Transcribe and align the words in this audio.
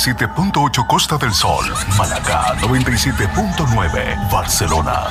87.8 0.00 0.86
Costa 0.86 1.18
del 1.18 1.34
Sol, 1.34 1.62
Málaga 1.98 2.56
97.9 2.60 4.30
Barcelona. 4.32 5.08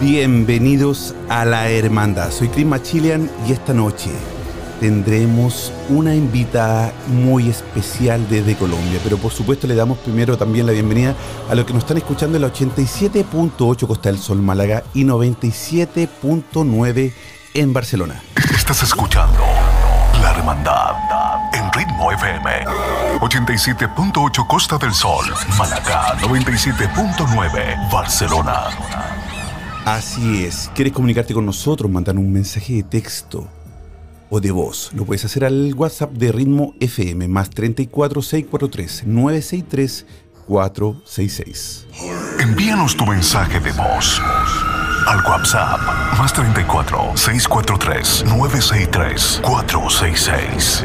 Bienvenidos 0.00 1.16
a 1.28 1.44
la 1.44 1.68
Hermandad. 1.68 2.30
Soy 2.30 2.46
Chris 2.50 2.66
Machilian 2.66 3.28
y 3.48 3.52
esta 3.52 3.74
noche 3.74 4.12
tendremos 4.80 5.72
una 5.88 6.14
invitada 6.14 6.92
muy 7.08 7.48
especial 7.48 8.28
desde 8.28 8.54
Colombia. 8.56 9.00
Pero 9.02 9.16
por 9.18 9.32
supuesto 9.32 9.66
le 9.66 9.74
damos 9.74 9.98
primero 9.98 10.36
también 10.36 10.66
la 10.66 10.72
bienvenida 10.72 11.14
a 11.48 11.54
los 11.54 11.64
que 11.64 11.72
nos 11.72 11.82
están 11.82 11.96
escuchando 11.98 12.36
en 12.36 12.42
la 12.42 12.52
87.8 12.52 13.86
Costa 13.86 14.10
del 14.10 14.18
Sol 14.18 14.42
Málaga 14.42 14.82
y 14.94 15.04
97.9 15.04 17.12
en 17.54 17.72
Barcelona. 17.72 18.22
Estás 18.54 18.82
escuchando 18.82 19.40
La 20.22 20.32
Hermandad 20.32 20.96
en 21.52 21.72
Ritmo 21.72 22.12
FM 22.12 22.64
87.8 23.20 24.46
Costa 24.46 24.78
del 24.78 24.92
Sol, 24.92 25.24
Málaga 25.58 26.18
97.9 26.18 27.90
Barcelona. 27.90 28.64
Así 29.84 30.44
es. 30.44 30.70
¿Quieres 30.74 30.92
comunicarte 30.92 31.32
con 31.32 31.46
nosotros? 31.46 31.90
Mandar 31.90 32.16
un 32.16 32.30
mensaje 32.30 32.74
de 32.74 32.82
texto 32.82 33.48
o 34.30 34.40
de 34.40 34.50
voz. 34.50 34.90
Lo 34.94 35.04
puedes 35.04 35.24
hacer 35.24 35.44
al 35.44 35.74
WhatsApp 35.74 36.12
de 36.12 36.32
Ritmo 36.32 36.74
FM 36.80 37.28
más 37.28 37.50
34 37.50 38.22
643 38.22 39.06
963 39.06 40.06
466. 40.46 41.86
Envíanos 42.40 42.96
tu 42.96 43.04
mensaje 43.06 43.60
de 43.60 43.72
voz 43.72 44.20
al 45.06 45.24
WhatsApp 45.24 45.80
más 46.18 46.32
34 46.32 47.16
643 47.16 48.24
963 48.26 49.40
466. 49.42 50.84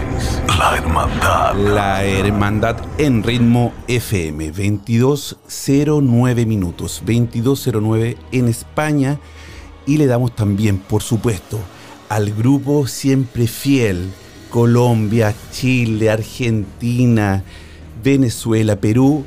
La 0.58 0.78
Hermandad. 0.78 1.56
La 1.56 2.04
Hermandad 2.06 2.78
en 2.98 3.24
Ritmo 3.24 3.74
FM 3.88 4.48
2209 4.48 6.46
minutos, 6.46 7.02
2209 7.06 8.18
en 8.32 8.48
España 8.48 9.20
y 9.86 9.98
le 9.98 10.08
damos 10.08 10.34
también, 10.36 10.78
por 10.78 11.04
supuesto, 11.04 11.60
al 12.14 12.32
grupo 12.32 12.86
siempre 12.86 13.48
fiel 13.48 14.14
Colombia, 14.52 15.34
Chile, 15.52 16.12
Argentina, 16.12 17.44
Venezuela, 18.04 18.76
Perú 18.76 19.26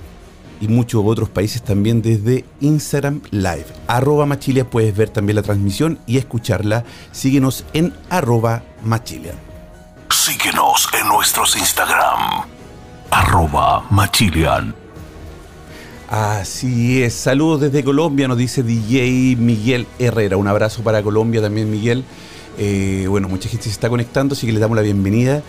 y 0.61 0.69
muchos 0.69 1.03
otros 1.05 1.29
países 1.29 1.63
también 1.63 2.01
desde 2.01 2.45
Instagram 2.61 3.23
Live. 3.33 3.67
Arroba 3.89 4.25
Machilia 4.25 4.71
puedes 4.71 4.97
ver 4.97 5.11
también 5.11 5.35
la 5.35 5.43
transmisión 5.43 5.99
y 6.07 6.19
escucharla. 6.19 6.85
Síguenos 7.11 7.65
en 7.73 7.93
arroba 8.09 8.63
Machilia. 8.85 9.35
Síguenos 10.09 10.89
en 10.97 11.09
nuestros 11.09 11.57
Instagram. 11.57 12.45
Arroba 13.11 13.85
Machilian. 13.91 14.77
Así 16.09 17.03
es. 17.03 17.15
Saludos 17.15 17.63
desde 17.63 17.83
Colombia, 17.83 18.29
nos 18.29 18.39
dice 18.39 18.63
DJ 18.63 19.35
Miguel 19.35 19.89
Herrera. 19.99 20.37
Un 20.37 20.47
abrazo 20.47 20.85
para 20.85 21.03
Colombia 21.03 21.43
también, 21.43 21.69
Miguel. 21.69 22.05
Eh, 22.59 23.07
bueno, 23.09 23.29
mucha 23.29 23.49
gente 23.49 23.65
se 23.65 23.71
está 23.71 23.89
conectando, 23.89 24.35
así 24.35 24.47
que 24.47 24.53
les 24.53 24.61
damos 24.61 24.77
la 24.77 24.83
bienvenida, 24.83 25.43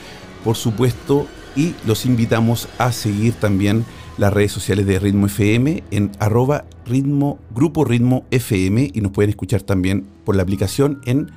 por 0.44 0.56
supuesto, 0.56 1.28
y 1.56 1.74
los 1.86 2.06
invitamos 2.06 2.68
a 2.78 2.92
seguir 2.92 3.34
también 3.34 3.86
las 4.18 4.34
redes 4.34 4.52
sociales 4.52 4.86
de 4.86 5.00
Ritmo 5.00 5.28
FM 5.28 5.84
en 5.92 6.12
arroba 6.20 6.66
ritmo, 6.86 7.40
grupo 7.54 7.86
Ritmo 7.86 8.26
FM 8.32 8.92
y 8.94 9.02
nos 9.02 9.12
pueden 9.12 9.30
escuchar 9.30 9.64
también 9.64 10.08
por 10.26 10.36
la 10.36 10.44
aplicación 10.44 11.00
en 11.06 11.32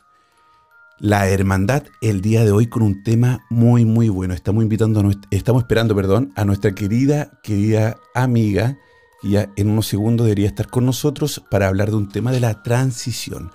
La 1.00 1.30
hermandad 1.30 1.84
el 2.02 2.22
día 2.22 2.44
de 2.44 2.52
hoy 2.52 2.66
con 2.66 2.82
un 2.82 3.04
tema 3.04 3.46
muy 3.52 3.86
muy 3.86 4.10
bueno. 4.10 4.34
Estamos 4.34 4.64
invitando 4.64 5.00
a 5.00 5.12
estamos 5.30 5.62
esperando, 5.62 5.96
perdón, 5.96 6.34
a 6.36 6.44
nuestra 6.44 6.74
querida 6.74 7.40
querida 7.44 7.98
amiga 8.16 8.80
que 9.22 9.30
ya 9.30 9.52
en 9.58 9.70
unos 9.70 9.86
segundos 9.86 10.26
debería 10.26 10.48
estar 10.48 10.68
con 10.70 10.88
nosotros 10.88 11.44
para 11.52 11.68
hablar 11.68 11.92
de 11.92 11.98
un 11.98 12.10
tema 12.10 12.32
de 12.32 12.40
la 12.40 12.64
transición, 12.64 13.52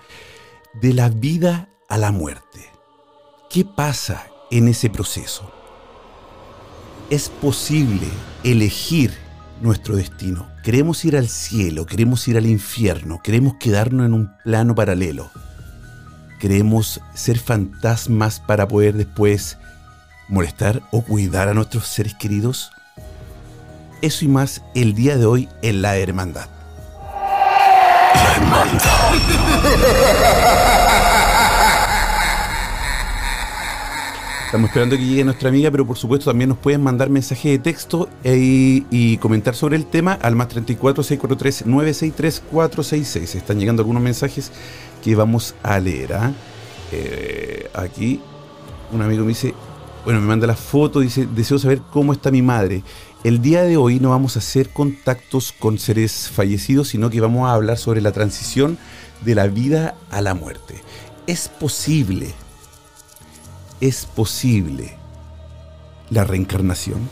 de 0.80 0.92
la 0.94 1.08
vida 1.08 1.68
a 1.88 1.98
la 1.98 2.12
muerte. 2.12 2.70
¿Qué 3.50 3.64
pasa 3.64 4.24
en 4.52 4.68
ese 4.68 4.88
proceso? 4.88 5.50
¿Es 7.10 7.28
posible 7.28 8.06
elegir 8.44 9.12
nuestro 9.60 9.96
destino? 9.96 10.48
¿Queremos 10.62 11.04
ir 11.04 11.16
al 11.16 11.26
cielo? 11.26 11.86
¿Queremos 11.86 12.28
ir 12.28 12.36
al 12.36 12.46
infierno? 12.46 13.20
¿Queremos 13.20 13.54
quedarnos 13.58 14.06
en 14.06 14.14
un 14.14 14.30
plano 14.44 14.76
paralelo? 14.76 15.28
¿Queremos 16.42 17.00
ser 17.14 17.38
fantasmas 17.38 18.40
para 18.40 18.66
poder 18.66 18.94
después 18.94 19.58
molestar 20.26 20.82
o 20.90 21.02
cuidar 21.02 21.48
a 21.48 21.54
nuestros 21.54 21.86
seres 21.86 22.14
queridos? 22.14 22.72
Eso 24.00 24.24
y 24.24 24.28
más 24.28 24.60
el 24.74 24.92
día 24.92 25.16
de 25.16 25.24
hoy 25.24 25.48
en 25.62 25.82
la 25.82 25.96
hermandad. 25.96 26.48
La 28.12 28.34
Hermandad. 28.34 28.82
Estamos 34.46 34.68
esperando 34.68 34.96
que 34.96 35.06
llegue 35.06 35.24
nuestra 35.24 35.48
amiga, 35.48 35.70
pero 35.70 35.86
por 35.86 35.96
supuesto 35.96 36.28
también 36.28 36.48
nos 36.48 36.58
pueden 36.58 36.82
mandar 36.82 37.08
mensaje 37.08 37.50
de 37.50 37.58
texto 37.60 38.08
e- 38.24 38.82
y 38.90 39.16
comentar 39.18 39.54
sobre 39.54 39.76
el 39.76 39.86
tema 39.86 40.18
al 40.20 40.34
más 40.34 40.48
34 40.48 41.04
643 41.04 41.66
963 41.66 42.42
466. 42.50 43.34
Están 43.36 43.60
llegando 43.60 43.80
algunos 43.80 44.02
mensajes 44.02 44.50
que 45.02 45.14
vamos 45.14 45.54
a 45.62 45.78
leer. 45.78 46.14
¿ah? 46.14 46.32
Eh, 46.92 47.70
aquí 47.74 48.20
un 48.92 49.02
amigo 49.02 49.22
me 49.22 49.30
dice, 49.30 49.54
bueno, 50.04 50.20
me 50.20 50.26
manda 50.26 50.46
la 50.46 50.56
foto, 50.56 51.00
dice, 51.00 51.26
deseo 51.26 51.58
saber 51.58 51.80
cómo 51.90 52.12
está 52.12 52.30
mi 52.30 52.42
madre. 52.42 52.82
El 53.24 53.40
día 53.40 53.62
de 53.62 53.76
hoy 53.76 54.00
no 54.00 54.10
vamos 54.10 54.36
a 54.36 54.40
hacer 54.40 54.70
contactos 54.70 55.52
con 55.52 55.78
seres 55.78 56.28
fallecidos, 56.28 56.88
sino 56.88 57.08
que 57.08 57.20
vamos 57.20 57.48
a 57.48 57.54
hablar 57.54 57.78
sobre 57.78 58.00
la 58.00 58.12
transición 58.12 58.78
de 59.24 59.34
la 59.34 59.46
vida 59.46 59.94
a 60.10 60.20
la 60.20 60.34
muerte. 60.34 60.82
Es 61.26 61.48
posible, 61.48 62.34
es 63.80 64.06
posible 64.06 64.96
la 66.10 66.24
reencarnación. 66.24 67.08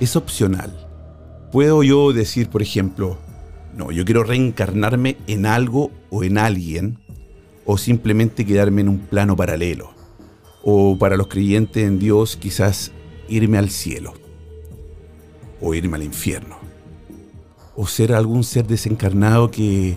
Es 0.00 0.16
opcional. 0.16 0.72
Puedo 1.52 1.82
yo 1.82 2.12
decir, 2.12 2.48
por 2.48 2.62
ejemplo, 2.62 3.18
No, 3.76 3.90
yo 3.92 4.06
quiero 4.06 4.24
reencarnarme 4.24 5.18
en 5.26 5.44
algo 5.44 5.90
o 6.08 6.24
en 6.24 6.38
alguien 6.38 6.98
o 7.66 7.76
simplemente 7.76 8.46
quedarme 8.46 8.80
en 8.80 8.88
un 8.88 8.98
plano 9.00 9.36
paralelo. 9.36 9.90
O 10.62 10.96
para 10.98 11.18
los 11.18 11.26
creyentes 11.26 11.84
en 11.84 11.98
Dios 11.98 12.36
quizás 12.36 12.92
irme 13.28 13.58
al 13.58 13.68
cielo 13.68 14.14
o 15.60 15.74
irme 15.74 15.96
al 15.96 16.04
infierno. 16.04 16.56
O 17.76 17.86
ser 17.86 18.14
algún 18.14 18.44
ser 18.44 18.66
desencarnado 18.66 19.50
que, 19.50 19.96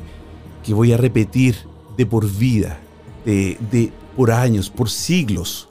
que 0.65 0.73
voy 0.73 0.91
a 0.91 0.97
repetir 0.97 1.55
de 1.95 2.05
por 2.05 2.29
vida, 2.29 2.79
de, 3.23 3.57
de 3.71 3.93
por 4.17 4.31
años, 4.31 4.69
por 4.69 4.89
siglos. 4.89 5.69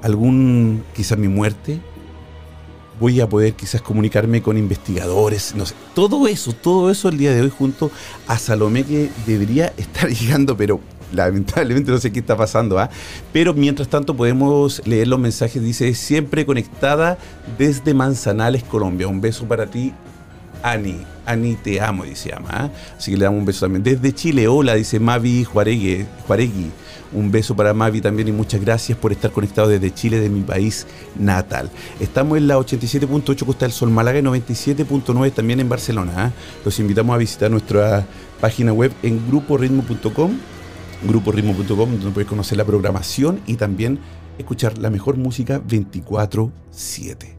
Algún, 0.00 0.82
quizás 0.94 1.18
mi 1.18 1.28
muerte, 1.28 1.80
voy 3.00 3.20
a 3.20 3.28
poder 3.28 3.54
quizás 3.54 3.82
comunicarme 3.82 4.42
con 4.42 4.56
investigadores, 4.56 5.54
no 5.56 5.66
sé, 5.66 5.74
todo 5.94 6.28
eso, 6.28 6.52
todo 6.52 6.90
eso 6.90 7.08
el 7.08 7.18
día 7.18 7.34
de 7.34 7.40
hoy 7.40 7.50
junto 7.50 7.90
a 8.28 8.38
Salomé 8.38 8.84
que 8.84 9.10
debería 9.26 9.66
estar 9.76 10.08
llegando, 10.08 10.56
pero 10.56 10.80
lamentablemente 11.12 11.90
no 11.90 11.98
sé 11.98 12.12
qué 12.12 12.20
está 12.20 12.36
pasando, 12.36 12.78
¿ah? 12.78 12.90
Pero 13.32 13.54
mientras 13.54 13.88
tanto 13.88 14.14
podemos 14.14 14.82
leer 14.86 15.08
los 15.08 15.18
mensajes, 15.18 15.62
dice, 15.62 15.94
siempre 15.94 16.46
conectada 16.46 17.18
desde 17.58 17.94
Manzanales, 17.94 18.62
Colombia. 18.62 19.08
Un 19.08 19.20
beso 19.20 19.46
para 19.46 19.66
ti, 19.66 19.92
Ani. 20.62 20.96
Ani, 21.26 21.54
te 21.56 21.80
amo, 21.80 22.04
dice 22.04 22.32
ama. 22.34 22.48
¿ah? 22.50 22.70
Así 22.96 23.10
que 23.10 23.16
le 23.16 23.24
damos 23.24 23.40
un 23.40 23.46
beso 23.46 23.60
también. 23.60 23.82
Desde 23.82 24.14
Chile, 24.14 24.48
hola, 24.48 24.74
dice 24.74 25.00
Mavi 25.00 25.44
Juaregui. 25.44 26.06
Juaregui. 26.26 26.70
Un 27.12 27.32
beso 27.32 27.56
para 27.56 27.74
Mavi 27.74 28.00
también 28.00 28.28
y 28.28 28.32
muchas 28.32 28.60
gracias 28.60 28.96
por 28.96 29.10
estar 29.10 29.32
conectado 29.32 29.68
desde 29.68 29.92
Chile, 29.92 30.20
de 30.20 30.28
mi 30.28 30.42
país 30.42 30.86
natal. 31.18 31.70
Estamos 31.98 32.38
en 32.38 32.46
la 32.46 32.56
87.8 32.56 33.44
Costa 33.44 33.64
del 33.64 33.72
Sol 33.72 33.90
Málaga 33.90 34.20
y 34.20 34.22
97.9 34.22 35.32
también 35.32 35.58
en 35.58 35.68
Barcelona. 35.68 36.12
¿ah? 36.16 36.32
Los 36.64 36.78
invitamos 36.78 37.14
a 37.14 37.18
visitar 37.18 37.50
nuestra 37.50 38.06
página 38.40 38.72
web 38.72 38.92
en 39.02 39.26
gruporitmo.com, 39.26 40.32
gruporitmo.com, 41.08 41.90
donde 41.90 42.10
puedes 42.10 42.28
conocer 42.28 42.58
la 42.58 42.64
programación 42.64 43.40
y 43.46 43.54
también 43.54 43.98
escuchar 44.38 44.78
la 44.78 44.90
mejor 44.90 45.16
música 45.16 45.60
24/7. 45.60 47.36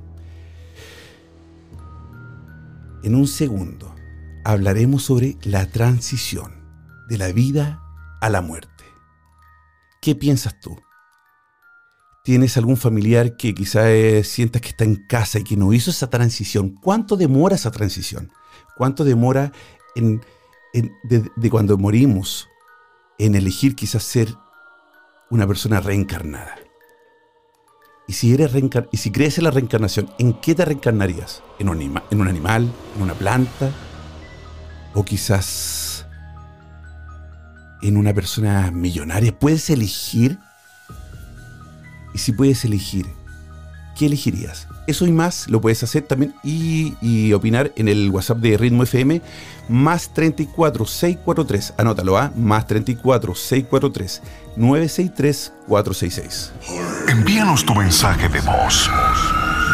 En 3.03 3.15
un 3.15 3.27
segundo 3.27 3.95
hablaremos 4.43 5.03
sobre 5.03 5.37
la 5.43 5.65
transición 5.65 6.51
de 7.07 7.17
la 7.17 7.31
vida 7.31 7.81
a 8.21 8.29
la 8.29 8.41
muerte. 8.41 8.70
¿Qué 10.01 10.15
piensas 10.15 10.59
tú? 10.59 10.81
¿Tienes 12.23 12.57
algún 12.57 12.75
familiar 12.75 13.37
que 13.37 13.53
quizás 13.53 13.85
eh, 13.85 14.23
sientas 14.23 14.59
que 14.61 14.69
está 14.69 14.83
en 14.83 14.95
casa 14.95 15.37
y 15.37 15.43
que 15.43 15.55
no 15.55 15.73
hizo 15.73 15.91
esa 15.91 16.09
transición? 16.09 16.75
¿Cuánto 16.81 17.17
demora 17.17 17.55
esa 17.55 17.69
transición? 17.69 18.31
¿Cuánto 18.75 19.03
demora 19.03 19.51
de, 19.95 21.49
cuando 21.51 21.77
morimos 21.77 22.49
en 23.19 23.35
elegir 23.35 23.75
quizás 23.75 24.01
ser 24.03 24.35
una 25.29 25.45
persona 25.45 25.79
reencarnada? 25.79 26.55
Y 28.07 28.13
si, 28.13 28.35
crees 29.11 29.37
en 29.37 29.43
la 29.43 29.51
reencarnación, 29.51 30.11
¿en 30.17 30.33
qué 30.33 30.55
te 30.55 30.65
reencarnarías? 30.65 31.43
¿En 31.59 31.69
un, 31.69 31.79
¿En 32.09 32.21
un 32.21 32.27
animal? 32.27 32.67
¿En 32.95 33.03
una 33.03 33.13
planta? 33.13 33.71
¿O 34.95 35.05
quizás 35.05 35.90
en 37.81 37.97
una 37.97 38.13
persona 38.13 38.71
millonaria? 38.71 39.37
¿Puedes 39.37 39.69
elegir? 39.69 40.37
Y 42.13 42.17
si 42.17 42.31
puedes 42.31 42.65
elegir, 42.65 43.05
¿qué 43.97 44.07
elegirías? 44.07 44.67
Eso 44.87 45.05
y 45.05 45.11
más 45.11 45.47
lo 45.47 45.61
puedes 45.61 45.83
hacer 45.83 46.03
también 46.03 46.33
y, 46.43 47.31
opinar 47.33 47.71
en 47.75 47.87
el 47.87 48.09
WhatsApp 48.09 48.39
de 48.39 48.57
Ritmo 48.57 48.83
FM 48.83 49.21
más 49.69 50.13
34 50.13 50.85
643. 50.85 51.75
Anótalo, 51.77 52.17
¿ah? 52.17 52.31
Más 52.35 52.67
34 52.67 53.35
643 53.35 54.21
963 54.57 55.53
466. 55.67 56.51
Envíanos 57.07 57.65
tu 57.65 57.73
mensaje 57.75 58.27
de 58.27 58.41
voz 58.41 58.89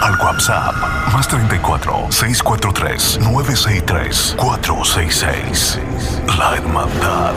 al 0.01 0.15
WhatsApp 0.19 0.75
más 1.13 1.27
34 1.27 2.07
643 2.09 3.19
963 3.21 4.35
466. 4.37 5.79
La 6.37 6.55
Hermandad. 6.55 7.33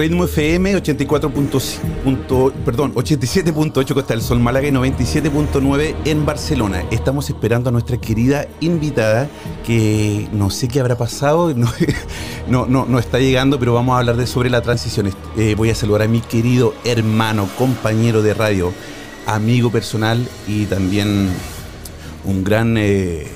Ritmo 0.00 0.24
FM 0.24 0.76
84. 0.76 1.30
punto- 1.30 2.54
perdón, 2.64 2.94
87.8 2.94 3.92
Costa 3.92 4.14
del 4.14 4.22
Sol 4.22 4.40
Málaga 4.40 4.66
y 4.66 4.70
97.9 4.70 5.94
en 6.06 6.24
Barcelona. 6.24 6.86
Estamos 6.90 7.28
esperando 7.28 7.68
a 7.68 7.72
nuestra 7.72 7.98
querida 7.98 8.48
invitada 8.60 9.28
que 9.66 10.26
no 10.32 10.48
sé 10.48 10.68
qué 10.68 10.80
habrá 10.80 10.96
pasado, 10.96 11.52
no, 11.54 11.70
no, 12.48 12.64
no, 12.64 12.86
no 12.86 12.98
está 12.98 13.18
llegando, 13.18 13.58
pero 13.58 13.74
vamos 13.74 13.94
a 13.94 13.98
hablar 13.98 14.16
de 14.16 14.26
sobre 14.26 14.48
la 14.48 14.62
transición. 14.62 15.12
Eh, 15.36 15.54
voy 15.54 15.68
a 15.68 15.74
saludar 15.74 16.00
a 16.00 16.08
mi 16.08 16.22
querido 16.22 16.72
hermano, 16.86 17.46
compañero 17.58 18.22
de 18.22 18.32
radio, 18.32 18.72
amigo 19.26 19.70
personal 19.70 20.26
y 20.48 20.64
también 20.64 21.28
un 22.24 22.42
gran 22.42 22.78
eh, 22.78 23.26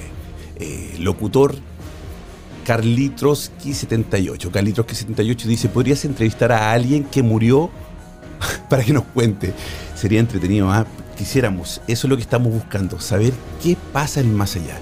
eh, 0.56 0.96
locutor 0.99 1.56
Carlitroski78. 2.64 4.50
Carlitroski78 4.50 5.44
dice, 5.44 5.69
¿podrías 5.69 6.05
entrevistar 6.05 6.52
a 6.52 6.72
alguien 6.72 7.05
que 7.05 7.22
murió 7.22 7.70
para 8.68 8.85
que 8.85 8.92
nos 8.92 9.04
cuente? 9.04 9.52
Sería 9.94 10.21
entretenido, 10.21 10.71
¿ah? 10.71 10.87
Quisiéramos, 11.16 11.80
eso 11.87 12.06
es 12.06 12.11
lo 12.11 12.16
que 12.16 12.23
estamos 12.23 12.52
buscando, 12.52 12.99
saber 12.99 13.33
qué 13.62 13.76
pasa 13.92 14.21
en 14.21 14.30
el 14.30 14.33
más 14.33 14.56
allá. 14.56 14.78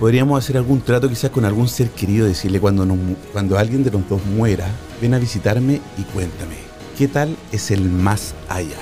Podríamos 0.00 0.42
hacer 0.42 0.56
algún 0.56 0.80
trato 0.80 1.08
quizás 1.08 1.30
con 1.30 1.44
algún 1.44 1.68
ser 1.68 1.90
querido, 1.90 2.26
decirle 2.26 2.60
cuando, 2.60 2.86
cuando 3.32 3.58
alguien 3.58 3.84
de 3.84 3.90
los 3.90 4.08
dos 4.08 4.24
muera, 4.24 4.66
ven 5.02 5.12
a 5.12 5.18
visitarme 5.18 5.80
y 5.98 6.02
cuéntame, 6.14 6.54
¿qué 6.96 7.08
tal 7.08 7.36
es 7.52 7.70
el 7.70 7.82
más 7.82 8.34
allá? 8.48 8.78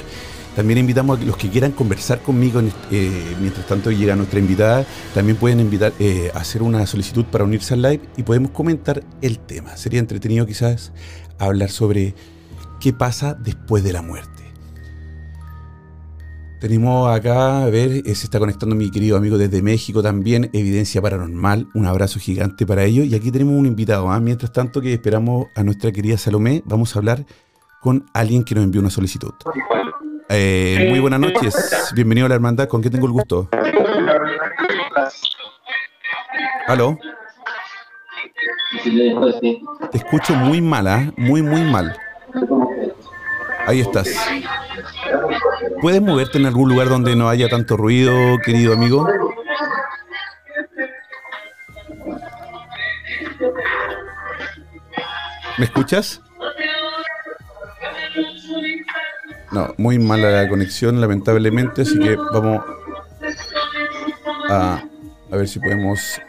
También 0.56 0.78
invitamos 0.78 1.20
a 1.20 1.22
los 1.22 1.36
que 1.36 1.50
quieran 1.50 1.72
conversar 1.72 2.22
conmigo, 2.22 2.62
eh, 2.90 3.36
mientras 3.42 3.66
tanto 3.66 3.90
llega 3.90 4.16
nuestra 4.16 4.38
invitada, 4.40 4.86
también 5.14 5.36
pueden 5.36 5.60
invitar, 5.60 5.92
eh, 5.98 6.30
hacer 6.34 6.62
una 6.62 6.86
solicitud 6.86 7.26
para 7.26 7.44
unirse 7.44 7.74
al 7.74 7.82
live 7.82 8.00
y 8.16 8.22
podemos 8.22 8.52
comentar 8.52 9.04
el 9.20 9.38
tema. 9.38 9.76
Sería 9.76 10.00
entretenido 10.00 10.46
quizás 10.46 10.92
hablar 11.38 11.68
sobre 11.68 12.14
qué 12.80 12.94
pasa 12.94 13.34
después 13.34 13.84
de 13.84 13.92
la 13.92 14.00
muerte. 14.00 14.32
Tenemos 16.58 17.14
acá, 17.14 17.64
a 17.64 17.68
ver, 17.68 17.90
eh, 18.06 18.14
se 18.14 18.24
está 18.24 18.38
conectando 18.38 18.74
mi 18.74 18.90
querido 18.90 19.18
amigo 19.18 19.36
desde 19.36 19.60
México 19.60 20.02
también, 20.02 20.48
Evidencia 20.54 21.02
Paranormal, 21.02 21.68
un 21.74 21.84
abrazo 21.84 22.18
gigante 22.18 22.64
para 22.64 22.84
ellos. 22.84 23.04
Y 23.04 23.14
aquí 23.14 23.30
tenemos 23.30 23.54
un 23.54 23.66
invitado, 23.66 24.10
¿ah? 24.10 24.18
mientras 24.20 24.50
tanto 24.52 24.80
que 24.80 24.94
esperamos 24.94 25.48
a 25.54 25.62
nuestra 25.62 25.92
querida 25.92 26.16
Salomé, 26.16 26.62
vamos 26.64 26.96
a 26.96 26.98
hablar 26.98 27.26
con 27.82 28.06
alguien 28.14 28.42
que 28.42 28.54
nos 28.54 28.64
envió 28.64 28.80
una 28.80 28.88
solicitud. 28.88 29.34
Eh, 30.28 30.86
muy 30.90 30.98
buenas 30.98 31.20
noches, 31.20 31.92
bienvenido 31.94 32.26
a 32.26 32.28
la 32.28 32.34
hermandad, 32.34 32.68
¿con 32.68 32.82
qué 32.82 32.90
tengo 32.90 33.06
el 33.06 33.12
gusto? 33.12 33.48
¿Aló? 36.66 36.98
Te 39.92 39.98
escucho 39.98 40.34
muy 40.34 40.60
mal, 40.60 40.88
¿ah? 40.88 41.12
muy, 41.16 41.42
muy 41.42 41.62
mal. 41.62 41.96
Ahí 43.66 43.80
estás. 43.80 44.08
¿Puedes 45.80 46.02
moverte 46.02 46.38
en 46.38 46.46
algún 46.46 46.68
lugar 46.70 46.88
donde 46.88 47.14
no 47.14 47.28
haya 47.28 47.48
tanto 47.48 47.76
ruido, 47.76 48.38
querido 48.44 48.72
amigo? 48.72 49.08
¿Me 55.58 55.64
escuchas? 55.64 56.20
No, 59.56 59.72
muy 59.78 59.98
mala 59.98 60.30
la 60.30 60.50
conexión, 60.50 61.00
lamentablemente, 61.00 61.80
así 61.80 61.98
que 61.98 62.14
vamos 62.14 62.62
a, 64.50 64.84
a 65.32 65.34
ver 65.34 65.48
si 65.48 65.58
podemos... 65.58 66.20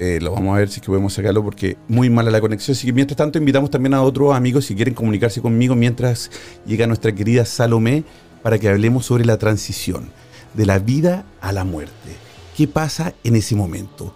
eh, 0.00 0.18
lo 0.20 0.32
vamos 0.32 0.56
a 0.56 0.58
ver 0.58 0.68
si 0.68 0.80
podemos 0.80 1.12
sacarlo 1.12 1.44
porque 1.44 1.76
muy 1.86 2.10
mala 2.10 2.32
la 2.32 2.40
conexión. 2.40 2.72
Así 2.72 2.88
que 2.88 2.92
mientras 2.92 3.16
tanto 3.16 3.38
invitamos 3.38 3.70
también 3.70 3.94
a 3.94 4.02
otros 4.02 4.34
amigos 4.34 4.64
si 4.64 4.74
quieren 4.74 4.94
comunicarse 4.94 5.40
conmigo 5.40 5.76
mientras 5.76 6.32
llega 6.66 6.88
nuestra 6.88 7.12
querida 7.12 7.44
Salomé 7.44 8.02
para 8.42 8.58
que 8.58 8.68
hablemos 8.68 9.06
sobre 9.06 9.24
la 9.24 9.38
transición 9.38 10.10
de 10.54 10.66
la 10.66 10.80
vida 10.80 11.24
a 11.40 11.52
la 11.52 11.62
muerte. 11.62 12.16
¿Qué 12.56 12.66
pasa 12.66 13.14
en 13.22 13.36
ese 13.36 13.54
momento? 13.54 14.12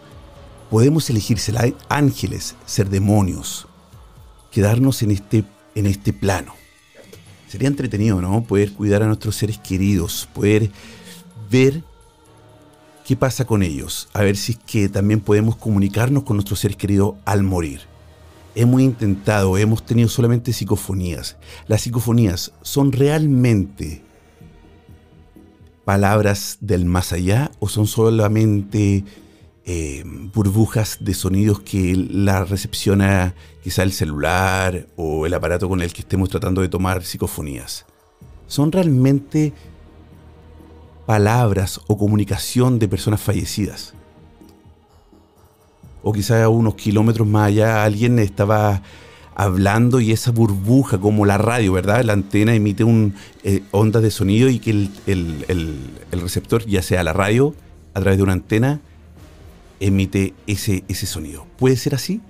Podemos 0.70 1.08
elegir 1.08 1.38
ángeles, 1.88 2.56
ser 2.66 2.88
demonios, 2.88 3.68
quedarnos 4.56 5.02
en 5.02 5.10
este, 5.10 5.44
en 5.74 5.84
este 5.84 6.14
plano. 6.14 6.54
Sería 7.46 7.68
entretenido, 7.68 8.22
¿no? 8.22 8.42
Poder 8.42 8.72
cuidar 8.72 9.02
a 9.02 9.06
nuestros 9.06 9.36
seres 9.36 9.58
queridos, 9.58 10.30
poder 10.32 10.70
ver 11.50 11.82
qué 13.06 13.16
pasa 13.16 13.44
con 13.44 13.62
ellos, 13.62 14.08
a 14.14 14.22
ver 14.22 14.34
si 14.34 14.52
es 14.52 14.58
que 14.58 14.88
también 14.88 15.20
podemos 15.20 15.56
comunicarnos 15.56 16.22
con 16.22 16.38
nuestros 16.38 16.60
seres 16.60 16.78
queridos 16.78 17.16
al 17.26 17.42
morir. 17.42 17.82
Hemos 18.54 18.80
intentado, 18.80 19.58
hemos 19.58 19.84
tenido 19.84 20.08
solamente 20.08 20.54
psicofonías. 20.54 21.36
Las 21.68 21.82
psicofonías 21.82 22.52
son 22.62 22.92
realmente 22.92 24.02
palabras 25.84 26.56
del 26.62 26.86
más 26.86 27.12
allá 27.12 27.50
o 27.58 27.68
son 27.68 27.86
solamente 27.86 29.04
eh, 29.66 30.02
burbujas 30.04 30.98
de 31.00 31.12
sonidos 31.12 31.60
que 31.60 31.94
la 31.96 32.44
recepciona 32.44 33.34
quizá 33.62 33.82
el 33.82 33.92
celular 33.92 34.86
o 34.96 35.26
el 35.26 35.34
aparato 35.34 35.68
con 35.68 35.82
el 35.82 35.92
que 35.92 36.00
estemos 36.00 36.28
tratando 36.28 36.60
de 36.62 36.68
tomar 36.68 37.02
psicofonías? 37.02 37.84
Son 38.46 38.72
realmente 38.72 39.52
palabras 41.04 41.80
o 41.86 41.98
comunicación 41.98 42.78
de 42.78 42.88
personas 42.88 43.20
fallecidas. 43.20 43.94
O 46.02 46.12
quizá 46.12 46.44
a 46.44 46.48
unos 46.48 46.76
kilómetros 46.76 47.26
más 47.26 47.48
allá 47.48 47.84
alguien 47.84 48.18
estaba 48.18 48.82
hablando 49.36 50.00
y 50.00 50.12
esa 50.12 50.30
burbuja, 50.30 50.98
como 50.98 51.26
la 51.26 51.36
radio, 51.36 51.72
¿verdad? 51.72 52.02
La 52.04 52.14
antena 52.14 52.54
emite 52.54 52.84
un, 52.84 53.14
eh, 53.44 53.62
ondas 53.70 54.02
de 54.02 54.10
sonido 54.10 54.48
y 54.48 54.58
que 54.58 54.70
el, 54.70 55.90
receptor, 56.10 56.64
ya 56.64 56.82
sea 56.82 57.04
la 57.04 57.12
radio, 57.12 57.54
a 57.92 58.00
través 58.00 58.16
de 58.16 58.22
una 58.22 58.32
antena, 58.32 58.80
emite 59.80 60.34
ese, 60.46 60.84
ese 60.88 61.06
sonido. 61.06 61.46
¿Puede 61.58 61.76
ser 61.76 61.94
así? 61.94 62.20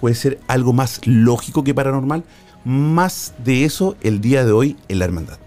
¿Puede 0.00 0.14
ser 0.14 0.40
algo 0.48 0.72
más 0.72 1.00
lógico 1.06 1.64
que 1.64 1.74
paranormal? 1.74 2.24
Más 2.64 3.34
de 3.44 3.64
eso 3.64 3.96
el 4.02 4.20
día 4.20 4.44
de 4.44 4.52
hoy 4.52 4.76
en 4.88 4.98
la 4.98 5.04
hermandad. 5.06 5.38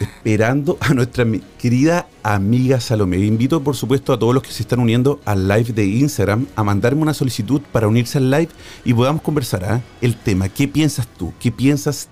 esperando 0.00 0.78
a 0.80 0.94
nuestra 0.94 1.24
querida 1.58 2.06
amiga 2.22 2.80
Salomé. 2.80 3.18
Invito, 3.18 3.62
por 3.62 3.76
supuesto, 3.76 4.12
a 4.12 4.18
todos 4.18 4.34
los 4.34 4.42
que 4.42 4.52
se 4.52 4.62
están 4.62 4.80
uniendo 4.80 5.20
al 5.24 5.48
live 5.48 5.72
de 5.72 5.86
Instagram 5.86 6.46
a 6.56 6.64
mandarme 6.64 7.02
una 7.02 7.14
solicitud 7.14 7.60
para 7.72 7.88
unirse 7.88 8.18
al 8.18 8.30
live 8.30 8.48
y 8.84 8.94
podamos 8.94 9.22
conversar 9.22 9.64
¿ah? 9.64 9.80
el 10.00 10.16
tema. 10.16 10.48
¿Qué 10.48 10.68
piensas 10.68 11.06
tú? 11.06 11.32
¿Qué 11.38 11.52
piensas 11.52 12.08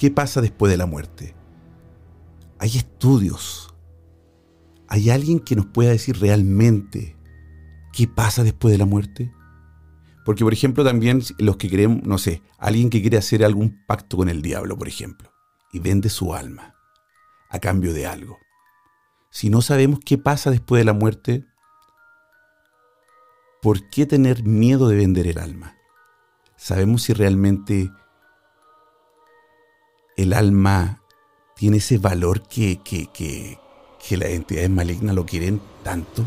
qué 0.00 0.10
pasa 0.10 0.40
después 0.40 0.72
de 0.72 0.78
la 0.78 0.86
muerte? 0.86 1.34
Hay 2.58 2.74
estudios. 2.78 3.74
¿Hay 4.88 5.10
alguien 5.10 5.40
que 5.40 5.54
nos 5.54 5.66
pueda 5.66 5.90
decir 5.90 6.18
realmente 6.18 7.18
qué 7.92 8.08
pasa 8.08 8.42
después 8.42 8.72
de 8.72 8.78
la 8.78 8.86
muerte? 8.86 9.30
Porque, 10.24 10.42
por 10.42 10.54
ejemplo, 10.54 10.84
también 10.84 11.22
los 11.38 11.58
que 11.58 11.68
queremos, 11.68 12.02
no 12.02 12.16
sé, 12.16 12.42
alguien 12.56 12.88
que 12.88 13.02
quiere 13.02 13.18
hacer 13.18 13.44
algún 13.44 13.84
pacto 13.84 14.16
con 14.16 14.30
el 14.30 14.40
diablo, 14.40 14.78
por 14.78 14.88
ejemplo, 14.88 15.34
y 15.70 15.80
vende 15.80 16.08
su 16.08 16.32
alma 16.32 16.74
a 17.50 17.58
cambio 17.58 17.92
de 17.92 18.06
algo. 18.06 18.38
Si 19.28 19.50
no 19.50 19.60
sabemos 19.60 20.00
qué 20.02 20.16
pasa 20.16 20.50
después 20.50 20.80
de 20.80 20.86
la 20.86 20.94
muerte, 20.94 21.44
¿por 23.60 23.90
qué 23.90 24.06
tener 24.06 24.44
miedo 24.44 24.88
de 24.88 24.96
vender 24.96 25.26
el 25.26 25.38
alma? 25.38 25.76
¿Sabemos 26.56 27.02
si 27.02 27.12
realmente 27.12 27.90
el 30.22 30.32
alma 30.32 31.02
tiene 31.56 31.78
ese 31.78 31.98
valor 31.98 32.42
que, 32.42 32.80
que, 32.82 33.08
que, 33.12 33.58
que 34.06 34.16
las 34.16 34.30
entidades 34.30 34.70
malignas 34.70 35.14
lo 35.14 35.26
quieren 35.26 35.60
tanto? 35.82 36.24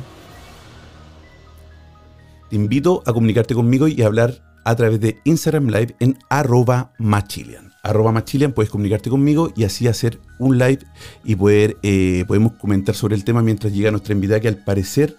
Te 2.50 2.56
invito 2.56 3.02
a 3.06 3.14
comunicarte 3.14 3.56
conmigo 3.56 3.88
y 3.88 4.02
a 4.02 4.06
hablar 4.06 4.44
a 4.66 4.76
través 4.76 5.00
de 5.00 5.20
Instagram 5.24 5.68
Live 5.68 5.96
en 6.00 6.18
arroba 6.30 6.94
machilian. 6.98 7.72
Arroba 7.84 8.12
machilian 8.12 8.54
puedes 8.54 8.70
comunicarte 8.70 9.10
conmigo 9.10 9.52
y 9.56 9.66
así 9.66 9.88
hacer 9.88 10.20
un 10.40 10.58
live 10.58 10.80
y 11.24 11.36
poder, 11.36 11.78
eh, 11.84 12.24
podemos 12.28 12.54
comentar 12.54 12.96
sobre 12.96 13.16
el 13.16 13.24
tema 13.24 13.42
mientras 13.42 13.74
llega 13.74 13.92
nuestra 13.92 14.14
invitada 14.14 14.40
que 14.40 14.48
al 14.48 14.64
parecer, 14.64 15.18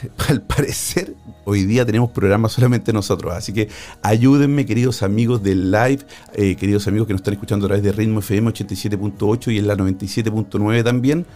al 0.28 0.42
parecer, 0.42 1.14
hoy 1.44 1.64
día 1.64 1.84
tenemos 1.84 2.10
programa 2.10 2.48
solamente 2.48 2.92
nosotros. 2.92 3.34
Así 3.34 3.52
que 3.52 3.68
ayúdenme, 4.02 4.66
queridos 4.66 5.02
amigos 5.02 5.42
del 5.42 5.70
live, 5.70 6.00
eh, 6.34 6.56
queridos 6.56 6.86
amigos 6.88 7.06
que 7.06 7.14
nos 7.14 7.20
están 7.20 7.34
escuchando 7.34 7.66
a 7.66 7.68
través 7.68 7.84
de 7.84 7.92
Ritmo 7.92 8.20
FM 8.20 8.50
87.8 8.50 9.52
y 9.52 9.58
en 9.58 9.66
la 9.66 9.76
97.9 9.76 10.84
también 10.84 11.26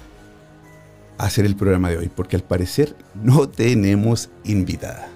a 1.19 1.25
hacer 1.25 1.47
el 1.47 1.57
programa 1.57 1.91
de 1.91 1.99
hoy, 1.99 2.11
porque 2.15 2.37
al 2.37 2.43
parecer 2.43 2.95
no 3.15 3.49
tenemos 3.49 4.29
invitada. 4.45 5.09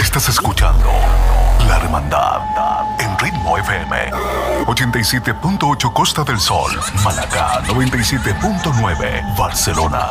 Estás 0.00 0.28
escuchando 0.28 0.88
La 1.68 1.76
Hermandad 1.78 2.40
en 2.98 3.18
Ritmo 3.18 3.58
FM 3.58 4.10
87.8 4.66 5.92
Costa 5.92 6.22
del 6.24 6.38
Sol, 6.38 6.70
Malacá 7.04 7.62
97.9 7.64 9.36
Barcelona. 9.36 10.10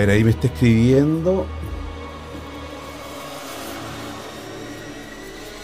Ver, 0.00 0.10
ahí 0.10 0.24
me 0.24 0.30
está 0.30 0.46
escribiendo. 0.46 1.46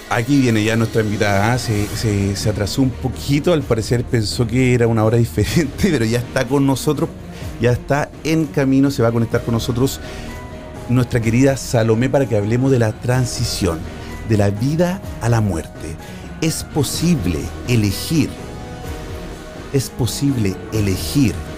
Aquí 0.09 0.41
viene 0.41 0.63
ya 0.63 0.77
nuestra 0.77 1.03
invitada. 1.03 1.53
¿ah? 1.53 1.59
Se, 1.59 1.87
se, 2.37 2.49
atrasó 2.49 2.83
un 2.83 2.91
poquito. 2.91 3.53
Al 3.53 3.63
parecer 3.63 4.05
pensó 4.05 4.47
que 4.47 4.75
era 4.75 4.87
una 4.87 5.05
hora 5.05 5.17
diferente, 5.27 5.91
pero 5.91 6.05
ya 6.05 6.19
está 6.19 6.47
con 6.47 6.67
nosotros. 6.67 7.09
Ya 7.61 7.73
está 7.73 8.11
en 8.25 8.47
camino. 8.47 8.91
Se 8.91 9.03
va 9.03 9.09
a 9.09 9.13
conectar 9.13 9.43
con 9.43 9.55
nosotros 9.55 10.01
nuestra 10.89 11.21
querida 11.21 11.57
Salomé 11.57 12.09
para 12.09 12.29
que 12.29 12.37
hablemos 12.37 12.71
de 12.71 12.79
la 12.79 12.93
transición, 12.93 13.81
de 14.29 14.37
la 14.37 14.51
vida 14.51 15.01
a 15.21 15.29
la 15.29 15.41
muerte. 15.41 15.97
Es 16.41 16.63
posible 16.63 17.41
elegir. 17.69 18.31
Es 19.73 19.91
posible 19.91 20.55
elegir 20.73 21.35
¿Qué 21.35 21.56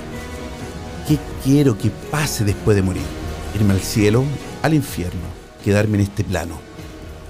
quiero 1.49 1.79
que 1.79 1.91
pase 2.11 2.45
después 2.45 2.77
de 2.77 2.83
morir? 2.83 3.07
¿Irme 3.55 3.73
al 3.73 3.81
cielo, 3.81 4.23
al 4.63 4.75
infierno, 4.75 5.23
quedarme 5.65 5.97
en 5.97 6.03
este 6.03 6.23
plano? 6.23 6.59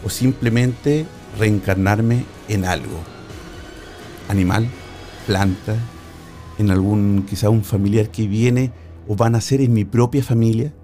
¿O 0.04 0.10
simplemente 0.10 1.06
reencarnarme 1.38 2.24
en 2.48 2.64
algo? 2.64 2.98
¿Animal? 4.28 4.68
¿Planta? 5.24 5.76
¿En 6.58 6.72
algún, 6.72 7.26
quizá 7.28 7.48
un 7.48 7.62
familiar 7.62 8.10
que 8.10 8.26
viene 8.26 8.72
o 9.06 9.14
van 9.14 9.36
a 9.36 9.40
ser 9.40 9.60
en 9.60 9.72
mi 9.72 9.84
propia 9.84 10.24
familia? 10.24 10.74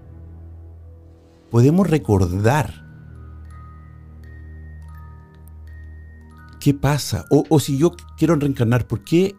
Podemos 1.50 1.90
recordar 1.90 2.84
qué 6.60 6.72
pasa. 6.72 7.24
O, 7.30 7.42
o, 7.48 7.58
si 7.58 7.78
yo 7.78 7.96
quiero 8.16 8.36
reencarnar, 8.36 8.86
¿por 8.86 9.02
qué 9.02 9.34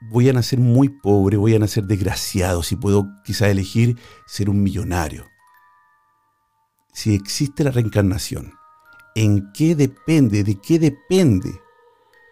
voy 0.00 0.28
a 0.28 0.32
nacer 0.32 0.58
muy 0.58 0.88
pobre, 0.88 1.36
voy 1.36 1.54
a 1.54 1.58
nacer 1.58 1.84
desgraciado, 1.84 2.62
si 2.62 2.76
puedo 2.76 3.06
quizá 3.24 3.48
elegir 3.48 3.98
ser 4.26 4.50
un 4.50 4.62
millonario. 4.62 5.26
Si 6.92 7.14
existe 7.14 7.64
la 7.64 7.70
reencarnación, 7.70 8.54
¿en 9.14 9.52
qué 9.52 9.74
depende, 9.74 10.44
de 10.44 10.60
qué 10.60 10.78
depende 10.78 11.50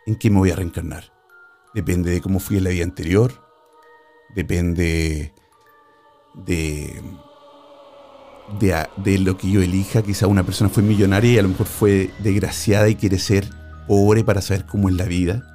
en 0.07 0.17
qué 0.17 0.31
me 0.31 0.39
voy 0.39 0.51
a 0.51 0.57
reencarnar? 0.57 1.13
depende 1.75 2.11
de 2.11 2.21
cómo 2.21 2.39
fui 2.39 2.59
en 2.59 2.65
la 2.65 2.71
vida 2.71 2.85
anterior, 2.85 3.33
depende 4.35 5.33
de, 6.35 7.03
de, 8.59 8.87
de 8.97 9.19
lo 9.19 9.37
que 9.37 9.51
yo 9.51 9.63
elija. 9.63 10.03
Quizá 10.03 10.27
una 10.27 10.45
persona 10.45 10.71
fue 10.71 10.83
millonaria 10.83 11.33
y 11.33 11.39
a 11.39 11.43
lo 11.43 11.49
mejor 11.49 11.67
fue 11.67 12.11
desgraciada 12.23 12.89
y 12.89 12.97
quiere 12.97 13.19
ser 13.19 13.49
pobre 13.87 14.25
para 14.25 14.41
saber 14.43 14.67
cómo 14.67 14.89
es 14.89 14.95
la 14.95 15.05
vida. 15.05 15.52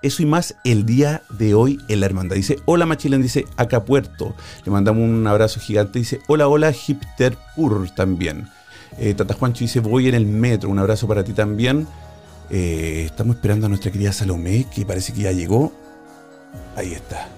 Eso 0.00 0.22
y 0.22 0.26
más 0.26 0.54
el 0.64 0.86
día 0.86 1.22
de 1.28 1.54
hoy 1.54 1.80
en 1.88 2.00
la 2.00 2.06
hermandad. 2.06 2.36
Dice, 2.36 2.58
hola 2.66 2.86
Machilen, 2.86 3.20
dice, 3.20 3.46
acá 3.56 3.84
Puerto. 3.84 4.34
Le 4.64 4.70
mandamos 4.70 5.02
un 5.02 5.26
abrazo 5.26 5.58
gigante. 5.58 5.98
Dice, 5.98 6.20
hola, 6.28 6.46
hola 6.46 6.72
Hipster 6.72 7.36
Pur 7.56 7.88
también. 7.90 8.48
Eh, 8.96 9.14
Tata 9.14 9.34
Juancho 9.34 9.60
dice, 9.60 9.80
voy 9.80 10.08
en 10.08 10.14
el 10.14 10.26
metro. 10.26 10.70
Un 10.70 10.78
abrazo 10.78 11.08
para 11.08 11.24
ti 11.24 11.32
también. 11.32 11.88
Eh, 12.50 13.02
estamos 13.06 13.36
esperando 13.36 13.66
a 13.66 13.68
nuestra 13.68 13.90
querida 13.90 14.12
Salomé, 14.12 14.66
que 14.72 14.86
parece 14.86 15.12
que 15.12 15.22
ya 15.22 15.32
llegó. 15.32 15.72
Ahí 16.76 16.92
está. 16.92 17.28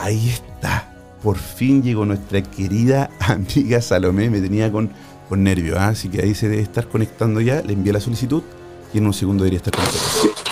Ahí 0.00 0.30
está. 0.30 0.92
Por 1.22 1.38
fin 1.38 1.82
llegó 1.82 2.04
nuestra 2.04 2.42
querida 2.42 3.08
amiga 3.20 3.80
Salomé. 3.80 4.30
Me 4.30 4.40
tenía 4.40 4.72
con, 4.72 4.90
con 5.28 5.44
nervio, 5.44 5.78
¿ah? 5.78 5.88
así 5.88 6.08
que 6.08 6.22
ahí 6.22 6.34
se 6.34 6.48
debe 6.48 6.62
estar 6.62 6.88
conectando 6.88 7.40
ya. 7.40 7.62
Le 7.62 7.72
envié 7.72 7.92
la 7.92 8.00
solicitud 8.00 8.42
y 8.92 8.98
en 8.98 9.06
un 9.06 9.14
segundo 9.14 9.44
debería 9.44 9.58
estar 9.58 9.74
con 9.74 9.84
nosotros. 9.84 10.47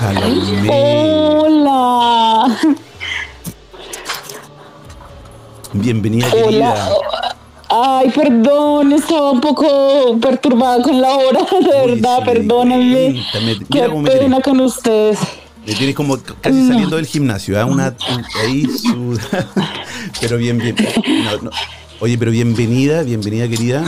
Salomé. 0.00 0.68
Hola. 0.70 2.56
Bienvenida, 5.74 6.30
querida. 6.30 6.88
Ay, 7.68 8.10
perdón, 8.10 8.92
estaba 8.94 9.30
un 9.30 9.40
poco 9.42 10.18
perturbada 10.20 10.82
con 10.82 11.00
la 11.00 11.10
hora, 11.10 11.40
de 11.50 11.56
Uy, 11.84 11.90
verdad, 11.92 12.18
sí, 12.18 12.24
perdónenme. 12.24 13.22
Qué 13.70 13.88
pena 14.18 14.40
con 14.40 14.60
ustedes. 14.60 15.18
Me 15.66 15.74
tienes 15.74 15.94
como 15.94 16.16
casi 16.40 16.66
saliendo 16.66 16.96
del 16.96 17.04
gimnasio, 17.06 17.60
¿ah? 17.60 17.66
Una, 17.66 17.94
un- 18.10 18.24
ahí 18.42 18.64
suda- 18.66 19.46
Pero 20.20 20.38
bien, 20.38 20.56
bien. 20.58 20.74
No, 21.24 21.42
no. 21.42 21.50
Oye, 22.00 22.16
pero 22.16 22.30
bienvenida, 22.30 23.02
bienvenida, 23.02 23.46
querida. 23.46 23.84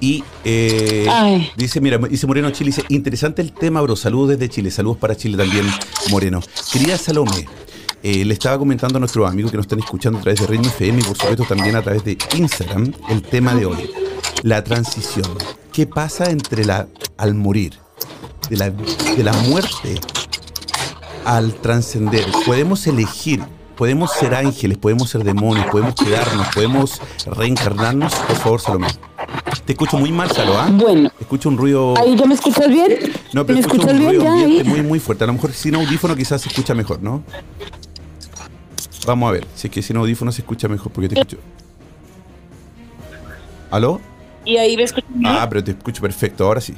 Y 0.00 0.22
eh, 0.44 1.50
dice, 1.56 1.80
mira, 1.80 1.98
dice 1.98 2.26
Moreno 2.26 2.50
Chile, 2.50 2.70
dice, 2.70 2.84
interesante 2.88 3.42
el 3.42 3.52
tema, 3.52 3.80
bro. 3.80 3.96
Saludos 3.96 4.30
desde 4.30 4.48
Chile, 4.48 4.70
saludos 4.70 4.98
para 4.98 5.16
Chile 5.16 5.36
también, 5.36 5.66
Moreno. 6.10 6.40
Querida 6.72 6.96
Salome, 6.96 7.46
eh, 8.02 8.24
le 8.24 8.34
estaba 8.34 8.58
comentando 8.58 8.98
a 8.98 9.00
nuestros 9.00 9.28
amigos 9.28 9.50
que 9.50 9.56
nos 9.56 9.64
están 9.64 9.80
escuchando 9.80 10.18
a 10.20 10.22
través 10.22 10.40
de 10.40 10.46
Ritmo 10.46 10.68
FM 10.68 11.00
y 11.00 11.02
por 11.02 11.16
supuesto 11.16 11.44
también 11.44 11.74
a 11.74 11.82
través 11.82 12.04
de 12.04 12.16
Instagram 12.36 12.92
el 13.08 13.22
tema 13.22 13.54
de 13.54 13.66
hoy, 13.66 13.90
la 14.42 14.62
transición. 14.62 15.26
¿Qué 15.72 15.86
pasa 15.86 16.30
entre 16.30 16.64
la 16.64 16.86
al 17.16 17.34
morir, 17.34 17.74
de 18.48 18.56
la, 18.56 18.70
de 18.70 19.24
la 19.24 19.32
muerte 19.32 19.96
al 21.24 21.54
trascender? 21.54 22.24
Podemos 22.46 22.86
elegir, 22.86 23.42
podemos 23.76 24.12
ser 24.12 24.36
ángeles, 24.36 24.78
podemos 24.78 25.10
ser 25.10 25.24
demonios, 25.24 25.66
podemos 25.66 25.96
quedarnos, 25.96 26.46
podemos 26.54 27.00
reencarnarnos. 27.26 28.14
Por 28.14 28.36
favor, 28.36 28.60
Salomé. 28.60 28.88
Te 29.64 29.72
escucho 29.72 29.98
muy 29.98 30.10
mal, 30.12 30.30
Salo, 30.30 30.58
¿ah? 30.58 30.68
Bueno, 30.72 31.10
Escucho 31.20 31.48
un 31.50 31.58
ruido. 31.58 31.94
¿ahí 31.98 32.16
ya 32.16 32.24
me 32.26 32.34
escuchas 32.34 32.68
bien? 32.68 32.96
No, 33.34 33.44
pero 33.44 33.54
¿Me 33.56 33.60
escucho 33.60 33.82
escuchas 33.82 33.92
un 33.92 33.98
bien 33.98 34.08
ruido 34.10 34.24
ya? 34.24 34.32
ambiente 34.32 34.62
ahí? 34.62 34.68
muy, 34.68 34.82
muy 34.82 35.00
fuerte. 35.00 35.24
A 35.24 35.26
lo 35.26 35.34
mejor 35.34 35.52
sin 35.52 35.74
audífono 35.74 36.16
quizás 36.16 36.40
se 36.40 36.48
escucha 36.48 36.74
mejor, 36.74 37.02
¿no? 37.02 37.22
Vamos 39.06 39.28
a 39.28 39.32
ver. 39.32 39.46
Si 39.54 39.66
es 39.66 39.72
que 39.72 39.82
sin 39.82 39.96
audífono 39.96 40.32
se 40.32 40.40
escucha 40.42 40.68
mejor 40.68 40.90
porque 40.92 41.08
te 41.08 41.14
escucho. 41.20 41.38
¿Aló? 43.70 44.00
Y 44.44 44.56
ahí 44.56 44.76
me 44.76 44.84
escuchan. 44.84 45.10
bien? 45.14 45.32
Ah, 45.36 45.46
pero 45.48 45.62
te 45.62 45.72
escucho 45.72 46.00
perfecto. 46.00 46.44
Ahora 46.46 46.60
sí. 46.60 46.74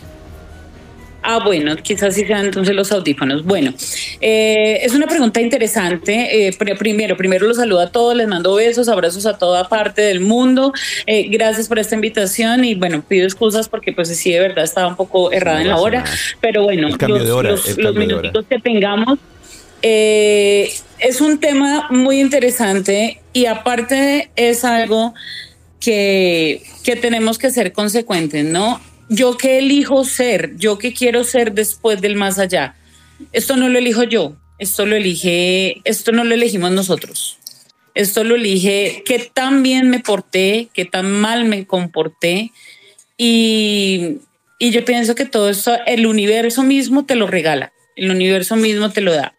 Ah, 1.22 1.38
bueno, 1.44 1.76
quizás 1.76 2.14
sí 2.14 2.24
sean 2.26 2.46
entonces 2.46 2.74
los 2.74 2.90
audífonos. 2.92 3.44
Bueno, 3.44 3.74
eh, 4.20 4.78
es 4.82 4.94
una 4.94 5.06
pregunta 5.06 5.40
interesante. 5.40 6.46
Eh, 6.46 6.52
pr- 6.58 6.78
primero, 6.78 7.16
primero 7.16 7.46
los 7.46 7.58
saludo 7.58 7.80
a 7.80 7.90
todos, 7.92 8.16
les 8.16 8.26
mando 8.26 8.54
besos, 8.54 8.88
abrazos 8.88 9.26
a 9.26 9.36
toda 9.36 9.68
parte 9.68 10.00
del 10.02 10.20
mundo. 10.20 10.72
Eh, 11.06 11.28
gracias 11.28 11.68
por 11.68 11.78
esta 11.78 11.94
invitación 11.94 12.64
y 12.64 12.74
bueno, 12.74 13.02
pido 13.06 13.26
excusas 13.26 13.68
porque 13.68 13.92
pues 13.92 14.08
sí, 14.16 14.32
de 14.32 14.40
verdad 14.40 14.64
estaba 14.64 14.86
un 14.88 14.96
poco 14.96 15.30
errada 15.30 15.58
No 15.58 15.62
en 15.62 15.68
la 15.68 15.76
hora, 15.76 15.98
nada. 16.00 16.10
pero 16.40 16.62
bueno, 16.62 16.88
los, 16.88 17.28
hora, 17.30 17.50
los- 17.50 17.76
los 17.78 17.94
minutitos 17.94 18.46
que 18.48 18.58
tengamos. 18.58 19.18
eh, 19.82 20.70
es 20.98 21.20
un 21.20 21.38
tema 21.38 21.86
muy 21.90 22.20
interesante 22.20 23.20
y 23.32 23.46
aparte 23.46 24.30
es 24.36 24.64
algo 24.64 25.14
que, 25.80 26.62
que 26.84 26.96
tenemos 26.96 27.38
que 27.38 27.50
ser 27.50 27.72
consecuentes, 27.72 28.44
¿no? 28.44 28.80
Yo 29.12 29.36
que 29.36 29.58
elijo 29.58 30.04
ser, 30.04 30.56
yo 30.56 30.78
que 30.78 30.94
quiero 30.94 31.24
ser 31.24 31.52
después 31.52 32.00
del 32.00 32.14
más 32.14 32.38
allá. 32.38 32.76
Esto 33.32 33.56
no 33.56 33.68
lo 33.68 33.78
elijo 33.78 34.04
yo, 34.04 34.36
esto 34.60 34.86
lo 34.86 34.94
elige, 34.94 35.82
esto 35.84 36.12
no 36.12 36.22
lo 36.22 36.32
elegimos 36.34 36.70
nosotros. 36.70 37.36
Esto 37.94 38.22
lo 38.22 38.36
elige 38.36 39.02
qué 39.04 39.18
tan 39.34 39.64
bien 39.64 39.90
me 39.90 39.98
porté, 39.98 40.68
qué 40.72 40.84
tan 40.84 41.10
mal 41.10 41.44
me 41.44 41.66
comporté. 41.66 42.52
Y, 43.18 44.18
y 44.60 44.70
yo 44.70 44.84
pienso 44.84 45.16
que 45.16 45.26
todo 45.26 45.50
esto, 45.50 45.76
el 45.86 46.06
universo 46.06 46.62
mismo 46.62 47.04
te 47.04 47.16
lo 47.16 47.26
regala, 47.26 47.72
el 47.96 48.12
universo 48.12 48.54
mismo 48.54 48.90
te 48.90 49.00
lo 49.00 49.12
da. 49.12 49.34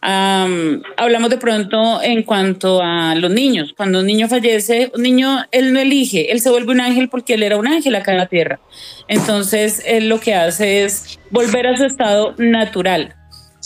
Am, 0.00 0.82
hablamos 0.96 1.28
de 1.28 1.38
pronto 1.38 2.00
en 2.02 2.22
cuanto 2.22 2.80
a 2.82 3.14
los 3.16 3.30
niños. 3.30 3.74
Cuando 3.76 4.00
un 4.00 4.06
niño 4.06 4.28
fallece, 4.28 4.92
un 4.94 5.02
niño, 5.02 5.44
él 5.50 5.72
no 5.72 5.80
elige, 5.80 6.30
él 6.30 6.40
se 6.40 6.50
vuelve 6.50 6.72
un 6.72 6.80
ángel 6.80 7.08
porque 7.08 7.34
él 7.34 7.42
era 7.42 7.56
un 7.56 7.66
ángel 7.66 7.94
acá 7.96 8.12
en 8.12 8.18
la 8.18 8.26
tierra. 8.26 8.60
Entonces, 9.08 9.82
él 9.86 10.08
lo 10.08 10.20
que 10.20 10.34
hace 10.34 10.84
es 10.84 11.18
volver 11.30 11.66
a 11.66 11.76
su 11.76 11.84
estado 11.84 12.34
natural. 12.38 13.14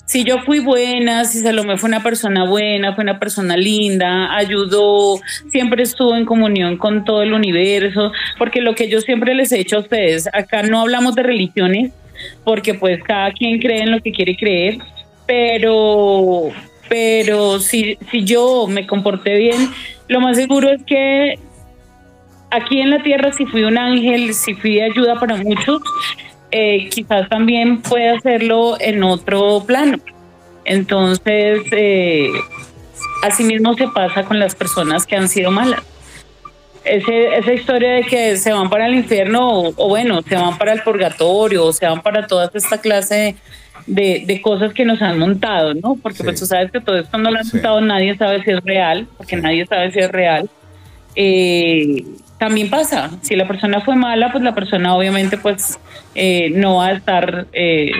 Si 0.06 0.24
yo 0.24 0.40
fui 0.40 0.58
buena, 0.58 1.24
si 1.24 1.40
Salomé 1.40 1.78
fue 1.78 1.88
una 1.88 2.02
persona 2.02 2.44
buena, 2.44 2.94
fue 2.94 3.04
una 3.04 3.18
persona 3.18 3.56
linda, 3.56 4.34
ayudó, 4.34 5.20
siempre 5.50 5.84
estuvo 5.84 6.16
en 6.16 6.24
comunión 6.24 6.76
con 6.76 7.04
todo 7.04 7.22
el 7.22 7.32
universo, 7.32 8.12
porque 8.36 8.60
lo 8.60 8.74
que 8.74 8.88
yo 8.88 9.00
siempre 9.00 9.34
les 9.34 9.52
he 9.52 9.58
dicho 9.58 9.76
a 9.76 9.80
ustedes, 9.80 10.28
acá 10.32 10.62
no 10.62 10.80
hablamos 10.80 11.14
de 11.14 11.22
religiones, 11.22 11.92
porque 12.44 12.74
pues 12.74 13.02
cada 13.02 13.32
quien 13.32 13.58
cree 13.58 13.82
en 13.82 13.92
lo 13.92 14.00
que 14.00 14.12
quiere 14.12 14.36
creer, 14.36 14.78
pero, 15.32 16.50
pero 16.90 17.58
si, 17.58 17.96
si 18.10 18.22
yo 18.24 18.66
me 18.68 18.86
comporté 18.86 19.34
bien, 19.38 19.70
lo 20.08 20.20
más 20.20 20.36
seguro 20.36 20.68
es 20.70 20.82
que 20.84 21.38
aquí 22.50 22.80
en 22.82 22.90
la 22.90 23.02
tierra, 23.02 23.32
si 23.32 23.46
fui 23.46 23.64
un 23.64 23.78
ángel, 23.78 24.34
si 24.34 24.52
fui 24.52 24.74
de 24.74 24.82
ayuda 24.82 25.18
para 25.18 25.36
muchos, 25.36 25.80
eh, 26.50 26.90
quizás 26.90 27.30
también 27.30 27.80
pueda 27.80 28.14
hacerlo 28.18 28.76
en 28.78 29.02
otro 29.04 29.64
plano. 29.66 29.98
Entonces, 30.66 31.62
eh, 31.72 32.28
asimismo 33.22 33.72
se 33.72 33.88
pasa 33.88 34.24
con 34.24 34.38
las 34.38 34.54
personas 34.54 35.06
que 35.06 35.16
han 35.16 35.30
sido 35.30 35.50
malas. 35.50 35.82
Ese- 36.84 37.36
esa 37.38 37.54
historia 37.54 37.92
de 37.92 38.02
que 38.02 38.36
se 38.36 38.52
van 38.52 38.68
para 38.68 38.86
el 38.86 38.96
infierno 38.96 39.48
o, 39.48 39.72
o 39.76 39.88
bueno, 39.88 40.20
se 40.20 40.34
van 40.36 40.58
para 40.58 40.74
el 40.74 40.82
purgatorio 40.82 41.64
o 41.64 41.72
se 41.72 41.86
van 41.86 42.02
para 42.02 42.26
toda 42.26 42.50
esta 42.52 42.78
clase 42.82 43.36
de, 43.86 44.24
de 44.26 44.40
cosas 44.42 44.72
que 44.74 44.84
nos 44.84 45.00
han 45.02 45.18
montado, 45.18 45.74
¿no? 45.74 45.96
Porque 45.96 46.18
Sí. 46.18 46.24
pues 46.24 46.38
tú 46.40 46.46
sabes 46.46 46.70
que 46.70 46.80
todo 46.80 46.96
esto 46.98 47.18
no 47.18 47.30
lo 47.30 47.38
han 47.38 47.44
Sí. 47.44 47.56
montado, 47.56 47.80
nadie 47.80 48.16
sabe 48.16 48.42
si 48.44 48.50
es 48.50 48.60
real, 48.64 49.08
porque 49.16 49.36
nadie 49.36 49.66
sabe 49.66 49.90
si 49.92 49.98
es 49.98 50.10
real. 50.10 50.48
Eh, 51.14 52.04
también 52.38 52.70
pasa, 52.70 53.10
si 53.22 53.36
la 53.36 53.46
persona 53.46 53.80
fue 53.80 53.96
mala, 53.96 54.32
pues 54.32 54.42
la 54.42 54.54
persona 54.54 54.94
obviamente 54.96 55.36
pues 55.38 55.78
eh, 56.14 56.50
no 56.50 56.76
va 56.76 56.86
a 56.88 56.92
estar 56.92 57.46
eh, 57.52 57.90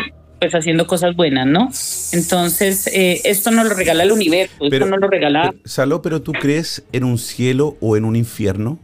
pues 0.40 0.52
haciendo 0.54 0.86
cosas 0.88 1.14
buenas, 1.14 1.46
¿no? 1.46 1.68
Entonces, 2.12 2.88
eh, 2.88 3.20
esto 3.24 3.50
nos 3.52 3.68
lo 3.68 3.74
regala 3.74 4.02
el 4.02 4.10
universo, 4.12 4.54
Pero- 4.58 4.74
esto 4.76 4.86
nos 4.86 5.00
lo 5.00 5.08
regala... 5.08 5.50
Pero, 5.52 5.62
Saló, 5.64 6.02
pero 6.02 6.20
tú 6.22 6.32
crees 6.32 6.84
en 6.92 7.04
un 7.04 7.18
cielo 7.18 7.76
o 7.80 7.96
en 7.96 8.04
un 8.04 8.16
infierno? 8.16 8.78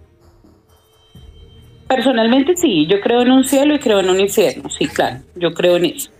Personalmente 1.89 2.55
sí, 2.57 2.87
yo 2.87 3.01
creo 3.01 3.23
en 3.23 3.33
un 3.33 3.45
cielo 3.45 3.75
y 3.75 3.79
creo 3.79 4.01
en 4.01 4.11
un 4.11 4.21
infierno, 4.21 4.69
sí, 4.69 4.87
claro, 4.89 5.21
yo 5.37 5.55
creo 5.55 5.77
en 5.79 5.87
eso. 5.87 6.11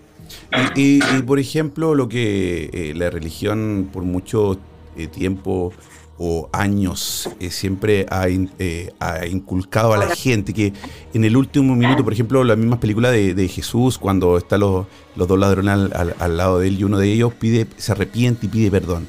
Y, 0.77 1.01
por 1.27 1.39
ejemplo, 1.39 1.95
lo 1.95 2.09
que 2.09 2.71
eh, 2.73 2.93
la 2.95 3.11
religión 3.11 3.89
por 3.93 4.03
mucho 4.05 4.59
eh, 4.97 5.07
tiempo 5.07 5.73
o 6.21 6.49
años 6.53 7.29
eh, 7.39 7.51
siempre 7.51 8.05
ha, 8.11 8.29
in- 8.29 8.51
ha 8.99 9.25
inculcado 9.27 9.93
a 9.95 9.99
la 9.99 10.15
gente 10.17 10.53
que 10.53 10.73
en 11.15 11.25
el 11.25 11.37
último 11.37 11.77
minuto, 11.77 12.03
por 12.03 12.13
ejemplo, 12.13 12.43
las 12.43 12.59
mismas 12.59 12.81
películas 12.81 13.13
de, 13.13 13.35
de 13.35 13.47
Jesús, 13.49 13.99
cuando 13.99 14.37
están 14.37 14.61
los, 14.61 14.87
los 15.15 15.29
dos 15.29 15.39
ladrones 15.39 15.73
al, 15.75 15.93
al- 15.95 16.17
al 16.19 16.37
lado 16.37 16.59
de 16.59 16.69
él 16.69 16.81
y 16.81 16.85
uno 16.85 16.99
de 16.99 17.13
ellos 17.13 17.33
pide, 17.35 17.67
se 17.77 17.93
arrepiente 17.93 18.47
y 18.47 18.49
pide 18.49 18.71
perdón. 18.71 19.07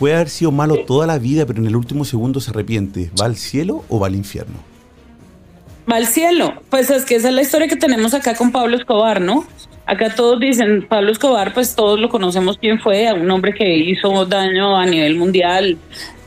Puede 0.00 0.16
haber 0.16 0.30
sido 0.30 0.50
malo 0.50 0.78
toda 0.78 1.06
la 1.06 1.18
vida, 1.18 1.46
pero 1.46 1.60
en 1.60 1.66
el 1.66 1.76
último 1.76 2.04
segundo 2.04 2.40
se 2.40 2.50
arrepiente. 2.50 3.12
¿Va 3.20 3.26
al 3.26 3.36
cielo 3.36 3.84
o 3.88 4.00
va 4.00 4.08
al 4.08 4.16
infierno? 4.16 4.56
Va 5.90 5.96
al 5.96 6.06
cielo, 6.06 6.54
pues 6.70 6.90
es 6.90 7.04
que 7.04 7.16
esa 7.16 7.28
es 7.28 7.34
la 7.34 7.42
historia 7.42 7.66
que 7.66 7.76
tenemos 7.76 8.14
acá 8.14 8.34
con 8.34 8.52
Pablo 8.52 8.76
Escobar, 8.76 9.20
¿no? 9.20 9.44
Acá 9.84 10.14
todos 10.14 10.38
dicen, 10.38 10.86
Pablo 10.86 11.10
Escobar, 11.10 11.52
pues 11.52 11.74
todos 11.74 11.98
lo 11.98 12.08
conocemos 12.08 12.56
quién 12.56 12.78
fue, 12.78 13.12
un 13.12 13.28
hombre 13.30 13.52
que 13.52 13.76
hizo 13.76 14.24
daño 14.26 14.76
a 14.76 14.86
nivel 14.86 15.16
mundial, 15.16 15.76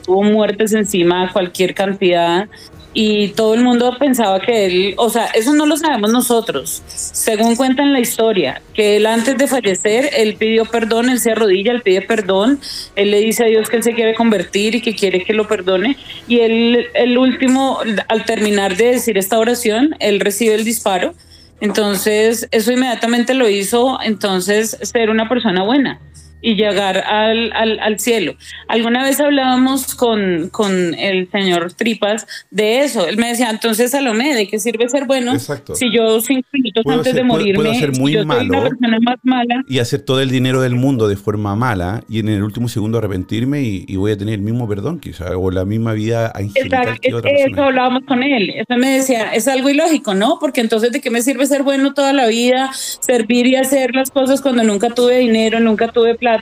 tuvo 0.06 0.24
muertes 0.24 0.74
encima, 0.74 1.32
cualquier 1.32 1.74
cantidad, 1.74 2.50
y 2.98 3.28
todo 3.34 3.56
el 3.56 3.62
mundo 3.62 3.98
pensaba 4.00 4.40
que 4.40 4.66
él, 4.66 4.96
o 4.98 5.10
sea, 5.10 5.26
eso 5.26 5.54
no 5.54 5.66
lo 5.66 5.76
sabemos 5.76 6.14
nosotros, 6.14 6.82
según 6.88 7.58
cuentan 7.58 7.92
la 7.92 8.00
historia, 8.00 8.62
que 8.74 8.96
él 8.96 9.06
antes 9.06 9.38
de 9.38 9.48
fallecer, 9.48 10.10
él 10.16 10.38
pidió 10.40 10.64
perdón, 10.64 11.10
él 11.10 11.20
se 11.20 11.34
arrodilla, 11.34 11.74
él 11.74 11.82
pide 11.82 12.02
perdón, 12.02 12.58
él 12.96 13.12
le 13.12 13.20
dice 13.20 13.44
a 13.44 13.48
Dios 13.48 13.70
que 13.70 13.76
él 13.76 13.84
se 13.84 13.94
quiere 13.94 14.16
convertir 14.16 14.76
y 14.76 14.82
que 14.82 14.96
quiere 14.96 15.26
que 15.26 15.34
lo 15.34 15.46
perdone, 15.46 15.98
y 16.30 16.40
él, 16.40 16.88
el 16.94 17.18
último, 17.18 17.80
al 18.08 18.24
terminar 18.24 18.78
de 18.78 18.92
decir 18.92 19.18
esta 19.18 19.38
oración, 19.38 19.98
él 20.00 20.22
recibe 20.22 20.56
el 20.56 20.64
disparo, 20.64 21.14
entonces 21.60 22.48
eso 22.52 22.72
inmediatamente 22.72 23.34
lo 23.34 23.50
hizo 23.50 24.00
entonces 24.02 24.78
ser 24.82 25.10
una 25.10 25.28
persona 25.28 25.64
buena 25.64 26.00
y 26.48 26.54
llegar 26.54 27.00
al, 27.00 27.52
al, 27.54 27.80
al, 27.80 27.98
cielo. 28.00 28.36
Alguna 28.68 29.02
vez 29.04 29.20
hablábamos 29.20 29.96
con, 29.96 30.50
con, 30.50 30.94
el 30.94 31.28
señor 31.32 31.74
Tripas 31.74 32.28
de 32.52 32.84
eso. 32.84 33.08
Él 33.08 33.18
me 33.18 33.30
decía, 33.30 33.50
entonces 33.50 33.90
Salomé, 33.90 34.36
¿de 34.36 34.48
qué 34.48 34.60
sirve 34.60 34.88
ser 34.88 35.06
bueno 35.06 35.34
Exacto. 35.34 35.74
si 35.74 35.92
yo 35.92 36.22
cinco 36.22 36.48
minutos 36.54 36.84
Puedo 36.84 37.00
antes 37.00 37.14
ser- 37.14 37.24
de 37.24 37.28
puedo- 37.28 37.40
morirme 37.40 37.64
puedo 37.64 37.74
ser 37.74 37.92
muy 38.00 38.12
yo 38.12 38.20
soy 38.20 38.28
malo. 38.28 38.54
la 38.54 38.70
persona 38.70 39.00
más 39.02 39.16
mala? 39.24 39.64
Y 39.68 39.80
hacer 39.80 40.02
todo 40.02 40.22
el 40.22 40.30
dinero 40.30 40.62
del 40.62 40.76
mundo 40.76 41.08
de 41.08 41.16
forma 41.16 41.56
mala 41.56 42.04
y 42.08 42.20
en 42.20 42.30
el 42.30 42.44
último 42.44 42.68
segundo 42.70 43.00
arrepentirme 43.00 43.64
y, 43.64 43.86
y 43.88 43.96
voy 43.96 44.12
a 44.12 44.18
tener 44.18 44.36
el 44.36 44.42
mismo 44.42 44.70
perdón, 44.70 45.00
quizá, 45.00 45.36
o 45.36 45.50
la 45.50 45.66
misma 45.66 45.94
vida 45.94 46.32
angelical 46.36 46.90
Exacto, 47.02 47.22
eso 47.28 47.64
hablábamos 47.64 48.04
con 48.08 48.22
él. 48.22 48.52
Eso 48.52 48.78
me 48.78 48.90
decía, 48.98 49.34
es 49.34 49.48
algo 49.48 49.68
ilógico, 49.70 50.14
¿no? 50.14 50.38
Porque 50.40 50.62
entonces, 50.62 50.92
¿de 50.92 51.02
qué 51.02 51.10
me 51.10 51.24
sirve 51.24 51.48
ser 51.48 51.64
bueno 51.64 51.96
toda 51.96 52.14
la 52.14 52.28
vida, 52.28 52.70
servir 52.74 53.48
y 53.48 53.56
hacer 53.56 53.96
las 53.96 54.12
cosas 54.12 54.42
cuando 54.42 54.64
nunca 54.64 54.90
tuve 54.92 55.18
dinero, 55.18 55.60
nunca 55.60 55.88
tuve 55.88 56.14
plata? 56.14 56.35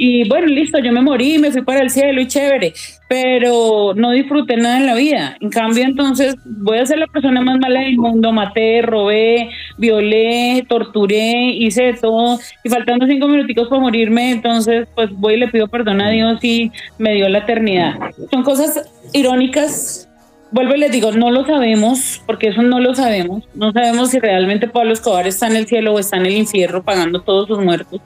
Y 0.00 0.28
bueno, 0.28 0.46
listo, 0.46 0.78
yo 0.78 0.92
me 0.92 1.00
morí, 1.00 1.38
me 1.38 1.50
fui 1.50 1.62
para 1.62 1.80
el 1.80 1.90
cielo 1.90 2.20
y 2.20 2.28
chévere, 2.28 2.72
pero 3.08 3.94
no 3.96 4.12
disfruté 4.12 4.56
nada 4.56 4.78
en 4.78 4.86
la 4.86 4.94
vida. 4.94 5.36
En 5.40 5.50
cambio, 5.50 5.82
entonces, 5.82 6.36
voy 6.44 6.78
a 6.78 6.86
ser 6.86 6.98
la 6.98 7.08
persona 7.08 7.40
más 7.40 7.58
mala 7.58 7.80
del 7.80 7.98
mundo, 7.98 8.30
maté, 8.30 8.80
robé, 8.82 9.50
violé, 9.76 10.64
torturé, 10.68 11.50
hice 11.50 11.94
todo, 12.00 12.38
y 12.62 12.68
faltando 12.68 13.06
cinco 13.06 13.26
minuticos 13.26 13.66
para 13.66 13.80
morirme, 13.80 14.30
entonces, 14.30 14.86
pues 14.94 15.10
voy 15.10 15.34
y 15.34 15.38
le 15.38 15.48
pido 15.48 15.66
perdón 15.66 16.00
a 16.00 16.10
Dios 16.10 16.44
y 16.44 16.70
me 16.98 17.14
dio 17.14 17.28
la 17.28 17.38
eternidad. 17.38 17.94
Son 18.30 18.44
cosas 18.44 18.88
irónicas 19.12 20.08
Vuelvo 20.50 20.74
y 20.74 20.78
les 20.78 20.90
digo, 20.90 21.12
no 21.12 21.30
lo 21.30 21.44
sabemos, 21.44 22.22
porque 22.24 22.48
eso 22.48 22.62
no 22.62 22.80
lo 22.80 22.94
sabemos. 22.94 23.44
No 23.54 23.70
sabemos 23.72 24.10
si 24.10 24.18
realmente 24.18 24.66
Pablo 24.66 24.94
Escobar 24.94 25.26
está 25.26 25.46
en 25.46 25.56
el 25.56 25.66
cielo 25.66 25.92
o 25.92 25.98
está 25.98 26.16
en 26.16 26.24
el 26.24 26.36
infierno 26.36 26.82
pagando 26.82 27.20
todos 27.20 27.48
sus 27.48 27.62
muertos. 27.62 28.00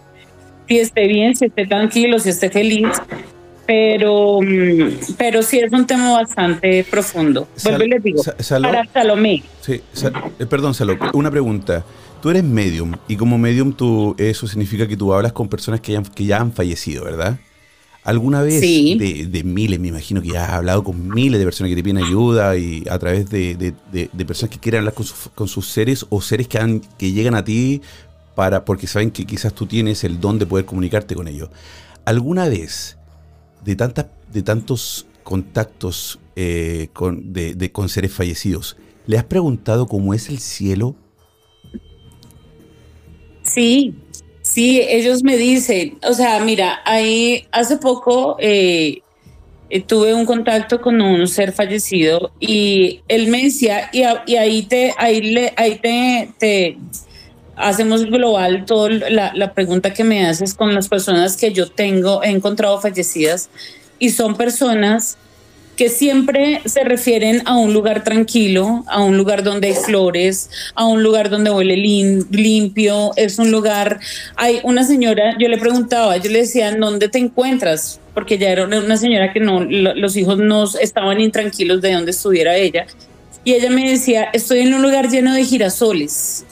Si 0.72 0.78
esté 0.78 1.06
bien, 1.06 1.37
si 1.37 1.44
esté 1.44 1.66
tranquilo, 1.66 2.18
si 2.18 2.30
esté 2.30 2.48
feliz. 2.48 2.88
Pero, 3.66 4.40
mm, 4.40 5.14
pero 5.18 5.42
sí 5.42 5.58
es 5.58 5.70
un 5.70 5.87
tema 5.87 6.12
bastante 6.12 6.82
profundo. 6.85 7.46
Sal- 7.56 7.72
Vuelvo 7.72 7.85
y 7.85 7.88
les 7.90 8.02
digo, 8.02 8.22
Sa- 8.22 8.35
Saló- 8.38 8.68
para 8.70 8.87
Salomé, 8.90 9.42
Sí, 9.61 9.82
Sa- 9.92 10.11
eh, 10.38 10.46
perdón, 10.46 10.72
Salo, 10.72 10.96
una 11.12 11.30
pregunta. 11.30 11.85
Tú 12.22 12.30
eres 12.30 12.42
medium 12.42 12.92
y 13.06 13.16
como 13.16 13.37
medium 13.37 13.74
tú, 13.74 14.14
eso 14.18 14.46
significa 14.46 14.88
que 14.88 14.96
tú 14.96 15.12
hablas 15.12 15.32
con 15.35 15.46
personas 15.48 15.80
que 15.82 15.92
ya, 15.92 15.98
han- 15.98 16.04
que 16.06 16.24
ya 16.24 16.38
han 16.40 16.52
fallecido, 16.54 17.04
¿verdad? 17.04 17.38
¿Alguna 18.02 18.40
vez 18.42 18.61
Sí. 18.61 18.96
de, 18.98 19.26
de 19.26 19.44
miles, 19.44 19.78
me 19.78 19.88
imagino 19.88 20.22
que 20.22 20.28
ya 20.28 20.44
has 20.46 20.52
hablado 20.54 20.82
con 20.82 21.06
miles 21.11 21.38
de 21.38 21.44
personas 21.44 21.68
que 21.68 21.76
te 21.76 21.82
piden 21.82 21.98
ayuda 21.98 22.56
y 22.56 22.82
a 22.90 22.98
través 22.98 23.28
de, 23.28 23.54
de- 23.56 23.74
de- 24.11 24.24
personas 24.24 24.50
que 24.50 24.58
quieren 24.58 24.78
hablar 24.80 24.94
con, 24.94 25.04
sus- 25.04 25.28
con 25.35 25.46
sus 25.48 25.68
seres 25.68 26.06
o 26.08 26.20
seres 26.22 26.48
que, 26.48 26.58
han, 26.58 26.80
que 26.98 27.12
llegan 27.12 27.35
a 27.35 27.44
ti 27.44 27.82
para 28.35 28.64
porque 28.64 28.87
saben 28.87 29.11
que 29.11 29.25
quizás 29.25 29.53
tú 29.53 29.66
tienes 29.66 30.05
el 30.05 30.21
don 30.21 30.38
de 30.38 30.47
poder 30.47 30.64
comunicarte 30.64 31.14
con 31.14 31.29
ellos? 31.29 31.51
¿Alguna 32.05 32.49
vez 32.49 32.97
de, 33.64 33.77
tantas, 33.77 34.07
de 34.33 34.42
tantos 34.42 35.07
contactos 35.23 36.18
eh, 36.37 36.88
con, 36.92 37.33
de, 37.33 37.73
con 37.73 37.88
seres 37.88 38.12
fallecidos, 38.12 38.77
¿le 39.07 39.18
has 39.18 39.25
preguntado 39.25 39.87
cómo 39.87 40.14
es 40.14 40.29
el 40.29 40.38
cielo? 40.38 40.97
Sí, 43.42 43.95
sí, 44.40 44.81
ellos 44.81 45.23
me 45.23 45.37
dicen, 45.37 45.99
o 46.09 46.14
sea, 46.14 46.38
mira, 46.40 46.81
ahí 46.85 47.47
hace 47.53 47.77
poco 47.77 48.37
eh, 48.38 49.01
eh, 49.68 49.81
tuve 49.83 50.14
un 50.14 50.25
contacto 50.25 50.81
con 50.81 51.01
un 51.01 51.27
ser 51.29 51.53
fallecido 51.53 52.33
y 52.40 53.01
él 53.09 53.29
me 53.29 53.45
decía, 53.45 53.90
y, 53.92 54.03
y 54.27 54.37
ahí 54.37 54.62
te, 54.62 54.95
ahí 54.97 55.21
le, 55.21 55.53
ahí 55.57 55.79
te 55.79 56.79
hacemos 57.62 58.05
global 58.07 58.64
toda 58.66 58.90
la, 58.90 59.53
pregunta 59.55 59.92
que 59.92 60.05
me 60.05 60.27
haces 60.27 60.55
con 60.55 60.75
las 60.75 60.88
personas 60.88 61.37
que 61.37 61.53
yo 61.53 61.68
tengo, 61.68 62.22
he 62.22 62.29
encontrado 62.31 62.81
fallecidas, 62.81 63.48
y 63.98 64.11
son 64.11 64.37
personas 64.37 65.16
que 65.77 65.88
siempre 65.88 66.61
se 66.66 66.85
refieren 66.85 67.42
a 67.46 67.57
un 67.57 67.72
lugar 67.72 68.05
tranquilo, 68.05 68.85
a 68.88 69.03
un 69.03 69.16
lugar 69.16 69.42
donde 69.42 69.68
hay 69.68 69.75
flores, 69.75 70.51
a 70.75 70.85
un 70.85 71.03
lugar 71.03 71.31
donde 71.31 71.51
huele 71.51 71.77
lim- 71.77 72.27
limpio, 72.31 73.12
es 73.16 73.38
un 73.38 73.51
lugar, 73.51 73.98
hay 74.37 74.61
una 74.64 74.85
señora, 74.85 75.35
yo 75.38 75.48
le 75.48 75.57
preguntaba, 75.57 76.16
yo 76.18 76.31
le 76.31 76.40
decía, 76.40 76.77
¿dónde 76.77 77.09
te 77.09 77.18
encuentras? 77.18 78.01
Porque 78.12 78.37
ya 78.37 78.51
era 78.51 78.66
una 78.66 78.96
señora 78.98 79.33
que 79.33 79.40
no, 79.40 79.64
lo- 79.64 79.94
los 79.94 80.14
hijos 80.16 80.37
no 80.38 80.64
estaban 80.79 81.20
intranquilos 81.20 81.81
de 81.81 81.92
dónde 81.94 82.11
estuviera 82.11 82.55
ella, 82.57 82.87
y 83.44 83.55
ella 83.55 83.70
me 83.70 83.88
decía, 83.88 84.29
estoy 84.33 84.61
en 84.61 84.75
un 84.75 84.83
lugar 84.83 85.09
lleno 85.09 85.33
de 85.35 85.42
girasoles, 85.44 86.44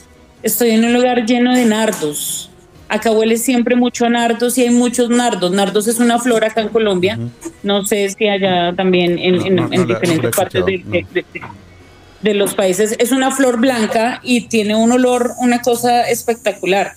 estoy 0.43 0.71
en 0.71 0.85
un 0.85 0.93
lugar 0.93 1.25
lleno 1.25 1.53
de 1.55 1.65
nardos. 1.65 2.49
Acá 2.89 3.11
huele 3.11 3.37
siempre 3.37 3.75
mucho 3.77 4.05
a 4.05 4.09
nardos 4.09 4.57
y 4.57 4.63
hay 4.63 4.69
muchos 4.69 5.09
nardos. 5.09 5.51
Nardos 5.51 5.87
es 5.87 5.99
una 5.99 6.19
flor 6.19 6.43
acá 6.43 6.59
en 6.61 6.67
Colombia. 6.69 7.17
No 7.63 7.85
sé 7.85 8.09
si 8.09 8.27
allá 8.27 8.73
también 8.75 9.17
en, 9.17 9.37
No, 9.37 9.45
en- 9.45 9.55
no, 9.55 9.69
en 9.71 9.79
no 9.81 9.85
diferentes 9.87 10.35
partes 10.35 10.65
de, 10.65 10.83
de- 10.85 11.05
de- 11.13 11.25
de 12.21 12.33
los 12.33 12.53
países. 12.53 12.95
Es 12.99 13.11
una 13.13 13.31
flor 13.31 13.59
blanca 13.59 14.19
y 14.23 14.47
tiene 14.49 14.75
un 14.75 14.91
olor, 14.91 15.31
una 15.39 15.61
cosa 15.61 16.01
espectacular. 16.09 16.91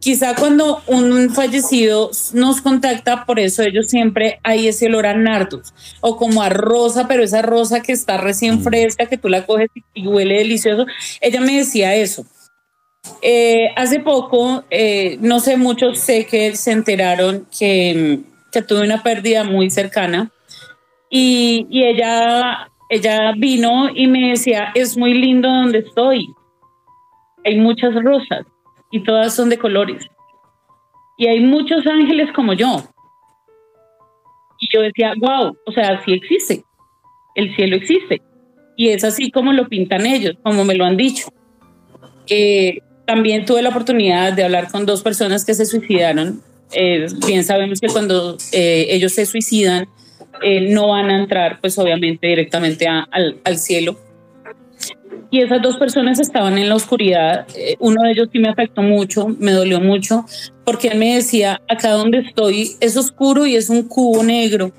Quizá 0.00 0.34
cuando 0.34 0.82
un 0.86 1.30
fallecido 1.30 2.10
nos 2.34 2.60
contacta, 2.60 3.24
por 3.24 3.40
eso 3.40 3.62
ellos 3.62 3.86
siempre 3.88 4.38
hay 4.42 4.68
ese 4.68 4.86
olor 4.86 5.06
a 5.06 5.14
nardos 5.16 5.72
o 6.00 6.16
como 6.16 6.42
a 6.42 6.48
rosa, 6.48 7.08
pero 7.08 7.22
esa 7.22 7.40
rosa 7.42 7.80
que 7.82 7.92
está 7.92 8.16
recién 8.16 8.62
fresca, 8.62 9.06
que 9.06 9.16
tú 9.16 9.28
la 9.28 9.46
coges 9.46 9.70
y- 9.74 9.84
y 9.94 10.06
huele 10.06 10.38
delicioso. 10.38 10.86
Ella 11.20 11.40
me 11.40 11.56
decía 11.56 11.94
eso. 11.94 12.26
Eh, 13.22 13.70
hace 13.76 14.00
poco, 14.00 14.64
eh, 14.70 15.18
no 15.20 15.40
sé, 15.40 15.56
muchos 15.56 15.98
sé 15.98 16.26
que 16.26 16.54
se 16.56 16.72
enteraron 16.72 17.46
que, 17.56 18.20
que 18.52 18.62
tuve 18.62 18.82
una 18.82 19.02
pérdida 19.02 19.44
muy 19.44 19.70
cercana 19.70 20.30
y, 21.10 21.66
y 21.70 21.84
ella, 21.84 22.70
ella 22.88 23.32
vino 23.36 23.88
y 23.94 24.06
me 24.06 24.30
decía, 24.30 24.72
es 24.74 24.96
muy 24.96 25.14
lindo 25.14 25.48
donde 25.48 25.78
estoy. 25.78 26.26
Hay 27.44 27.58
muchas 27.58 27.94
rosas 27.94 28.44
y 28.90 29.02
todas 29.02 29.34
son 29.34 29.48
de 29.48 29.58
colores. 29.58 30.06
Y 31.16 31.26
hay 31.28 31.40
muchos 31.40 31.86
ángeles 31.86 32.30
como 32.34 32.52
yo. 32.52 32.82
Y 34.58 34.68
yo 34.72 34.82
decía, 34.82 35.14
wow, 35.18 35.56
o 35.66 35.72
sea, 35.72 36.02
sí 36.04 36.12
existe. 36.12 36.64
El 37.34 37.54
cielo 37.54 37.76
existe. 37.76 38.22
Y 38.76 38.88
es 38.88 39.04
así 39.04 39.30
como 39.30 39.52
lo 39.52 39.68
pintan 39.68 40.06
ellos, 40.06 40.36
como 40.42 40.64
me 40.64 40.74
lo 40.74 40.84
han 40.84 40.96
dicho. 40.96 41.28
Eh, 42.28 42.78
también 43.06 43.44
tuve 43.46 43.62
la 43.62 43.70
oportunidad 43.70 44.32
de 44.32 44.44
hablar 44.44 44.70
con 44.70 44.84
dos 44.84 45.02
personas 45.02 45.44
que 45.44 45.54
se 45.54 45.64
suicidaron. 45.64 46.42
Eh, 46.72 47.06
bien 47.26 47.44
sabemos 47.44 47.80
que 47.80 47.86
cuando 47.86 48.36
eh, 48.52 48.88
ellos 48.90 49.12
se 49.12 49.24
suicidan, 49.24 49.88
eh, 50.42 50.72
no 50.72 50.88
van 50.88 51.08
a 51.10 51.18
entrar, 51.18 51.60
pues 51.60 51.78
obviamente, 51.78 52.26
directamente 52.26 52.86
al, 52.88 53.38
al 53.44 53.58
cielo. 53.58 53.96
Y 55.30 55.40
esas 55.40 55.62
dos 55.62 55.76
personas 55.76 56.20
estaban 56.20 56.58
en 56.58 56.68
la 56.68 56.74
oscuridad. 56.74 57.46
Eh, 57.56 57.76
uno 57.78 58.02
de 58.02 58.12
ellos 58.12 58.28
sí 58.32 58.38
me 58.38 58.48
afectó 58.48 58.82
mucho, 58.82 59.28
me 59.38 59.52
dolió 59.52 59.80
mucho, 59.80 60.24
porque 60.64 60.88
él 60.88 60.98
me 60.98 61.14
decía, 61.14 61.62
acá 61.68 61.92
donde 61.92 62.18
estoy 62.18 62.72
es 62.80 62.96
oscuro 62.96 63.46
y 63.46 63.54
es 63.54 63.70
un 63.70 63.84
cubo 63.84 64.22
negro 64.22 64.72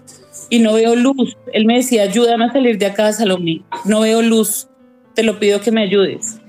y 0.49 0.59
no 0.59 0.73
veo 0.73 0.95
luz. 0.95 1.37
Él 1.53 1.65
me 1.65 1.77
decía, 1.77 2.03
ayúdame 2.03 2.45
a 2.45 2.51
salir 2.51 2.77
de 2.77 2.85
acá, 2.87 3.11
Salomé. 3.13 3.61
No 3.85 4.01
veo 4.01 4.21
luz. 4.21 4.67
Te 5.15 5.23
lo 5.23 5.39
pido 5.39 5.61
que 5.61 5.71
me 5.71 5.83
ayudes 5.83 6.39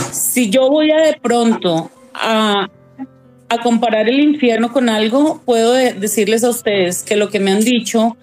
si 0.00 0.50
yo 0.50 0.68
voy 0.70 0.90
a 0.90 1.00
de 1.00 1.18
pronto 1.20 1.90
a, 2.14 2.68
a 3.48 3.58
comparar 3.62 4.08
el 4.08 4.20
infierno 4.20 4.72
con 4.72 4.88
algo, 4.88 5.40
puedo 5.44 5.72
de- 5.72 5.94
decirles 5.94 6.44
a 6.44 6.50
ustedes 6.50 7.02
que 7.02 7.16
lo 7.16 7.28
que 7.28 7.40
me 7.40 7.50
han 7.52 7.60
dicho, 7.60 8.16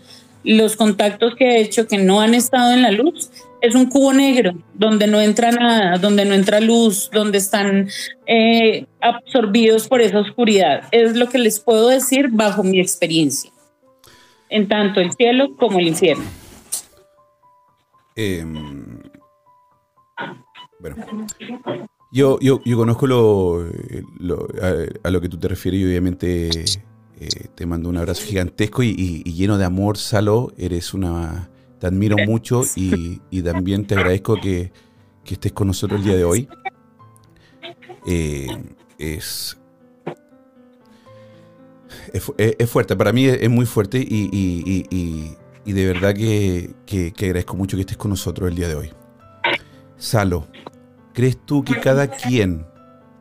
los 0.43 0.75
contactos 0.75 1.35
que 1.35 1.45
he 1.55 1.61
hecho 1.61 1.87
que 1.87 1.97
no 1.97 2.21
han 2.21 2.33
estado 2.33 2.73
en 2.73 2.81
la 2.81 2.91
luz, 2.91 3.31
es 3.61 3.73
un 3.73 3.87
cubo 3.87 4.13
negro 4.13 4.53
donde 4.75 5.07
no 5.07 5.19
entra 5.19 5.51
nada, 5.51 5.97
donde 5.97 6.23
no 6.25 6.35
entra 6.35 6.59
luz, 6.59 7.09
donde 7.11 7.39
están 7.39 7.89
eh, 8.27 8.85
absorbidos 9.01 9.87
por 9.87 10.01
esa 10.01 10.19
oscuridad. 10.19 10.83
Es 10.91 11.15
lo 11.15 11.29
que 11.29 11.39
les 11.39 11.59
puedo 11.59 11.87
decir 11.87 12.27
bajo 12.29 12.61
mi 12.63 12.79
experiencia, 12.79 13.51
en 14.49 14.67
tanto 14.67 14.99
el 14.99 15.11
cielo 15.13 15.55
como 15.57 15.79
el 15.79 15.87
infierno. 15.87 16.25
Eh, 18.15 18.45
bueno, 20.93 21.25
yo, 22.11 22.39
yo, 22.39 22.61
yo 22.63 22.77
conozco 22.77 23.07
lo, 23.07 23.65
lo- 24.19 24.47
a, 24.61 25.07
a 25.07 25.11
lo 25.11 25.21
que 25.21 25.29
tú 25.29 25.37
te 25.37 25.47
refieres 25.47 25.81
y 25.81 25.85
obviamente 25.85 26.71
eh, 27.19 27.47
te 27.55 27.65
mando 27.65 27.89
un 27.89 27.97
abrazo 27.97 28.23
gigantesco 28.25 28.83
y, 28.83 28.89
y- 28.89 29.21
y 29.25 29.33
lleno 29.33 29.57
de 29.57 29.65
amor, 29.65 29.97
Salo. 29.97 30.51
Eres 30.57 30.93
una... 30.93 31.49
te 31.79 31.87
admiro 31.87 32.17
mucho 32.17 32.63
y, 32.75 33.21
y 33.31 33.41
también 33.41 33.85
te 33.85 33.95
agradezco 33.95 34.39
que, 34.39 34.71
que 35.23 35.33
estés 35.33 35.51
con 35.51 35.67
nosotros 35.67 35.99
el 35.99 36.05
día 36.05 36.15
de 36.15 36.23
hoy. 36.23 36.47
Eh, 38.07 38.63
es, 38.97 39.57
es, 42.37 42.69
fuerte, 42.69 42.95
para 42.95 43.11
mí 43.11 43.25
es, 43.25 43.49
muy 43.49 43.65
fuerte 43.65 43.97
y, 43.99 44.29
y, 44.31 44.85
y, 44.89 45.35
y 45.65 45.73
de 45.73 45.85
verdad 45.87 46.13
que, 46.13 46.73
que, 46.85 47.11
que, 47.11 47.25
agradezco 47.25 47.55
mucho 47.57 47.75
que 47.77 47.81
estés 47.81 47.97
con 47.97 48.11
nosotros 48.11 48.49
el 48.49 48.55
día 48.55 48.67
de 48.67 48.75
hoy. 48.75 48.91
Salo, 49.97 50.47
¿crees 51.15 51.37
tú 51.43 51.63
que 51.63 51.79
cada 51.79 52.07
quien 52.07 52.65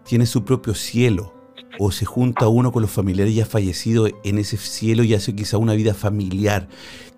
tiene 0.05 0.27
su 0.27 0.45
propio 0.45 0.75
cielo 0.75 1.33
o 1.79 1.91
se 1.91 2.05
junta 2.05 2.49
uno 2.49 2.73
con 2.73 2.83
los 2.83 2.91
familiares 2.91 3.35
ya 3.35 3.47
fallecidos 3.47 4.11
en 4.23 4.39
ese 4.39 4.59
cielo 4.59 5.03
y 5.03 5.15
hace 5.15 5.35
quizá 5.35 5.57
una 5.57 5.73
vida 5.75 5.95
familiar? 5.95 6.69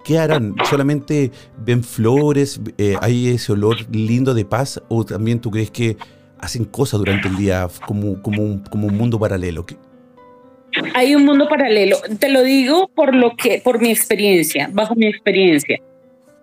¿Qué 0.05 0.21
harán? 0.21 0.55
¿Solamente 0.71 1.33
ven 1.59 1.83
flores? 1.83 2.61
Eh, 2.79 2.95
¿Hay 3.01 3.29
ese 3.29 3.53
olor 3.53 3.77
lindo 3.91 4.35
de 4.35 4.45
paz? 4.45 4.81
¿O 4.89 5.05
también 5.05 5.41
tú 5.41 5.51
crees 5.51 5.73
que 5.73 5.97
hacen 6.39 6.65
cosas 6.65 7.01
durante 7.01 7.27
el 7.27 7.37
día 7.37 7.67
como, 7.87 8.23
como, 8.23 8.43
un, 8.43 8.61
como 8.61 8.87
un 8.87 8.97
mundo 8.97 9.19
paralelo? 9.19 9.67
Hay 10.95 11.15
un 11.15 11.25
mundo 11.25 11.49
paralelo. 11.49 11.97
Te 12.21 12.29
lo 12.29 12.43
digo 12.43 12.89
por 12.95 13.17
lo 13.17 13.35
que, 13.37 13.61
por 13.65 13.81
mi 13.81 13.91
experiencia, 13.91 14.71
bajo 14.73 14.95
mi 14.95 15.07
experiencia. 15.07 15.81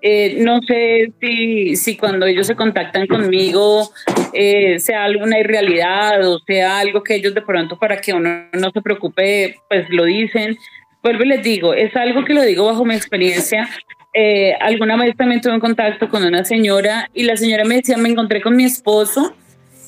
Eh, 0.06 0.36
no 0.40 0.60
sé 0.62 1.14
si, 1.22 1.96
cuando 1.96 2.26
ellos 2.26 2.46
se 2.46 2.56
contactan 2.56 3.08
conmigo 3.08 3.90
eh, 4.34 4.78
sea 4.78 5.06
alguna 5.06 5.40
irrealidad 5.40 6.28
o 6.28 6.40
sea 6.40 6.80
algo 6.80 7.04
que 7.04 7.16
ellos 7.16 7.34
de 7.34 7.42
pronto 7.42 7.80
para 7.80 8.02
que 8.02 8.12
uno 8.12 8.50
no 8.52 8.72
se 8.72 8.82
preocupe, 8.82 9.56
pues 9.70 9.86
lo 9.90 10.04
dicen 10.04 10.58
vuelvo 11.04 11.24
y 11.24 11.28
les 11.28 11.44
digo, 11.44 11.74
es 11.74 11.96
algo 11.96 12.24
que 12.24 12.34
lo 12.34 12.42
digo 12.42 12.66
bajo 12.66 12.86
mi 12.86 12.96
experiencia. 12.96 13.70
Eh, 14.14 14.54
alguna 14.60 14.96
vez 14.96 15.16
también 15.18 15.42
tuve 15.42 15.54
un 15.54 15.60
contacto 15.60 16.08
con 16.08 16.24
una 16.24 16.46
señora 16.46 17.10
y 17.14 17.24
la 17.24 17.36
señora 17.36 17.66
me 17.66 17.76
decía, 17.76 17.98
me 17.98 18.10
encontré 18.10 18.42
con 18.42 18.56
mi 18.56 18.64
esposo 18.64 19.36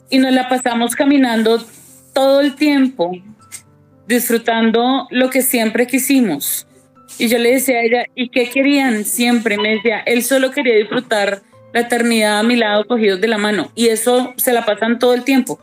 y 0.10 0.18
nos 0.18 0.34
la 0.34 0.50
pasamos 0.50 0.96
caminando 0.96 1.64
todo 2.14 2.42
el 2.42 2.56
tiempo, 2.56 3.12
disfrutando 4.08 5.08
lo 5.10 5.30
que 5.30 5.42
siempre 5.42 5.88
quisimos. 5.88 6.68
Y 7.18 7.28
yo 7.28 7.38
le 7.38 7.52
decía 7.52 7.78
a 7.78 7.84
ella, 7.84 8.06
¿y 8.16 8.30
qué 8.30 8.50
querían 8.50 9.06
siempre? 9.06 9.58
Me 9.58 9.76
decía, 9.76 10.00
él 10.06 10.24
solo 10.24 10.52
quería 10.52 10.76
disfrutar 10.76 11.42
la 11.74 11.82
eternidad 11.82 12.40
a 12.40 12.44
mi 12.44 12.56
lado 12.56 12.86
cogidos 12.86 13.22
de 13.22 13.28
la 13.28 13.38
mano. 13.38 13.72
Y 13.76 13.88
eso 13.88 14.34
se 14.38 14.54
la 14.54 14.66
pasan 14.66 15.00
todo 15.00 15.14
el 15.14 15.24
tiempo 15.24 15.60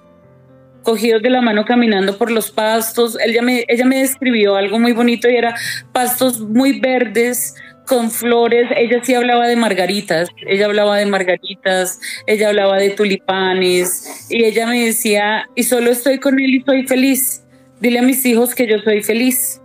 cogidos 0.82 1.22
de 1.22 1.30
la 1.30 1.40
mano 1.40 1.64
caminando 1.64 2.18
por 2.18 2.30
los 2.30 2.50
pastos. 2.50 3.16
Ella 3.24 3.42
me, 3.42 3.64
ella 3.68 3.84
me 3.84 3.98
describió 3.98 4.56
algo 4.56 4.78
muy 4.78 4.92
bonito 4.92 5.28
y 5.28 5.36
era 5.36 5.54
pastos 5.92 6.40
muy 6.40 6.80
verdes 6.80 7.54
con 7.86 8.10
flores. 8.10 8.68
Ella 8.76 9.00
sí 9.02 9.14
hablaba 9.14 9.46
de 9.46 9.56
margaritas, 9.56 10.28
ella 10.46 10.66
hablaba 10.66 10.96
de 10.98 11.06
margaritas, 11.06 12.00
ella 12.26 12.48
hablaba 12.48 12.78
de 12.78 12.90
tulipanes 12.90 14.26
y 14.28 14.44
ella 14.44 14.66
me 14.66 14.86
decía, 14.86 15.46
y 15.54 15.62
solo 15.64 15.90
estoy 15.90 16.18
con 16.18 16.38
él 16.38 16.54
y 16.54 16.62
soy 16.62 16.86
feliz. 16.86 17.44
Dile 17.80 17.98
a 17.98 18.02
mis 18.02 18.24
hijos 18.26 18.54
que 18.54 18.66
yo 18.66 18.78
soy 18.78 19.02
feliz. 19.02 19.60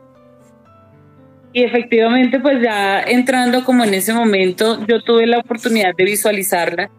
Y 1.58 1.64
efectivamente, 1.64 2.40
pues 2.40 2.62
ya 2.62 3.02
entrando 3.02 3.64
como 3.64 3.84
en 3.84 3.96
ese 3.96 4.14
momento, 4.14 4.86
yo 4.86 5.02
tuve 5.02 5.26
la 5.26 5.40
oportunidad 5.40 5.90
de 5.98 6.04
visualizarla 6.04 6.92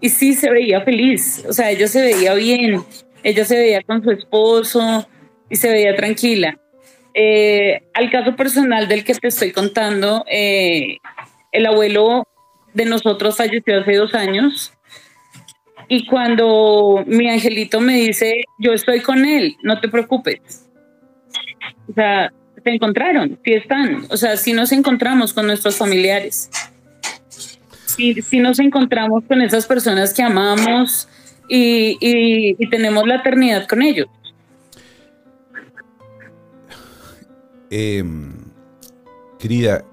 y 0.00 0.08
sí 0.08 0.32
se 0.32 0.50
veía 0.50 0.80
feliz, 0.80 1.44
o 1.46 1.52
sea, 1.52 1.70
ella 1.70 1.86
se 1.86 2.00
veía 2.00 2.32
bien, 2.32 2.82
ella 3.22 3.44
se 3.44 3.58
veía 3.58 3.82
con 3.82 4.02
su 4.02 4.10
esposo 4.12 5.06
y 5.50 5.56
se 5.56 5.70
veía 5.70 5.94
tranquila. 5.94 6.58
Eh, 7.12 7.82
al 7.92 8.10
caso 8.10 8.34
personal 8.36 8.88
del 8.88 9.04
que 9.04 9.12
te 9.12 9.28
estoy 9.28 9.52
contando, 9.52 10.24
eh, 10.32 10.96
el 11.52 11.66
abuelo 11.66 12.26
de 12.72 12.86
nosotros 12.86 13.36
falleció 13.36 13.80
hace 13.80 13.96
dos 13.96 14.14
años 14.14 14.72
y 15.88 16.06
cuando 16.06 17.04
mi 17.06 17.28
angelito 17.28 17.82
me 17.82 17.96
dice, 17.96 18.44
yo 18.58 18.72
estoy 18.72 19.00
con 19.00 19.26
él, 19.26 19.56
no 19.62 19.78
te 19.78 19.90
preocupes. 19.90 20.70
O 21.90 21.92
sea, 21.92 22.32
se 22.66 22.74
encontraron, 22.74 23.38
sí 23.44 23.52
están. 23.52 24.06
O 24.10 24.16
sea, 24.16 24.36
si 24.36 24.52
nos 24.52 24.72
encontramos 24.72 25.32
con 25.32 25.46
nuestros 25.46 25.76
familiares. 25.76 26.50
Si, 27.84 28.20
si 28.22 28.40
nos 28.40 28.58
encontramos 28.58 29.22
con 29.28 29.40
esas 29.40 29.66
personas 29.66 30.12
que 30.12 30.24
amamos, 30.24 31.08
y, 31.48 32.66
tenemos 32.70 33.06
la 33.06 33.16
eternidad 33.16 33.66
con 33.68 33.82
ellos. 33.82 34.08
Em, 37.70 38.32
querida, 39.38 39.84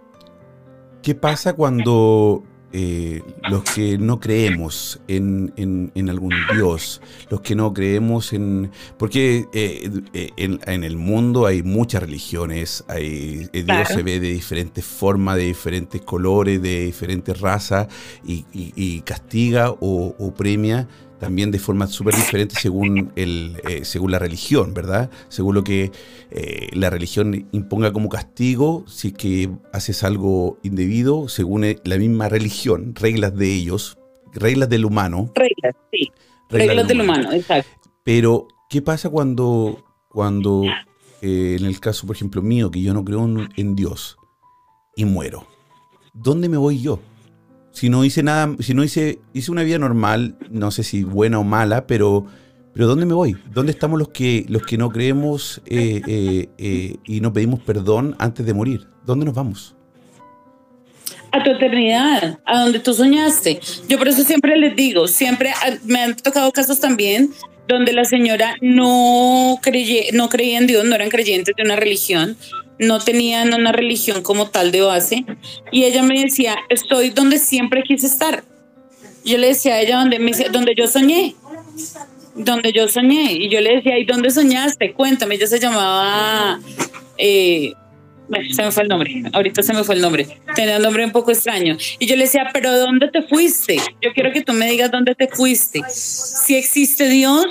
¿qué 1.01 1.15
pasa 1.15 1.53
cuando 1.53 2.43
eh, 2.75 3.21
los 3.49 3.63
que 3.63 3.99
no 3.99 4.19
creemos 4.19 4.99
en, 5.07 5.91
algún 6.09 6.33
Dios, 6.53 7.01
los 7.29 7.41
que 7.41 7.53
no 7.53 7.71
creemos 7.71 8.33
en... 8.33 8.71
Porque 8.97 9.45
eh, 9.53 9.91
eh, 10.13 10.31
en, 10.37 10.83
el 10.83 10.97
mundo 10.97 11.45
hay 11.45 11.61
muchas 11.61 12.01
religiones, 12.01 12.83
hay, 12.87 13.47
Dios 13.53 13.87
se 13.87 14.01
ve 14.01 14.19
de 14.19 14.33
diferentes 14.33 14.83
formas, 14.83 15.37
de 15.37 15.43
diferentes 15.43 16.01
colores, 16.01 16.63
de 16.63 16.85
diferentes 16.85 17.39
razas, 17.39 17.87
y, 18.25 19.01
castiga 19.01 19.69
o, 19.69 20.15
o 20.17 20.33
premia 20.33 20.87
también 21.23 21.51
de 21.51 21.59
forma 21.59 21.87
súper 21.87 22.15
diferente 22.15 22.53
según, 22.59 23.13
el, 23.15 23.61
eh, 23.65 23.85
según 23.85 24.11
la 24.11 24.19
religión, 24.19 24.73
¿verdad? 24.73 25.09
Según 25.29 25.55
lo 25.55 25.63
que 25.63 25.89
eh, 26.31 26.67
la 26.73 26.89
religión 26.89 27.47
imponga 27.53 27.93
como 27.93 28.09
castigo, 28.09 28.83
si 28.87 29.07
es 29.07 29.13
que 29.13 29.49
haces 29.71 30.03
algo 30.03 30.59
indebido, 30.63 31.29
según 31.29 31.63
eh, 31.63 31.77
la 31.85 31.97
misma 31.97 32.27
religión, 32.27 32.93
reglas 32.93 33.37
de 33.37 33.53
ellos, 33.53 33.97
reglas 34.33 34.67
del 34.67 34.83
humano. 34.83 35.31
Reglas, 35.33 35.75
sí. 35.93 36.11
Reglas, 36.49 36.89
del, 36.89 36.99
humano. 36.99 37.31
exacto. 37.31 37.71
Pero, 38.03 38.49
¿qué 38.69 38.81
pasa 38.81 39.09
cuando, 39.09 39.81
cuando 40.09 40.63
en 41.21 41.65
el 41.65 41.79
caso, 41.79 42.05
por 42.05 42.17
ejemplo, 42.17 42.41
mío, 42.41 42.69
que 42.69 42.81
yo 42.81 42.93
no 42.93 43.05
creo 43.05 43.25
en 43.55 43.75
Dios 43.77 44.17
y 44.97 45.05
muero? 45.05 45.47
¿Dónde 46.13 46.49
me 46.49 46.57
voy 46.57 46.81
yo? 46.81 46.99
Si 47.73 47.89
no 47.89 48.05
hice 48.05 48.21
nada, 48.23 48.55
si 48.59 48.73
no 48.75 48.83
hice, 48.83 49.19
hice 49.33 49.51
una 49.51 49.63
vida 49.63 49.79
normal, 49.79 50.35
no 50.51 50.69
sé 50.69 50.83
si 50.83 51.03
buena 51.03 51.39
o 51.39 51.43
mala, 51.43 51.87
pero, 51.87 52.27
pero 52.71 52.87
¿dónde 52.87 53.07
me 53.07 53.15
voy? 53.15 53.35
¿Dónde 53.51 53.71
estamos 53.71 53.97
los 53.97 54.09
que, 54.09 54.45
los 54.47 54.61
que 54.61 54.77
no 54.77 54.91
creemos 54.91 55.59
eh, 55.65 56.01
eh, 56.07 56.49
eh, 56.59 56.95
y 57.03 57.19
no 57.19 57.33
pedimos 57.33 57.59
perdón 57.61 58.15
antes 58.19 58.45
de 58.45 58.53
morir? 58.53 58.87
¿Dónde 59.05 59.25
nos 59.25 59.33
vamos? 59.33 59.75
A 61.31 61.43
tu 61.43 61.49
eternidad, 61.49 62.39
a 62.45 62.59
donde 62.59 62.79
tú 62.79 62.93
soñaste. 62.93 63.59
Yo 63.89 63.97
por 63.97 64.07
eso 64.07 64.23
siempre 64.23 64.55
les 64.55 64.75
digo, 64.75 65.07
siempre 65.07 65.51
me 65.83 65.99
han 65.99 66.15
tocado 66.15 66.51
casos 66.51 66.79
también 66.79 67.31
donde 67.67 67.93
la 67.93 68.05
señora 68.05 68.55
no, 68.61 69.57
creye, 69.61 70.09
no 70.13 70.29
creía 70.29 70.59
en 70.59 70.67
Dios, 70.67 70.85
no 70.85 70.93
eran 70.93 71.09
creyentes 71.09 71.55
de 71.55 71.63
una 71.63 71.75
religión, 71.75 72.37
no 72.79 72.99
tenían 72.99 73.53
una 73.53 73.71
religión 73.71 74.21
como 74.21 74.49
tal 74.49 74.71
de 74.71 74.81
base. 74.81 75.25
Y 75.71 75.83
ella 75.83 76.03
me 76.03 76.19
decía, 76.21 76.57
estoy 76.69 77.09
donde 77.09 77.37
siempre 77.37 77.83
quise 77.83 78.07
estar. 78.07 78.43
Yo 79.23 79.37
le 79.37 79.47
decía 79.47 79.75
a 79.75 79.81
ella, 79.81 79.97
donde, 79.99 80.19
me, 80.19 80.31
donde 80.51 80.73
yo 80.75 80.87
soñé, 80.87 81.35
donde 82.35 82.73
yo 82.73 82.87
soñé. 82.87 83.33
Y 83.33 83.49
yo 83.49 83.61
le 83.61 83.77
decía, 83.77 83.97
¿y 83.97 84.05
dónde 84.05 84.29
soñaste? 84.31 84.93
Cuéntame, 84.93 85.35
ella 85.35 85.47
se 85.47 85.59
llamaba... 85.59 86.59
Eh, 87.17 87.73
se 88.51 88.63
me 88.63 88.71
fue 88.71 88.83
el 88.83 88.89
nombre, 88.89 89.23
ahorita 89.33 89.61
se 89.63 89.73
me 89.73 89.83
fue 89.83 89.95
el 89.95 90.01
nombre, 90.01 90.27
tenía 90.55 90.77
un 90.77 90.83
nombre 90.83 91.05
un 91.05 91.11
poco 91.11 91.31
extraño. 91.31 91.77
Y 91.99 92.05
yo 92.05 92.15
le 92.15 92.23
decía, 92.23 92.49
pero 92.53 92.77
¿dónde 92.79 93.09
te 93.09 93.21
fuiste? 93.21 93.77
Yo 94.01 94.11
quiero 94.13 94.31
que 94.31 94.41
tú 94.41 94.53
me 94.53 94.69
digas 94.69 94.91
dónde 94.91 95.13
te 95.13 95.27
fuiste. 95.27 95.81
Si 95.89 96.55
existe 96.55 97.09
Dios, 97.09 97.45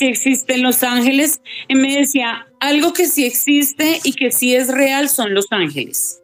si 0.00 0.06
existen 0.06 0.62
los 0.62 0.82
ángeles. 0.82 1.42
Y 1.68 1.74
me 1.74 1.94
decía, 1.94 2.46
algo 2.58 2.92
que 2.92 3.06
sí 3.06 3.26
existe 3.26 4.00
y 4.02 4.14
que 4.14 4.32
sí 4.32 4.54
es 4.54 4.68
real 4.68 5.08
son 5.10 5.34
los 5.34 5.46
ángeles. 5.50 6.20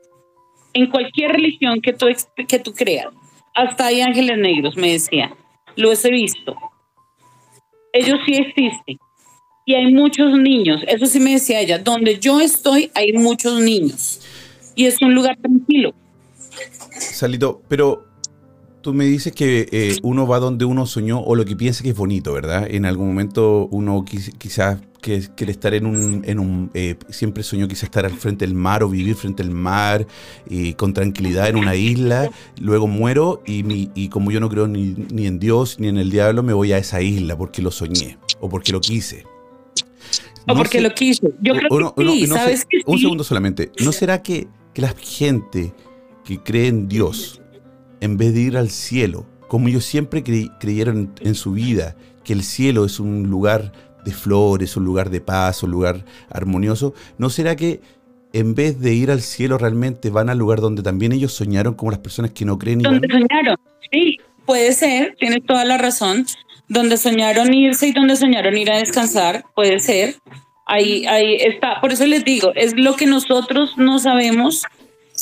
En 0.72 0.90
cualquier 0.90 1.32
religión 1.32 1.80
que 1.82 1.92
tú, 1.92 2.06
que 2.48 2.58
tú 2.58 2.72
creas, 2.72 3.08
hasta 3.54 3.86
hay 3.86 4.00
ángeles 4.00 4.38
negros, 4.38 4.76
me 4.76 4.92
decía, 4.92 5.34
los 5.76 6.04
he 6.04 6.10
visto. 6.10 6.56
Ellos 7.92 8.18
sí 8.26 8.34
existen. 8.34 8.98
Y 9.66 9.74
hay 9.74 9.92
muchos 9.92 10.38
niños, 10.38 10.80
eso 10.86 11.06
sí 11.06 11.18
me 11.18 11.32
decía 11.32 11.60
ella, 11.60 11.78
donde 11.78 12.18
yo 12.18 12.40
estoy 12.40 12.90
hay 12.94 13.12
muchos 13.12 13.60
niños. 13.60 14.20
Y 14.74 14.86
es 14.86 15.02
un 15.02 15.12
lugar 15.14 15.36
tranquilo. 15.38 15.92
Salito, 16.90 17.62
pero 17.68 18.05
tú 18.86 18.94
me 18.94 19.04
dices 19.04 19.32
que 19.32 19.68
eh, 19.72 19.96
uno 20.04 20.28
va 20.28 20.38
donde 20.38 20.64
uno 20.64 20.86
soñó 20.86 21.18
o 21.18 21.34
lo 21.34 21.44
que 21.44 21.56
piensa 21.56 21.82
que 21.82 21.88
es 21.88 21.96
bonito, 21.96 22.32
¿verdad? 22.32 22.68
En 22.70 22.84
algún 22.84 23.08
momento 23.08 23.66
uno 23.72 24.04
quizás 24.04 24.78
quiere 25.00 25.50
estar 25.50 25.74
en 25.74 25.86
un... 25.86 26.22
En 26.24 26.38
un 26.38 26.70
eh, 26.72 26.94
siempre 27.08 27.42
soñó 27.42 27.66
quizás 27.66 27.82
estar 27.82 28.04
al 28.04 28.12
frente 28.12 28.46
del 28.46 28.54
mar 28.54 28.84
o 28.84 28.88
vivir 28.88 29.16
frente 29.16 29.42
al 29.42 29.50
mar 29.50 30.06
y 30.48 30.74
con 30.74 30.94
tranquilidad 30.94 31.48
en 31.48 31.56
una 31.56 31.74
isla. 31.74 32.30
Luego 32.60 32.86
muero 32.86 33.42
y, 33.44 33.90
y 33.96 34.08
como 34.08 34.30
yo 34.30 34.38
no 34.38 34.48
creo 34.48 34.68
ni, 34.68 34.94
ni, 35.10 35.26
en 35.26 35.40
Dios 35.40 35.80
ni 35.80 35.88
en 35.88 35.98
el 35.98 36.08
diablo, 36.08 36.44
me 36.44 36.52
voy 36.52 36.72
a 36.72 36.78
esa 36.78 37.02
isla 37.02 37.36
porque 37.36 37.62
lo 37.62 37.72
soñé 37.72 38.18
o 38.38 38.48
porque 38.48 38.70
lo 38.70 38.80
quise. 38.80 39.24
o 40.46 40.54
porque 40.54 40.80
lo 40.80 40.94
quise. 40.94 41.26
Yo 41.40 41.54
creo 41.54 41.92
que 41.92 42.04
sí, 42.04 42.26
¿sabes 42.28 42.68
Un 42.86 43.00
segundo 43.00 43.24
solamente. 43.24 43.72
¿No 43.84 43.90
será 43.90 44.22
que, 44.22 44.46
que 44.72 44.82
la 44.82 44.94
gente 44.96 45.74
que 46.24 46.38
cree 46.38 46.68
en 46.68 46.86
Dios 46.86 47.40
en 48.00 48.16
vez 48.16 48.34
de 48.34 48.40
ir 48.40 48.56
al 48.56 48.70
cielo, 48.70 49.26
como 49.48 49.68
ellos 49.68 49.84
siempre 49.84 50.22
creyeron 50.22 51.12
en, 51.20 51.34
su 51.34 51.52
vida, 51.52 51.96
que 52.24 52.32
el 52.32 52.42
cielo 52.42 52.84
es 52.84 52.98
un 53.00 53.24
lugar 53.24 53.72
de 54.04 54.12
flores, 54.12 54.76
un 54.76 54.84
lugar 54.84 55.10
de 55.10 55.20
paz, 55.20 55.62
un 55.62 55.70
lugar 55.70 56.04
armonioso, 56.30 56.94
¿no 57.18 57.30
será 57.30 57.56
que 57.56 57.80
en 58.32 58.54
vez 58.54 58.80
de 58.80 58.94
ir 58.94 59.10
al 59.10 59.22
cielo 59.22 59.58
realmente 59.58 60.10
van 60.10 60.28
al 60.28 60.38
lugar 60.38 60.60
donde 60.60 60.82
también 60.82 61.12
ellos 61.12 61.32
soñaron 61.32 61.74
como 61.74 61.90
las 61.90 62.00
personas 62.00 62.32
que 62.32 62.44
no 62.44 62.58
creen? 62.58 62.80
Donde 62.80 63.08
soñaron, 63.08 63.56
sí, 63.90 64.18
puede 64.44 64.72
ser, 64.72 65.14
tienes 65.18 65.44
toda 65.46 65.64
la 65.64 65.78
razón. 65.78 66.26
Donde 66.68 66.96
soñaron 66.96 67.54
irse 67.54 67.88
y 67.88 67.92
donde 67.92 68.16
soñaron 68.16 68.56
ir 68.58 68.72
a 68.72 68.78
descansar, 68.78 69.44
puede 69.54 69.78
ser. 69.78 70.16
Ahí, 70.66 71.06
ahí 71.06 71.36
está, 71.36 71.80
por 71.80 71.92
eso 71.92 72.04
les 72.06 72.24
digo, 72.24 72.50
es 72.56 72.76
lo 72.76 72.96
que 72.96 73.06
nosotros 73.06 73.78
no 73.78 74.00
sabemos. 74.00 74.64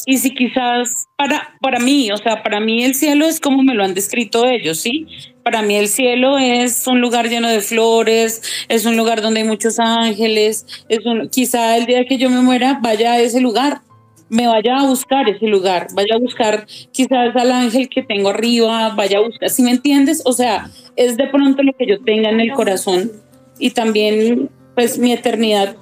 Y 0.07 0.19
si 0.19 0.35
quizás 0.35 1.09
para, 1.17 1.57
para 1.61 1.79
mí, 1.79 2.11
o 2.12 2.17
sea, 2.17 2.43
para 2.43 2.61
mí 2.61 2.85
el 2.85 2.95
cielo 2.95 3.27
es 3.27 3.40
como 3.40 3.62
me 3.62 3.75
lo 3.75 3.85
han 3.85 3.95
descrito 3.95 4.47
ellos, 4.47 4.79
¿sí? 4.79 5.07
Para 5.43 5.62
mí 5.62 5.77
el 5.77 5.88
cielo 5.88 6.38
es 6.38 6.87
un 6.87 7.01
lugar 7.01 7.29
lleno 7.29 7.49
de 7.49 7.61
flores, 7.61 8.43
es 8.69 8.85
un 8.85 8.97
lugar 8.97 9.23
donde 9.23 9.40
hay 9.40 9.47
muchos 9.47 9.79
ángeles, 9.79 10.67
es 10.88 11.05
un, 11.07 11.29
quizá 11.29 11.77
el 11.77 11.87
día 11.87 12.05
que 12.07 12.19
yo 12.19 12.29
me 12.29 12.40
muera 12.40 12.79
vaya 12.83 13.12
a 13.12 13.21
ese 13.21 13.40
lugar, 13.40 13.81
me 14.29 14.47
vaya 14.47 14.79
a 14.79 14.87
buscar 14.87 15.29
ese 15.29 15.47
lugar, 15.47 15.87
vaya 15.95 16.17
a 16.17 16.19
buscar 16.19 16.67
quizás 16.93 17.35
al 17.37 17.53
ángel 17.53 17.88
que 17.88 18.03
tengo 18.03 18.31
arriba, 18.31 18.90
vaya 18.90 19.19
a 19.19 19.23
buscar, 19.23 19.49
si 19.49 19.62
me 19.62 19.71
entiendes? 19.71 20.23
O 20.27 20.33
sea, 20.33 20.71
es 20.97 21.17
de 21.17 21.27
pronto 21.29 21.62
lo 21.62 21.73
que 21.73 21.87
yo 21.87 22.01
tenga 22.03 22.31
en 22.31 22.40
el 22.40 22.53
corazón 22.53 23.11
y 23.59 23.71
también 23.71 24.51
pues 24.75 24.99
mi 24.99 25.12
eternidad 25.12 25.77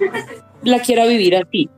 la 0.63 0.81
quiera 0.81 1.07
vivir 1.07 1.37
así. 1.37 1.69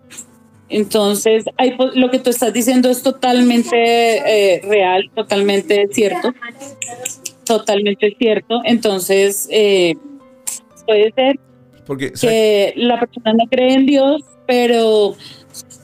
Entonces, 0.74 1.44
hay, 1.56 1.76
lo 1.94 2.10
que 2.10 2.18
tú 2.18 2.30
estás 2.30 2.52
diciendo 2.52 2.90
es 2.90 3.04
totalmente 3.04 3.76
eh, 3.76 4.60
real, 4.64 5.08
totalmente 5.14 5.86
cierto, 5.92 6.34
totalmente 7.44 8.16
cierto. 8.18 8.60
Entonces, 8.64 9.46
eh, 9.52 9.94
puede 10.84 11.12
ser 11.12 11.38
Porque, 11.86 12.10
que 12.20 12.72
la 12.74 12.98
persona 12.98 13.34
no 13.34 13.46
cree 13.48 13.74
en 13.74 13.86
Dios, 13.86 14.22
pero 14.48 15.14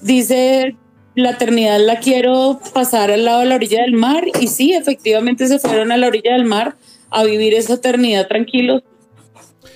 dice 0.03 0.74
la 1.14 1.31
eternidad 1.31 1.79
la 1.79 2.00
quiero 2.00 2.59
pasar 2.74 3.12
al 3.12 3.24
lado 3.24 3.40
de 3.40 3.46
la 3.46 3.55
orilla 3.55 3.83
del 3.83 3.92
mar 3.92 4.24
y 4.40 4.48
sí, 4.48 4.72
efectivamente 4.72 5.46
se 5.46 5.61
fueron 5.61 5.92
a 5.92 5.98
la 5.98 6.09
orilla 6.09 6.33
del 6.33 6.46
mar 6.46 6.74
a 7.11 7.22
vivir 7.22 7.55
esa 7.55 7.74
eternidad 7.74 8.26
tranquilos 8.26 8.83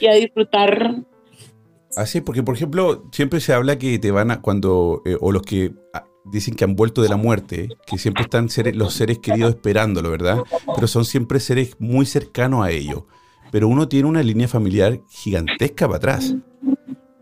y 0.00 0.08
a 0.08 0.14
disfrutar. 0.14 0.96
Así, 1.96 2.20
porque 2.20 2.42
por 2.42 2.54
ejemplo, 2.54 3.04
siempre 3.12 3.40
se 3.40 3.52
habla 3.52 3.78
que 3.78 3.98
te 3.98 4.10
van 4.10 4.30
a, 4.30 4.40
cuando, 4.40 5.02
eh, 5.04 5.16
o 5.20 5.32
los 5.32 5.42
que 5.42 5.74
ah, 5.92 6.04
dicen 6.24 6.54
que 6.54 6.64
han 6.64 6.76
vuelto 6.76 7.02
de 7.02 7.08
la 7.08 7.16
muerte, 7.16 7.68
que 7.86 7.98
siempre 7.98 8.24
están 8.24 8.48
los 8.74 8.94
seres 8.94 9.18
queridos 9.18 9.50
esperándolo, 9.50 10.10
¿verdad? 10.10 10.38
Pero 10.74 10.86
son 10.86 11.04
siempre 11.04 11.40
seres 11.40 11.76
muy 11.78 12.06
cercanos 12.06 12.64
a 12.64 12.70
ellos. 12.70 13.04
Pero 13.52 13.68
uno 13.68 13.88
tiene 13.88 14.08
una 14.08 14.22
línea 14.22 14.48
familiar 14.48 15.00
gigantesca 15.08 15.86
para 15.86 15.98
atrás. 15.98 16.34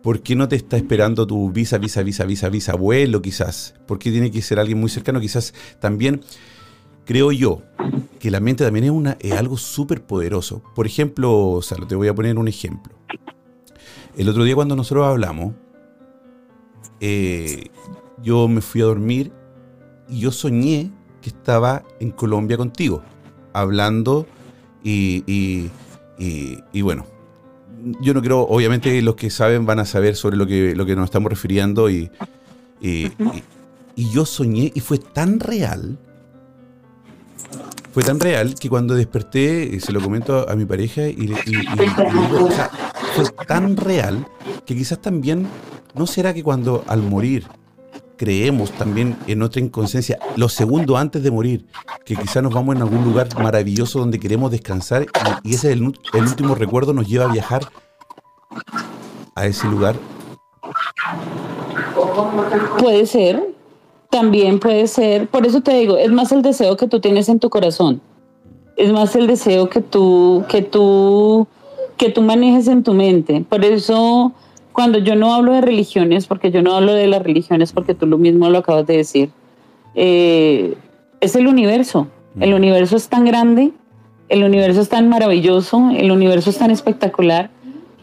¿Por 0.03 0.23
qué 0.23 0.35
no 0.35 0.49
te 0.49 0.57
está 0.57 0.77
esperando 0.77 1.27
tu 1.27 1.53
visa, 1.53 1.79
visa, 1.79 2.03
visa, 2.03 2.25
visa, 2.25 2.49
visa, 2.49 2.73
abuelo 2.73 3.23
quizás? 3.23 3.75
¿Por 3.87 3.99
qué 3.99 4.11
tiene 4.11 4.31
que 4.31 4.43
ser 4.43 4.59
alguien 4.59 4.81
muy 4.81 4.89
cercano? 4.89 5.21
Quizás 5.21 5.55
también 5.81 6.23
creo 7.05 7.31
yo 7.31 7.63
que 8.19 8.31
la 8.31 8.41
mente 8.41 8.65
también 8.65 8.85
es, 9.07 9.17
es 9.21 9.33
algo 9.33 9.57
súper 9.57 10.03
poderoso. 10.05 10.63
Por 10.75 10.87
ejemplo, 10.87 11.61
Salo, 11.63 11.87
te 11.87 11.95
voy 11.95 12.09
a 12.09 12.15
poner 12.15 12.39
un 12.39 12.49
ejemplo. 12.49 12.95
El 14.17 14.29
otro 14.29 14.45
día 14.45 14.55
cuando 14.55 14.77
nosotros 14.77 15.07
hablamos, 15.07 15.55
eh, 17.01 17.67
yo 18.23 18.47
me 18.49 18.61
fui 18.61 18.81
a 18.83 18.85
dormir 18.85 19.33
y 20.09 20.21
yo 20.21 20.31
soñé 20.31 20.91
que 21.21 21.31
estaba 21.31 21.83
en 22.01 22.11
Colombia 22.11 22.57
contigo, 22.57 23.03
hablando 23.53 24.27
y, 24.83 25.25
y- 25.27 25.71
y- 26.19 26.59
y 26.73 26.83
bueno, 26.83 27.07
yo 28.01 28.13
no 28.15 28.21
creo, 28.23 28.41
obviamente 28.43 29.01
los 29.03 29.15
que 29.17 29.31
saben 29.31 29.65
van 29.67 29.79
a 29.81 29.85
saber 29.85 30.15
sobre 30.17 30.37
lo 30.37 30.47
que, 30.47 30.75
lo 30.77 30.85
que 30.87 30.95
nos 30.95 31.05
estamos 31.07 31.31
refiriendo 31.31 31.89
y, 31.91 32.11
y- 32.81 33.11
yo 33.97 34.25
soñé 34.27 34.71
y 34.75 34.81
fue 34.81 34.99
tan 34.99 35.39
real, 35.41 35.99
fue 37.93 38.03
tan 38.03 38.19
real 38.21 38.55
que 38.55 38.69
cuando 38.69 38.95
desperté, 38.95 39.75
eh, 39.77 39.81
se 39.81 39.93
lo 39.93 40.01
comento 40.01 40.49
a 40.49 40.55
mi 40.57 40.65
pareja 40.65 41.03
y 41.09 41.15
le, 41.29 41.35
y- 41.47 41.51
y- 41.51 41.59
y 41.61 42.13
le 42.15 42.27
digo, 42.29 42.47
o 42.47 42.51
sea, 42.51 42.71
fue 43.15 43.25
tan 43.47 43.77
real 43.77 44.27
que 44.67 44.75
quizás 44.75 45.01
también, 45.01 45.47
¿no 45.95 46.07
será 46.07 46.35
que 46.35 46.43
cuando 46.43 46.85
al 46.87 47.03
morir 47.03 47.47
creemos 48.17 48.71
también 48.73 49.17
en 49.27 49.39
nuestra 49.41 49.61
inconsciencia, 49.61 50.19
los 50.37 50.53
segundos 50.53 50.97
antes 50.97 51.23
de 51.23 51.31
morir, 51.31 51.67
que 52.05 52.15
quizás 52.15 52.43
nos 52.43 52.55
vamos 52.55 52.77
en 52.77 52.83
algún 52.83 53.05
lugar 53.05 53.29
maravilloso 53.43 53.99
donde 53.99 54.21
queremos 54.21 54.51
descansar 54.51 55.07
y, 55.43 55.55
ese 55.55 55.73
es 55.73 55.77
el 55.77 55.95
último 56.15 56.55
recuerdo 56.55 56.93
nos 56.93 57.09
lleva 57.09 57.25
a 57.25 57.33
viajar 57.33 57.69
a 59.35 59.47
ese 59.47 59.67
lugar? 59.67 59.97
Puede 62.79 63.07
ser, 63.07 63.55
también 64.11 64.61
puede 64.61 64.87
ser. 64.87 65.29
Por 65.29 65.47
eso 65.47 65.61
te 65.61 65.75
digo, 65.75 65.97
es 65.97 66.11
más 66.11 66.33
el 66.33 66.43
deseo 66.43 66.77
que 66.77 66.87
tú 66.87 67.01
tienes 67.01 67.29
en 67.29 67.41
tu 67.41 67.51
corazón. 67.51 68.01
Es 68.77 68.93
más 68.93 69.17
el 69.17 69.27
deseo 69.27 69.69
que 69.69 69.81
tú, 69.81 70.45
que 70.49 70.63
tú, 70.63 71.47
que 71.97 72.11
tú 72.11 72.23
manejes 72.23 72.69
en 72.69 72.83
tu 72.83 72.95
mente. 72.95 73.45
Por 73.49 73.65
eso, 73.65 74.33
cuando 74.73 74.99
yo 74.99 75.15
no 75.17 75.35
hablo 75.35 75.53
de 75.53 75.61
religiones, 75.61 76.27
porque 76.27 76.51
yo 76.51 76.63
no 76.63 76.75
hablo 76.75 76.95
de 76.95 77.07
las 77.07 77.23
religiones, 77.23 77.73
porque 77.73 77.95
tú 77.95 78.07
lo 78.07 78.19
mismo 78.19 78.49
lo 78.51 78.59
acabas 78.59 78.87
de 78.87 78.97
decir, 78.97 79.31
eh, 79.95 80.75
es 81.21 81.37
el 81.37 81.47
universo. 81.47 82.09
El 82.41 82.55
universo 82.55 82.97
es 82.97 83.09
tan 83.09 83.25
grande, 83.25 83.73
el 84.29 84.43
universo 84.43 84.81
es 84.81 84.89
tan 84.89 85.09
maravilloso, 85.09 85.91
el 85.95 86.11
universo 86.11 86.51
es 86.51 86.59
tan 86.59 86.71
espectacular 86.71 87.51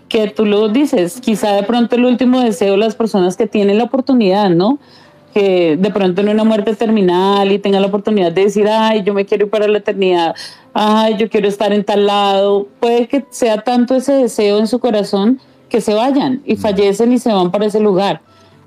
que 0.07 0.27
tú 0.27 0.45
lo 0.45 0.69
dices, 0.69 1.21
quizá 1.21 1.53
de 1.53 1.63
pronto 1.63 1.95
el 1.95 2.05
último 2.05 2.41
deseo 2.41 2.71
de 2.71 2.77
las 2.77 2.95
personas 2.95 3.37
que 3.37 3.47
tienen 3.47 3.77
la 3.77 3.85
oportunidad, 3.85 4.49
¿no? 4.49 4.79
Que 5.33 5.77
de 5.77 5.91
pronto 5.91 6.21
en 6.21 6.29
una 6.29 6.43
muerte 6.43 6.75
terminal 6.75 7.51
y 7.51 7.59
tengan 7.59 7.81
la 7.81 7.87
oportunidad 7.87 8.31
de 8.31 8.45
decir, 8.45 8.67
ay, 8.67 9.03
yo 9.03 9.13
me 9.13 9.25
quiero 9.25 9.45
ir 9.45 9.51
para 9.51 9.67
la 9.67 9.77
eternidad, 9.77 10.35
ay, 10.73 11.17
yo 11.17 11.29
quiero 11.29 11.47
estar 11.47 11.71
en 11.71 11.83
tal 11.83 12.07
lado, 12.07 12.67
puede 12.79 13.07
que 13.07 13.25
sea 13.29 13.61
tanto 13.61 13.95
ese 13.95 14.13
deseo 14.13 14.57
en 14.57 14.67
su 14.67 14.79
corazón 14.79 15.39
que 15.69 15.81
se 15.81 15.93
vayan 15.93 16.41
y 16.45 16.55
fallecen 16.55 17.13
y 17.13 17.19
se 17.19 17.31
van 17.31 17.51
para 17.51 17.67
ese 17.67 17.79
lugar. 17.79 18.21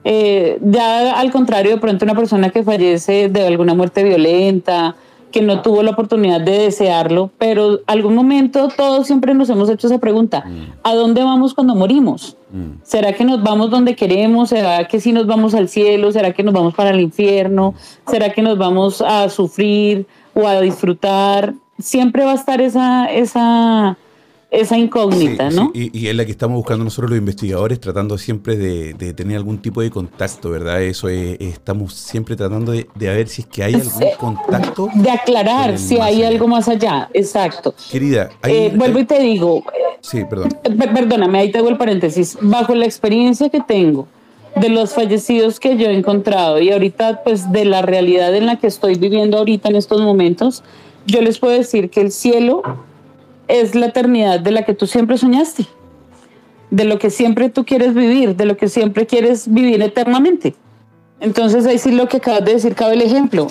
Eh, 0.04 0.58
ya 0.62 1.12
al 1.12 1.30
contrario, 1.30 1.72
de 1.72 1.78
pronto 1.78 2.04
una 2.04 2.14
persona 2.14 2.50
que 2.50 2.62
fallece 2.62 3.28
de 3.28 3.46
alguna 3.46 3.74
muerte 3.74 4.02
violenta, 4.02 4.96
que 5.32 5.42
no 5.42 5.62
tuvo 5.62 5.82
la 5.82 5.90
oportunidad 5.90 6.40
de 6.40 6.58
desearlo, 6.58 7.30
pero 7.38 7.80
algún 7.86 8.14
momento 8.14 8.68
todos 8.76 9.06
siempre 9.06 9.34
nos 9.34 9.50
hemos 9.50 9.68
hecho 9.68 9.88
esa 9.88 9.98
pregunta, 9.98 10.44
¿a 10.84 10.94
dónde 10.94 11.24
vamos 11.24 11.54
cuando 11.54 11.74
morimos? 11.74 12.36
¿Será 12.82 13.14
que 13.14 13.24
nos 13.24 13.42
vamos 13.42 13.70
donde 13.70 13.96
queremos? 13.96 14.50
¿Será 14.50 14.86
que 14.86 15.00
sí 15.00 15.12
nos 15.12 15.26
vamos 15.26 15.54
al 15.54 15.68
cielo? 15.68 16.12
¿Será 16.12 16.32
que 16.32 16.42
nos 16.42 16.52
vamos 16.52 16.74
para 16.74 16.90
el 16.90 17.00
infierno? 17.00 17.74
¿Será 18.06 18.30
que 18.30 18.42
nos 18.42 18.58
vamos 18.58 19.00
a 19.00 19.28
sufrir 19.30 20.06
o 20.34 20.46
a 20.46 20.60
disfrutar? 20.60 21.54
Siempre 21.78 22.24
va 22.24 22.32
a 22.32 22.34
estar 22.34 22.60
esa, 22.60 23.06
esa, 23.06 23.96
esa 24.52 24.76
incógnita, 24.76 25.50
Sí, 25.50 25.56
¿no? 25.56 25.70
sí, 25.74 25.90
Y, 25.94 25.98
y 26.00 26.08
es 26.08 26.14
la 26.14 26.24
que 26.26 26.30
estamos 26.30 26.56
buscando 26.56 26.84
nosotros 26.84 27.10
los 27.10 27.18
investigadores, 27.18 27.80
tratando 27.80 28.18
siempre 28.18 28.56
de, 28.56 28.92
de 28.94 29.14
tener 29.14 29.38
algún 29.38 29.58
tipo 29.58 29.80
de 29.80 29.90
contacto, 29.90 30.50
¿verdad? 30.50 30.82
Eso 30.82 31.08
es, 31.08 31.36
estamos 31.40 31.94
siempre 31.94 32.36
tratando 32.36 32.72
de, 32.72 32.86
de 32.94 33.08
ver 33.08 33.28
si 33.28 33.42
es 33.42 33.48
que 33.48 33.64
hay 33.64 33.74
algún 33.74 34.10
contacto. 34.18 34.88
De 34.94 35.10
aclarar 35.10 35.78
si 35.78 35.98
hay 35.98 36.16
allá. 36.18 36.28
algo 36.28 36.46
más 36.48 36.68
allá, 36.68 37.08
exacto. 37.14 37.74
Querida, 37.90 38.28
hay- 38.42 38.52
Eh, 38.54 38.72
vuelvo 38.76 38.98
y 39.00 39.04
te 39.06 39.18
digo, 39.20 39.64
Sí, 40.02 40.22
perdón. 40.28 40.48
Eh, 40.64 40.70
per- 40.70 40.92
Perdóname, 40.92 41.38
ahí 41.38 41.50
te 41.52 41.58
hago 41.58 41.68
el 41.68 41.78
paréntesis. 41.78 42.36
Bajo 42.40 42.74
la 42.74 42.84
experiencia 42.84 43.48
que 43.48 43.60
tengo 43.60 44.06
de 44.56 44.68
los 44.68 44.92
fallecidos 44.92 45.58
que 45.60 45.78
yo 45.78 45.86
he 45.88 45.96
encontrado 45.96 46.60
y 46.60 46.70
ahorita 46.70 47.22
pues 47.24 47.50
de 47.52 47.64
la 47.64 47.80
realidad 47.80 48.34
en 48.34 48.44
la 48.46 48.56
que 48.58 48.66
estoy 48.66 48.96
viviendo 48.96 49.38
ahorita 49.38 49.70
en 49.70 49.76
estos 49.76 50.02
momentos, 50.02 50.62
yo 51.06 51.22
les 51.22 51.38
puedo 51.38 51.54
decir 51.56 51.88
que 51.88 52.00
el 52.02 52.12
cielo 52.12 52.62
es 53.52 53.74
la 53.74 53.86
eternidad 53.86 54.40
de 54.40 54.50
la 54.50 54.62
que 54.62 54.72
tú 54.72 54.86
siempre 54.86 55.18
soñaste, 55.18 55.66
de 56.70 56.84
lo 56.84 56.98
que 56.98 57.10
siempre 57.10 57.50
tú 57.50 57.66
quieres 57.66 57.92
vivir, 57.92 58.34
de 58.34 58.46
lo 58.46 58.56
que 58.56 58.68
siempre 58.68 59.06
quieres 59.06 59.52
vivir 59.52 59.82
eternamente. 59.82 60.54
Entonces 61.20 61.66
ahí 61.66 61.78
sí 61.78 61.92
lo 61.92 62.08
que 62.08 62.16
acabas 62.16 62.46
de 62.46 62.54
decir 62.54 62.74
cabe 62.74 62.94
el 62.94 63.02
ejemplo. 63.02 63.48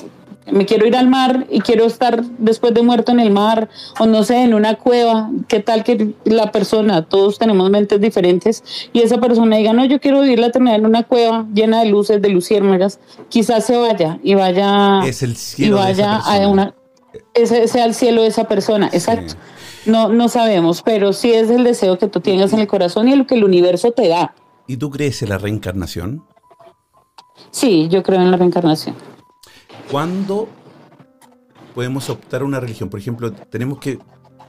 Me 0.51 0.65
quiero 0.65 0.87
ir 0.87 0.97
al 0.97 1.07
mar 1.07 1.45
y 1.51 1.61
quiero 1.61 1.85
estar 1.85 2.25
después 2.39 2.73
de 2.73 2.81
muerto 2.81 3.11
en 3.11 3.19
el 3.19 3.29
mar 3.29 3.69
o 3.99 4.07
no 4.07 4.23
sé, 4.23 4.43
en 4.43 4.55
una 4.55 4.73
cueva. 4.73 5.29
¿Qué 5.47 5.59
tal 5.59 5.83
que 5.83 6.15
la 6.25 6.51
persona, 6.51 7.07
todos 7.07 7.37
tenemos 7.37 7.69
mentes 7.69 8.01
diferentes 8.01 8.63
y 8.91 9.01
esa 9.01 9.19
persona 9.19 9.57
diga, 9.57 9.71
no, 9.71 9.85
yo 9.85 9.99
quiero 10.01 10.21
vivir 10.21 10.39
la 10.39 10.47
eternidad 10.47 10.77
en 10.77 10.87
una 10.87 11.03
cueva 11.03 11.45
llena 11.53 11.81
de 11.81 11.89
luces, 11.89 12.19
de 12.23 12.29
luciérnagas? 12.29 12.99
Quizás 13.29 13.65
se 13.65 13.77
vaya 13.77 14.17
y 14.23 14.33
vaya 14.33 15.01
Es 15.05 15.21
el 15.21 15.33
y 15.33 15.35
cielo 15.35 15.75
vaya 15.77 16.15
a 16.15 16.47
una 16.47 16.73
ese 17.33 17.67
sea 17.67 17.85
el 17.85 17.93
cielo 17.93 18.21
de 18.21 18.27
esa 18.27 18.45
persona, 18.45 18.89
exacto. 18.91 19.35
No, 19.85 20.09
no 20.09 20.29
sabemos, 20.29 20.81
pero 20.83 21.11
sí 21.13 21.33
es 21.33 21.49
el 21.49 21.63
deseo 21.63 21.97
que 21.97 22.07
tú 22.07 22.19
tengas 22.19 22.53
en 22.53 22.59
el 22.59 22.67
corazón 22.67 23.07
y 23.07 23.15
lo 23.15 23.25
que 23.25 23.35
el 23.35 23.43
universo 23.43 23.91
te 23.91 24.07
da. 24.07 24.35
¿Y 24.67 24.77
tú 24.77 24.89
crees 24.91 25.21
en 25.21 25.29
la 25.29 25.37
reencarnación? 25.37 26.23
Sí, 27.49 27.87
yo 27.89 28.03
creo 28.03 28.21
en 28.21 28.31
la 28.31 28.37
reencarnación. 28.37 28.95
¿Cuándo 29.89 30.47
podemos 31.73 32.09
optar 32.09 32.43
una 32.43 32.59
religión. 32.59 32.89
Por 32.89 32.99
ejemplo, 32.99 33.31
tenemos 33.31 33.79
que 33.79 33.99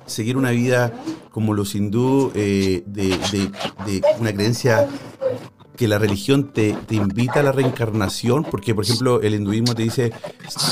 seguir 0.07 0.37
una 0.37 0.51
vida 0.51 0.93
como 1.31 1.55
los 1.55 1.75
hindú, 1.75 2.33
eh, 2.35 2.83
de, 2.87 3.19
una 4.19 4.33
creencia 4.33 4.89
que 5.83 5.89
la 5.89 5.99
religión 5.99 6.53
te, 6.53 6.77
invita 6.91 7.41
a 7.41 7.43
la 7.43 7.51
reencarnación, 7.51 8.45
porque 8.45 8.73
por 8.73 8.85
ejemplo 8.85 9.21
el 9.21 9.35
hinduismo 9.35 9.75
te 9.75 9.83
dice, 9.83 10.13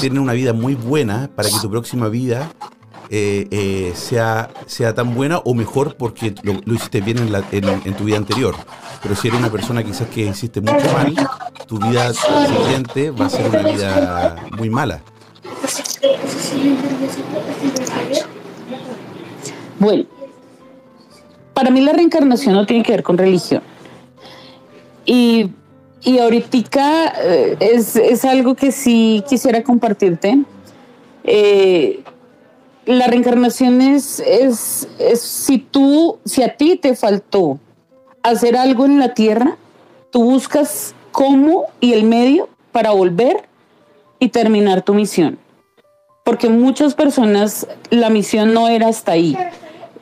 tiene 0.01 0.21
una 0.21 0.35
vida 0.35 0.53
muy 0.53 0.77
buena 0.77 1.29
para 1.35 1.49
que 1.49 1.57
tu 1.61 1.69
próxima 1.69 2.09
vida 2.09 2.53
eh, 3.09 3.49
eh, 3.51 3.93
sea, 3.97 4.51
sea 4.67 4.95
tan 4.95 5.13
buena 5.17 5.39
o 5.39 5.53
mejor 5.53 5.97
porque 5.97 6.33
lo, 6.45 6.53
hiciste 6.73 7.01
bien 7.01 7.19
en, 7.51 7.95
tu 7.95 8.05
vida 8.05 8.19
anterior. 8.19 8.55
Pero 9.03 9.17
si 9.17 9.27
eres 9.27 9.41
una 9.41 9.51
persona 9.51 9.83
quizás 9.83 10.07
que 10.07 10.27
hiciste 10.27 10.61
mucho 10.61 10.87
mal, 10.93 11.13
tu 11.67 11.81
vida 11.81 12.13
siguiente 12.15 13.11
va 13.11 13.27
a 13.27 13.31
ser 13.31 13.49
una 13.49 13.63
vida 13.63 14.37
muy 14.57 14.71
mala. 14.71 15.03
Bueno, 19.81 20.05
para 21.53 21.73
mí 21.73 21.81
la 21.81 21.95
reencarnación 21.95 22.55
no 22.55 22.65
tiene 22.65 22.85
que 22.85 22.93
ver 22.93 23.03
con 23.03 23.19
religión. 23.19 23.61
Y, 25.11 25.51
y 26.03 26.21
ahorita 26.21 27.15
eh, 27.21 27.57
es, 27.59 28.25
algo 28.25 28.55
que 28.55 28.71
sí 28.71 29.25
quisiera 29.29 29.65
compartirte. 29.65 30.45
Eh, 31.25 32.05
la 32.87 33.09
reencarnación 33.09 33.81
es, 33.81 34.21
es, 34.21 34.87
es, 35.01 35.21
si 35.21 35.59
tú, 35.59 36.21
si 36.25 36.45
a 36.45 36.57
ti 36.57 36.77
te 36.77 36.95
faltó 36.95 37.59
hacer 38.23 38.57
algo 38.57 38.87
en 38.87 39.01
la 39.01 39.13
tierra, 39.13 39.57
tú 40.13 40.23
buscas 40.23 40.95
cómo 41.11 41.65
y 41.81 41.93
el 41.93 42.05
medio 42.05 42.49
para 42.71 42.93
volver 42.93 43.49
y 44.21 44.29
terminar 44.29 44.83
tu 44.83 44.95
misión. 44.95 45.41
Porque 46.25 46.49
muchas 46.49 46.95
personas 46.95 47.67
la 47.91 48.11
misión 48.11 48.55
no 48.55 48.69
era 48.69 48.87
hasta 48.87 49.11
ahí 49.11 49.37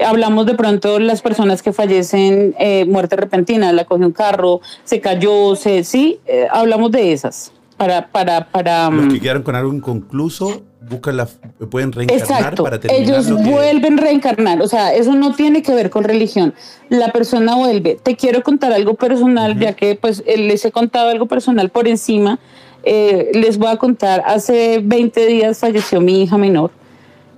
hablamos 0.05 0.47
de 0.47 0.55
pronto 0.55 0.99
las 0.99 1.23
personas 1.23 1.63
que 1.63 1.73
fallecen 1.73 2.55
eh, 2.59 2.85
muerte 2.87 3.17
repentina, 3.17 3.73
la 3.73 3.85
cogió 3.85 4.07
un 4.07 4.13
carro, 4.13 4.61
se 4.85 5.01
cayó, 5.01 5.57
se, 5.57 5.85
sí, 5.85 6.21
eh, 6.27 6.47
hablamos 6.51 6.91
de 6.91 7.13
esas. 7.13 7.53
Para, 7.77 8.09
para, 8.09 8.49
para, 8.49 8.91
Los 8.91 9.07
que 9.07 9.19
mm, 9.19 9.21
quedaron 9.21 9.43
con 9.45 9.55
algo 9.55 9.73
inconcluso 9.73 10.63
buscan 10.91 11.17
la, 11.17 11.29
pueden 11.71 11.93
reencarnar 11.93 12.57
para 12.57 12.81
terminar 12.81 13.21
Ellos 13.21 13.31
vuelven 13.31 13.99
a 13.99 14.03
reencarnar, 14.03 14.63
o 14.63 14.67
sea, 14.67 14.93
eso 14.95 15.15
no 15.15 15.35
tiene 15.37 15.63
que 15.63 15.73
ver 15.75 15.91
con 15.91 16.03
religión. 16.03 16.55
La 16.89 17.13
persona 17.13 17.55
vuelve. 17.55 17.97
Te 18.03 18.17
quiero 18.17 18.43
contar 18.43 18.73
algo 18.73 18.95
personal, 18.95 19.57
ya 19.59 19.75
que 19.75 19.95
pues 19.95 20.25
eh, 20.27 20.39
les 20.39 20.65
he 20.65 20.73
contado 20.73 21.11
algo 21.11 21.27
personal 21.27 21.71
por 21.71 21.87
encima. 21.87 22.41
les 22.85 23.59
voy 23.59 23.69
a 23.69 23.77
contar, 23.77 24.25
hace 24.27 24.81
20 24.83 25.27
días 25.27 25.59
falleció 25.59 26.01
mi 26.01 26.23
hija 26.23 26.37
menor. 26.37 26.73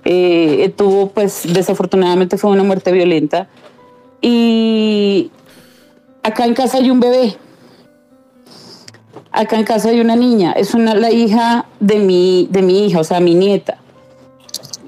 Eh, 0.03 0.73
tuvo, 0.75 1.09
pues, 1.09 1.43
desafortunadamente 1.53 2.37
fue 2.37 2.51
una 2.51 2.63
muerte 2.63 2.91
violenta. 2.91 3.47
Y 4.21 5.31
acá 6.23 6.45
en 6.45 6.53
casa 6.53 6.77
hay 6.77 6.89
un 6.89 6.99
bebé. 6.99 7.37
Acá 9.31 9.57
en 9.57 9.63
casa 9.63 9.89
hay 9.89 9.99
una 9.99 10.15
niña. 10.15 10.51
Es 10.53 10.73
una, 10.73 10.95
la 10.95 11.11
hija 11.11 11.65
de 11.79 11.99
mi, 11.99 12.47
de 12.51 12.61
mi 12.61 12.85
hija, 12.85 12.99
o 12.99 13.03
sea, 13.03 13.19
mi 13.19 13.35
nieta. 13.35 13.77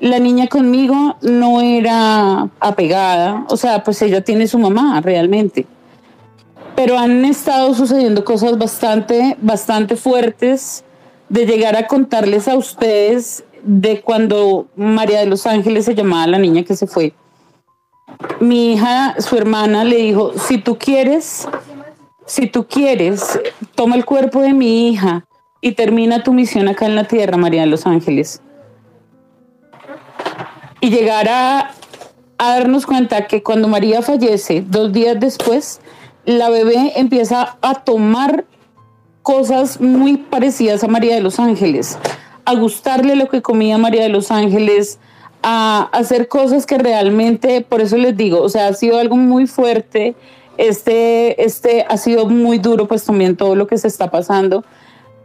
La 0.01 0.19
niña 0.19 0.47
conmigo 0.47 1.15
no 1.21 1.61
era 1.61 2.49
apegada, 2.59 3.45
o 3.47 3.55
sea, 3.55 3.85
pues 3.85 4.01
ella 4.01 4.21
tiene 4.21 4.47
su 4.47 4.59
mamá 4.59 4.99
realmente. 4.99 5.65
Pero 6.75 6.97
han 6.97 7.23
estado 7.23 7.73
sucediendo 7.73 8.25
cosas 8.25 8.57
bastante, 8.57 9.37
bastante 9.41 9.95
fuertes 9.95 10.83
de 11.29 11.45
llegar 11.45 11.77
a 11.77 11.87
contarles 11.87 12.49
a 12.49 12.55
ustedes 12.57 13.45
de 13.63 14.01
cuando 14.01 14.67
María 14.75 15.19
de 15.19 15.25
los 15.25 15.47
Ángeles 15.47 15.85
se 15.85 15.95
llamaba 15.95 16.27
la 16.27 16.37
niña 16.37 16.63
que 16.63 16.75
se 16.75 16.85
fue. 16.85 17.13
Mi 18.39 18.73
hija, 18.73 19.15
su 19.19 19.37
hermana, 19.37 19.83
le 19.83 19.97
dijo, 19.97 20.33
si 20.37 20.57
tú 20.57 20.77
quieres, 20.77 21.47
si 22.25 22.47
tú 22.47 22.67
quieres, 22.67 23.39
toma 23.75 23.95
el 23.95 24.05
cuerpo 24.05 24.41
de 24.41 24.53
mi 24.53 24.89
hija 24.89 25.25
y 25.61 25.71
termina 25.71 26.23
tu 26.23 26.33
misión 26.33 26.67
acá 26.67 26.85
en 26.85 26.95
la 26.95 27.05
tierra, 27.05 27.37
María 27.37 27.61
de 27.61 27.67
los 27.67 27.87
Ángeles. 27.87 28.41
Y 30.81 30.89
llegar 30.89 31.29
a, 31.29 31.71
darnos 32.37 32.85
cuenta 32.85 33.27
que 33.27 33.41
cuando 33.41 33.69
María 33.69 34.01
fallece, 34.01 34.65
dos 34.67 34.91
días 34.91 35.17
después, 35.17 35.79
la 36.25 36.49
bebé 36.49 36.93
empieza 36.97 37.57
a 37.61 37.75
tomar 37.75 38.45
cosas 39.21 39.79
muy 39.79 40.17
parecidas 40.17 40.83
a 40.83 40.89
María 40.89 41.15
de 41.15 41.21
los 41.21 41.39
Ángeles 41.39 41.97
a 42.45 42.55
gustarle 42.55 43.15
lo 43.15 43.29
que 43.29 43.41
comía 43.41 43.77
María 43.77 44.03
de 44.03 44.09
los 44.09 44.31
Ángeles, 44.31 44.99
a 45.41 45.89
hacer 45.91 46.27
cosas 46.27 46.65
que 46.65 46.77
realmente, 46.77 47.61
por 47.61 47.81
eso 47.81 47.97
les 47.97 48.15
digo, 48.15 48.41
o 48.41 48.49
sea, 48.49 48.67
ha 48.67 48.73
sido 48.73 48.97
algo 48.97 49.17
muy 49.17 49.45
fuerte. 49.45 50.15
Este, 50.57 51.43
este 51.43 51.85
ha 51.87 51.97
sido 51.97 52.27
muy 52.27 52.59
duro, 52.59 52.87
pues 52.87 53.03
también 53.03 53.35
todo 53.35 53.55
lo 53.55 53.67
que 53.67 53.77
se 53.77 53.87
está 53.87 54.09
pasando. 54.09 54.63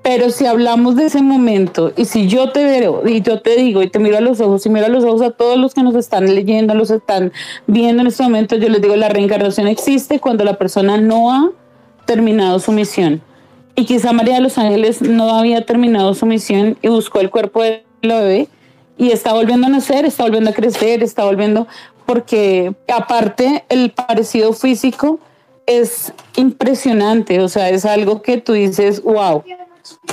Pero 0.02 0.30
si 0.30 0.46
hablamos 0.46 0.96
de 0.96 1.06
ese 1.06 1.22
momento 1.22 1.92
y 1.96 2.04
si 2.04 2.28
yo 2.28 2.50
te 2.50 2.64
veo 2.64 3.06
y 3.06 3.20
yo 3.20 3.42
te 3.42 3.56
digo 3.56 3.82
y 3.82 3.90
te 3.90 3.98
miro 3.98 4.16
a 4.16 4.20
los 4.20 4.40
ojos 4.40 4.64
y 4.64 4.70
miro 4.70 4.86
a 4.86 4.88
los 4.88 5.04
ojos 5.04 5.22
a 5.22 5.30
todos 5.32 5.58
los 5.58 5.74
que 5.74 5.82
nos 5.82 5.94
están 5.96 6.34
leyendo, 6.34 6.74
los 6.74 6.90
están 6.90 7.32
viendo 7.66 8.02
en 8.02 8.08
este 8.08 8.22
momento, 8.22 8.56
yo 8.56 8.68
les 8.68 8.80
digo, 8.80 8.96
la 8.96 9.08
reencarnación 9.08 9.66
existe 9.68 10.18
cuando 10.18 10.44
la 10.44 10.54
persona 10.54 10.96
no 10.98 11.32
ha 11.32 11.50
terminado 12.06 12.58
su 12.58 12.72
misión. 12.72 13.20
Y 13.78 13.84
quizá 13.84 14.12
María 14.12 14.34
de 14.34 14.40
los 14.40 14.58
Ángeles 14.58 15.00
no 15.02 15.30
había 15.36 15.64
terminado 15.64 16.12
su 16.12 16.26
misión 16.26 16.76
y 16.82 16.88
buscó 16.88 17.20
el 17.20 17.30
cuerpo 17.30 17.62
del 17.62 17.84
bebé 18.02 18.48
y 18.96 19.12
está 19.12 19.32
volviendo 19.32 19.68
a 19.68 19.70
nacer, 19.70 20.04
está 20.04 20.24
volviendo 20.24 20.50
a 20.50 20.52
crecer, 20.52 21.00
está 21.04 21.24
volviendo, 21.24 21.68
porque 22.04 22.74
aparte 22.92 23.64
el 23.68 23.92
parecido 23.92 24.52
físico 24.52 25.20
es 25.64 26.12
impresionante, 26.34 27.38
o 27.38 27.48
sea, 27.48 27.70
es 27.70 27.84
algo 27.84 28.20
que 28.20 28.38
tú 28.38 28.54
dices, 28.54 29.00
wow, 29.00 29.44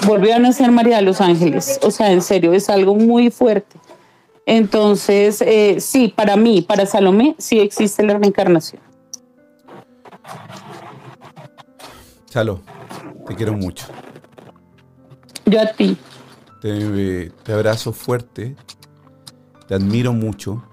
volvió 0.05 0.36
a 0.36 0.38
nacer 0.38 0.70
María 0.70 0.97
de 0.97 1.01
los 1.01 1.20
Ángeles, 1.20 1.80
o 1.82 1.89
sea, 1.89 2.11
en 2.11 2.22
serio, 2.22 2.53
es 2.53 2.70
algo 2.70 2.93
muy 2.93 3.32
fuerte. 3.32 3.78
Entonces, 4.45 5.41
eh, 5.41 5.78
sí, 5.80 6.13
para 6.16 6.36
mí, 6.36 6.61
para 6.61 6.86
Salomé, 6.86 7.34
sí 7.39 7.59
existe 7.59 8.03
la 8.03 8.20
reencarnación. 8.20 8.84
Salud. 12.30 12.59
Te 13.28 13.36
quiero 13.36 13.53
mucho. 13.53 13.88
Yo 15.45 15.61
a 15.61 15.67
ti. 15.67 15.97
Te, 16.61 17.32
abrazo 17.53 17.91
fuerte. 17.91 18.55
Te 19.67 19.76
admiro 19.76 20.13
mucho. 20.13 20.63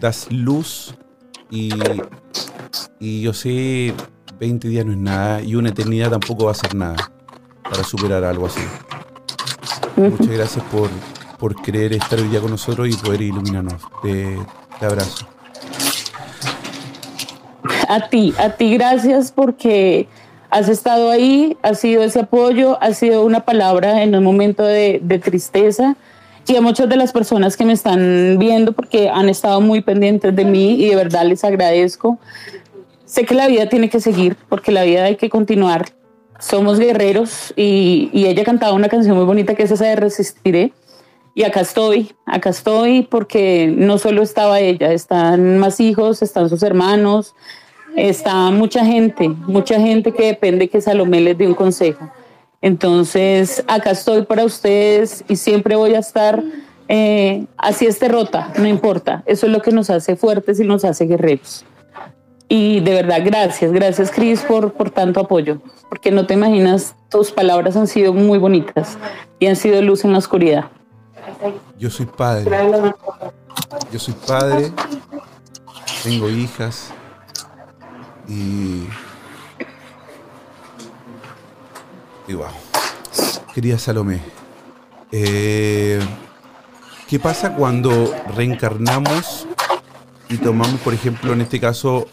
Das 0.00 0.30
luz 0.30 0.94
y, 1.50 1.70
y 2.98 3.22
yo 3.22 3.32
sé, 3.32 3.94
20 4.38 4.68
días 4.68 4.84
no 4.84 4.92
es 4.92 4.98
nada 4.98 5.40
y 5.40 5.54
una 5.54 5.70
eternidad 5.70 6.10
tampoco 6.10 6.46
va 6.46 6.50
a 6.50 6.54
ser 6.54 6.74
nada 6.74 6.96
para 7.62 7.82
superar 7.84 8.24
algo 8.24 8.46
así. 8.46 8.60
Muchas 9.96 10.28
gracias 10.28 10.64
por, 10.66 10.90
por 11.38 11.54
querer 11.62 11.92
estar 11.92 12.18
hoy 12.18 12.28
día 12.28 12.40
con 12.40 12.50
nosotros 12.50 12.88
y 12.88 12.96
poder 12.96 13.22
iluminarnos. 13.22 13.80
te 14.02 14.36
abrazo. 14.80 15.26
A 17.88 18.08
ti, 18.08 18.34
a 18.38 18.50
ti 18.50 18.74
gracias 18.74 19.32
porque 19.32 20.08
has 20.54 20.68
estado 20.68 21.10
ahí, 21.10 21.56
ha 21.62 21.74
sido 21.74 22.04
ese 22.04 22.20
apoyo, 22.20 22.78
ha 22.80 22.92
sido 22.92 23.24
una 23.24 23.44
palabra 23.44 24.04
en 24.04 24.14
un 24.14 24.22
momento 24.22 24.62
de, 24.62 25.00
tristeza 25.20 25.96
y 26.46 26.54
a 26.54 26.60
muchas 26.60 26.88
de 26.88 26.96
las 26.96 27.10
personas 27.10 27.56
que 27.56 27.64
me 27.64 27.72
están 27.72 28.36
viendo 28.38 28.72
porque 28.72 29.08
han 29.08 29.28
estado 29.28 29.60
muy 29.60 29.80
pendientes 29.80 30.34
de 30.36 30.44
mí 30.44 30.74
y 30.74 30.90
de 30.90 30.94
verdad 30.94 31.26
les 31.26 31.42
agradezco. 31.42 32.20
Sé 33.04 33.24
que 33.24 33.34
la 33.34 33.48
vida 33.48 33.68
tiene 33.68 33.90
que 33.90 33.98
seguir 33.98 34.36
porque 34.48 34.70
la 34.70 34.84
vida 34.84 35.04
hay 35.04 35.16
que 35.16 35.28
continuar. 35.28 35.86
Somos 36.38 36.78
guerreros 36.78 37.52
y, 37.56 38.08
y 38.12 38.26
ella 38.26 38.44
cantaba 38.44 38.74
una 38.74 38.88
canción 38.88 39.16
muy 39.16 39.24
bonita 39.24 39.56
que 39.56 39.64
es 39.64 39.72
esa 39.72 39.86
de 39.86 39.96
Resistiré. 39.96 40.72
Y 41.34 41.42
acá 41.42 41.62
estoy, 41.62 42.12
acá 42.26 42.50
estoy 42.50 43.02
porque 43.02 43.74
no 43.76 43.98
solo 43.98 44.22
estaba 44.22 44.60
ella, 44.60 44.92
están 44.92 45.58
más 45.58 45.80
hijos, 45.80 46.22
están 46.22 46.48
sus 46.48 46.62
hermanos, 46.62 47.34
está 47.96 48.50
mucha 48.50 48.84
gente, 48.84 49.28
mucha 49.28 49.80
gente 49.80 50.12
que 50.12 50.26
depende 50.26 50.68
que 50.68 50.80
Salomé 50.80 51.20
les 51.20 51.36
dé 51.36 51.46
un 51.46 51.54
consejo. 51.54 52.10
Entonces, 52.60 53.62
acá 53.66 53.90
estoy 53.90 54.22
para 54.22 54.44
ustedes 54.44 55.24
y 55.28 55.36
siempre 55.36 55.76
voy 55.76 55.94
a 55.94 55.98
estar 55.98 56.42
eh, 56.88 57.46
así 57.56 57.86
esté 57.86 58.08
rota, 58.08 58.52
no 58.58 58.66
importa. 58.66 59.22
Eso 59.26 59.46
es 59.46 59.52
lo 59.52 59.62
que 59.62 59.70
nos 59.70 59.90
hace 59.90 60.16
fuertes 60.16 60.60
y 60.60 60.64
nos 60.64 60.84
hace 60.84 61.06
guerreros. 61.06 61.64
Y 62.48 62.80
de 62.80 62.94
verdad, 62.94 63.20
gracias, 63.24 63.72
gracias 63.72 64.10
Cris 64.10 64.42
por, 64.42 64.74
por 64.74 64.90
tanto 64.90 65.20
apoyo, 65.20 65.60
porque 65.88 66.10
no 66.10 66.26
te 66.26 66.34
imaginas, 66.34 66.94
tus 67.08 67.32
palabras 67.32 67.76
han 67.76 67.86
sido 67.86 68.12
muy 68.12 68.38
bonitas 68.38 68.98
y 69.38 69.46
han 69.46 69.56
sido 69.56 69.80
luz 69.80 70.04
en 70.04 70.12
la 70.12 70.18
oscuridad. 70.18 70.66
Yo 71.78 71.90
soy 71.90 72.06
padre. 72.06 72.50
Yo 73.90 73.98
soy 73.98 74.14
padre, 74.26 74.70
tengo 76.02 76.28
hijas, 76.28 76.92
y, 78.28 78.86
y 82.28 82.34
wow. 82.34 82.46
Querida 83.54 83.78
Salomé, 83.78 84.20
Eh, 85.12 86.00
¿Qué 87.08 87.20
pasa 87.20 87.54
cuando 87.54 88.12
reencarnamos 88.34 89.46
y 90.28 90.38
tomamos, 90.38 90.80
por 90.80 90.94
ejemplo, 90.94 91.32
en 91.32 91.42
este 91.42 91.60
caso, 91.60 92.08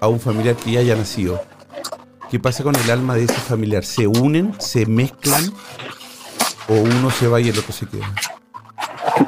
a 0.00 0.08
un 0.08 0.20
familiar 0.20 0.56
que 0.56 0.72
ya 0.72 0.80
haya 0.80 0.96
nacido? 0.96 1.40
¿Qué 2.30 2.38
pasa 2.38 2.62
con 2.62 2.76
el 2.76 2.90
alma 2.90 3.14
de 3.14 3.24
ese 3.24 3.34
familiar? 3.34 3.84
¿Se 3.84 4.06
unen? 4.06 4.54
¿Se 4.58 4.84
mezclan? 4.84 5.42
¿O 6.68 6.74
uno 6.74 7.10
se 7.10 7.26
va 7.28 7.40
y 7.40 7.48
el 7.48 7.58
otro 7.58 7.72
se 7.72 7.86
queda? 7.86 8.12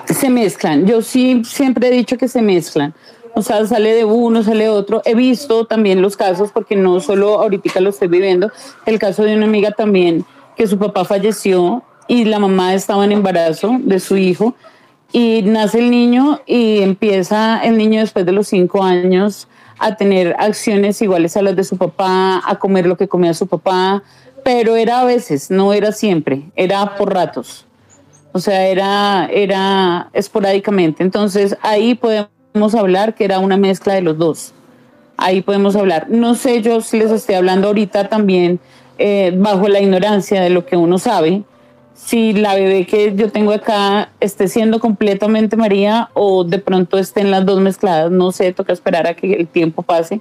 Se 0.05 0.29
mezclan. 0.29 0.87
Yo 0.87 1.01
sí 1.01 1.43
siempre 1.47 1.89
he 1.89 1.91
dicho 1.93 2.19
que 2.19 2.29
se 2.29 2.43
mezclan. 2.43 2.95
O 3.35 3.43
sea, 3.43 3.65
sale 3.67 3.95
de 3.95 4.05
uno, 4.05 4.43
sale 4.43 4.65
de 4.65 4.71
otro. 4.71 5.03
He 5.05 5.15
visto 5.15 5.67
también 5.67 6.03
los 6.03 6.17
casos, 6.17 6.51
porque 6.53 6.77
no 6.77 7.01
solo 7.01 7.41
ahorita 7.41 7.81
lo 7.81 7.91
estoy 7.91 8.09
viviendo, 8.09 8.51
el 8.87 8.99
caso 8.99 9.23
de 9.23 9.37
una 9.37 9.47
amiga 9.47 9.71
también, 9.71 10.25
que 10.57 10.67
su 10.67 10.79
papá 10.79 11.05
falleció 11.05 11.83
y 12.09 12.25
la 12.25 12.39
mamá 12.39 12.75
estaba 12.75 13.05
en 13.05 13.13
embarazo 13.13 13.77
de 13.81 14.01
su 14.01 14.17
hijo 14.17 14.55
y 15.13 15.43
nace 15.43 15.79
el 15.79 15.91
niño 15.91 16.41
y 16.47 16.81
empieza 16.81 17.61
el 17.63 17.77
niño 17.77 18.01
después 18.01 18.27
de 18.27 18.33
los 18.33 18.49
cinco 18.49 18.83
años 18.83 19.49
a 19.79 19.97
tener 19.97 20.37
acciones 20.39 21.01
iguales 21.01 21.37
a 21.37 21.43
las 21.43 21.57
de 21.57 21.65
su 21.65 21.77
papá, 21.77 22.43
a 22.45 22.59
comer 22.59 22.87
lo 22.87 22.97
que 22.97 23.09
comía 23.09 23.33
su 23.33 23.47
papá, 23.47 24.03
pero 24.45 24.77
era 24.77 25.01
a 25.01 25.05
veces, 25.05 25.51
no 25.51 25.73
era 25.73 25.93
siempre, 25.93 26.51
era 26.57 26.97
por 26.97 27.15
ratos. 27.15 27.67
O 28.33 28.39
sea, 28.39 28.67
era, 28.67 29.29
era 29.33 30.09
esporádicamente. 30.13 31.03
Entonces 31.03 31.57
ahí 31.63 31.95
podemos 31.95 32.29
hablar 32.55 33.15
que 33.15 33.25
era 33.25 33.39
una 33.39 33.57
mezcla 33.57 33.95
de 33.95 34.03
los 34.03 34.19
dos. 34.19 34.53
Ahí 35.17 35.43
podemos 35.43 35.77
hablar. 35.77 36.07
No 36.09 36.35
sé 36.35 36.63
yo 36.63 36.81
si 36.81 36.99
les 36.99 37.11
estoy 37.11 37.37
hablando 37.37 37.69
ahorita 37.69 38.09
también 38.09 38.59
eh, 38.99 39.33
bajo 39.37 39.69
la 39.69 39.81
ignorancia 39.81 40.41
de 40.43 40.51
lo 40.51 40.67
que 40.67 40.77
uno 40.77 40.99
sabe, 40.99 41.43
si 41.95 42.33
la 42.33 42.55
bebé 42.55 42.87
que 42.87 43.15
yo 43.15 43.31
tengo 43.31 43.53
acá 43.53 44.11
esté 44.21 44.49
siendo 44.49 44.81
completamente 44.81 45.57
María 45.57 46.09
o 46.15 46.45
de 46.45 46.59
pronto 46.59 46.99
estén 46.99 47.31
las 47.31 47.45
dos 47.45 47.61
mezcladas, 47.61 48.11
no 48.11 48.33
sé, 48.33 48.53
toca 48.53 48.73
esperar 48.73 49.07
a 49.07 49.15
que 49.15 49.35
el 49.35 49.47
tiempo 49.47 49.83
pase. 49.83 50.21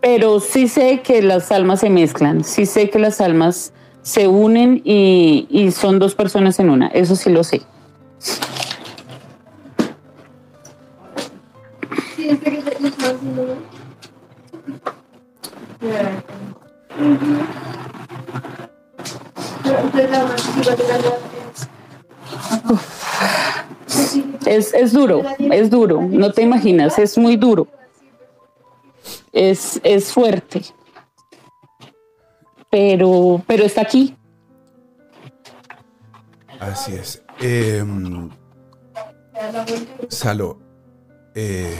Pero 0.00 0.38
sí 0.38 0.68
sé 0.68 1.00
que 1.00 1.22
las 1.22 1.50
almas 1.50 1.80
se 1.80 1.90
mezclan, 1.90 2.44
sí 2.44 2.66
sé 2.66 2.88
que 2.88 3.00
las 3.00 3.20
almas 3.20 3.72
se 4.02 4.28
unen 4.28 4.80
y, 4.84 5.48
y 5.50 5.72
son 5.72 5.98
dos 5.98 6.14
personas 6.14 6.60
en 6.60 6.70
una, 6.70 6.86
eso 6.88 7.16
sí 7.16 7.30
lo 7.30 7.42
sé. 7.42 7.62
Es, 24.46 24.72
es 24.74 24.92
duro, 24.92 25.22
es 25.38 25.70
duro, 25.70 26.00
no 26.00 26.32
te 26.32 26.42
imaginas, 26.42 26.98
es 26.98 27.18
muy 27.18 27.36
duro. 27.36 27.66
Es, 29.32 29.80
es 29.82 30.12
fuerte. 30.12 30.62
Pero, 32.70 33.42
pero 33.46 33.64
está 33.64 33.82
aquí. 33.82 34.16
Así 36.60 36.94
es. 36.94 37.22
Eh, 37.40 37.84
Salo, 40.08 40.58
eh, 41.34 41.78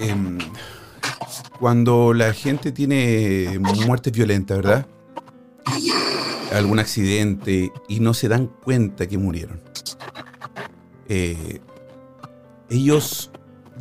em, 0.00 0.38
cuando 1.58 2.14
la 2.14 2.32
gente 2.32 2.72
tiene 2.72 3.60
muertes 3.86 4.12
violentas, 4.12 4.56
¿verdad? 4.56 4.86
Algún 6.52 6.78
accidente 6.78 7.70
y 7.86 8.00
no 8.00 8.14
se 8.14 8.28
dan 8.28 8.46
cuenta 8.46 9.06
que 9.06 9.18
murieron. 9.18 9.60
Eh, 11.08 11.60
ellos 12.70 13.30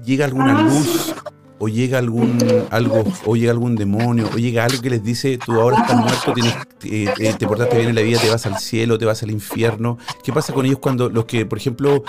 llega 0.03 0.25
alguna 0.25 0.63
luz 0.63 1.13
o 1.59 1.67
llega 1.67 1.99
algún 1.99 2.37
algo 2.71 3.03
o 3.25 3.35
llega 3.35 3.51
algún 3.51 3.75
demonio 3.75 4.29
o 4.33 4.37
llega 4.37 4.65
algo 4.65 4.81
que 4.81 4.89
les 4.89 5.03
dice 5.03 5.37
tú 5.37 5.59
ahora 5.59 5.77
estás 5.81 5.97
muerto 5.97 6.33
tienes, 6.33 6.55
eh, 6.85 7.13
eh, 7.19 7.35
te 7.37 7.45
portaste 7.45 7.75
bien 7.75 7.89
en 7.89 7.95
la 7.95 8.01
vida 8.01 8.19
te 8.19 8.29
vas 8.29 8.45
al 8.45 8.57
cielo 8.57 8.97
te 8.97 9.05
vas 9.05 9.21
al 9.23 9.31
infierno 9.31 9.97
qué 10.23 10.31
pasa 10.31 10.53
con 10.53 10.65
ellos 10.65 10.79
cuando 10.79 11.09
los 11.09 11.25
que 11.25 11.45
por 11.45 11.57
ejemplo 11.57 12.03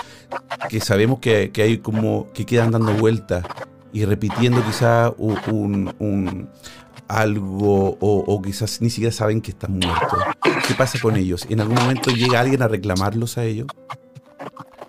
que 0.69 0.79
sabemos 0.79 1.19
que, 1.19 1.51
que 1.51 1.63
hay 1.63 1.77
como 1.79 2.31
que 2.33 2.45
quedan 2.45 2.71
dando 2.71 2.93
vueltas 2.93 3.45
y 3.93 4.05
repitiendo 4.05 4.63
quizá 4.65 5.11
un, 5.17 5.93
un- 5.99 6.49
algo 7.07 7.97
o, 7.99 8.23
o 8.25 8.41
quizás 8.41 8.81
ni 8.81 8.89
siquiera 8.89 9.11
saben 9.11 9.41
que 9.41 9.51
están 9.51 9.77
muertos. 9.77 10.19
¿Qué 10.67 10.73
pasa 10.75 10.97
con 11.01 11.17
ellos? 11.17 11.45
¿En 11.49 11.59
algún 11.59 11.75
momento 11.75 12.09
llega 12.11 12.39
alguien 12.39 12.61
a 12.61 12.67
reclamarlos 12.69 13.37
a 13.37 13.43
ellos? 13.43 13.67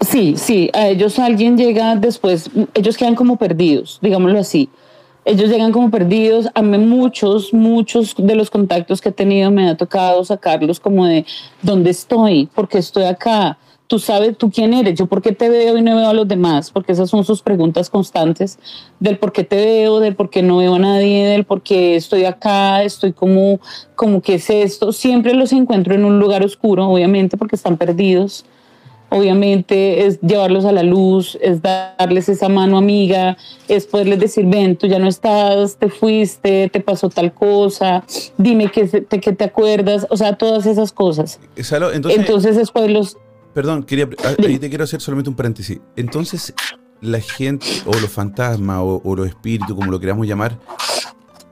Sí, 0.01 0.35
sí, 0.37 0.71
a 0.73 0.89
ellos 0.89 1.19
alguien 1.19 1.57
llega 1.57 1.97
después, 1.97 2.51
ellos 2.75 2.97
quedan 2.97 3.15
como 3.15 3.37
perdidos, 3.37 3.99
digámoslo 4.03 4.39
así. 4.39 4.69
Ellos 5.25 5.49
llegan 5.51 5.71
como 5.71 5.89
perdidos. 5.91 6.49
A 6.55 6.63
mí 6.63 6.77
muchos, 6.79 7.55
muchos 7.55 8.15
de 8.19 8.35
los 8.35 8.51
contactos 8.51 9.01
que 9.01 9.11
he 9.11 9.13
tenido 9.13 9.53
me 9.53 9.69
ha 9.69 9.77
tocado 9.77 10.25
sacarlos 10.25 10.81
como 10.81 11.07
de 11.07 11.25
dónde 11.63 11.91
estoy, 11.91 12.49
porque 12.55 12.79
estoy 12.79 13.05
acá. 13.05 13.57
Tú 13.93 13.99
sabes, 13.99 14.39
tú 14.39 14.51
quién 14.51 14.73
eres, 14.73 14.99
yo 14.99 15.05
por 15.05 15.21
qué 15.21 15.33
te 15.33 15.51
veo 15.51 15.77
y 15.77 15.83
no 15.83 15.95
veo 15.95 16.09
a 16.09 16.15
los 16.15 16.27
demás, 16.27 16.71
porque 16.71 16.93
esas 16.93 17.11
son 17.11 17.25
sus 17.25 17.43
preguntas 17.43 17.91
constantes 17.91 18.59
del 19.01 19.19
por 19.19 19.33
qué 19.33 19.45
te 19.45 19.57
veo, 19.57 20.01
del 20.01 20.15
por 20.15 20.31
qué 20.31 20.43
no 20.43 20.57
veo 20.57 20.77
a 20.77 20.79
nadie, 20.79 21.27
del 21.27 21.45
por 21.45 21.61
qué 21.61 21.97
estoy 21.97 22.25
acá, 22.25 22.83
estoy 22.85 23.13
como, 23.13 23.61
como 23.95 24.23
qué 24.23 24.37
es 24.37 24.49
esto. 24.49 24.93
Siempre 24.93 25.35
los 25.35 25.53
encuentro 25.53 25.95
en 25.95 26.07
un 26.07 26.19
lugar 26.19 26.43
oscuro, 26.43 26.89
obviamente, 26.89 27.37
porque 27.37 27.55
están 27.55 27.77
perdidos 27.77 28.47
obviamente 29.13 30.07
es 30.07 30.21
llevarlos 30.23 30.65
a 30.65 30.73
la 30.73 30.83
luz, 30.83 31.37
es 31.43 31.61
darles 31.61 32.31
esa 32.31 32.49
mano 32.49 32.79
amiga, 32.79 33.37
es 33.69 33.85
poderles 33.87 34.21
decir, 34.21 34.47
ven, 34.47 34.77
tú 34.77 34.87
ya 34.87 34.99
no 34.99 35.07
estás, 35.07 35.77
te 35.77 35.91
fuiste, 35.91 36.71
te 36.71 36.81
pasó 36.81 37.11
tal 37.11 37.35
cosa, 37.35 38.05
dime 38.39 38.71
qué 38.71 38.87
te, 38.87 39.21
qué 39.21 39.33
te 39.33 39.45
acuerdas, 39.45 40.07
o 40.09 40.17
sea, 40.17 40.39
todas 40.39 40.65
esas 40.65 40.93
cosas. 40.93 41.41
Entonces, 41.93 42.21
Entonces 42.21 42.57
es 42.57 42.71
poderlos... 42.71 43.19
perdón, 43.55 43.83
quería, 43.85 44.09
ah, 44.25 44.35
ahí 44.47 44.59
te 44.59 44.69
quiero 44.69 44.85
hacer 44.85 45.01
solamente 45.01 45.31
un 45.31 45.37
paréntesis. 45.37 45.81
Entonces, 45.97 46.55
la 47.01 47.21
gente 47.21 47.67
o 47.87 47.93
los 47.93 48.11
fantasmas 48.11 48.79
o, 48.81 49.01
o 49.05 49.17
los 49.17 49.27
espíritus, 49.29 49.75
como 49.75 49.91
lo 49.91 50.01
queramos 50.01 50.27
llamar, 50.27 50.59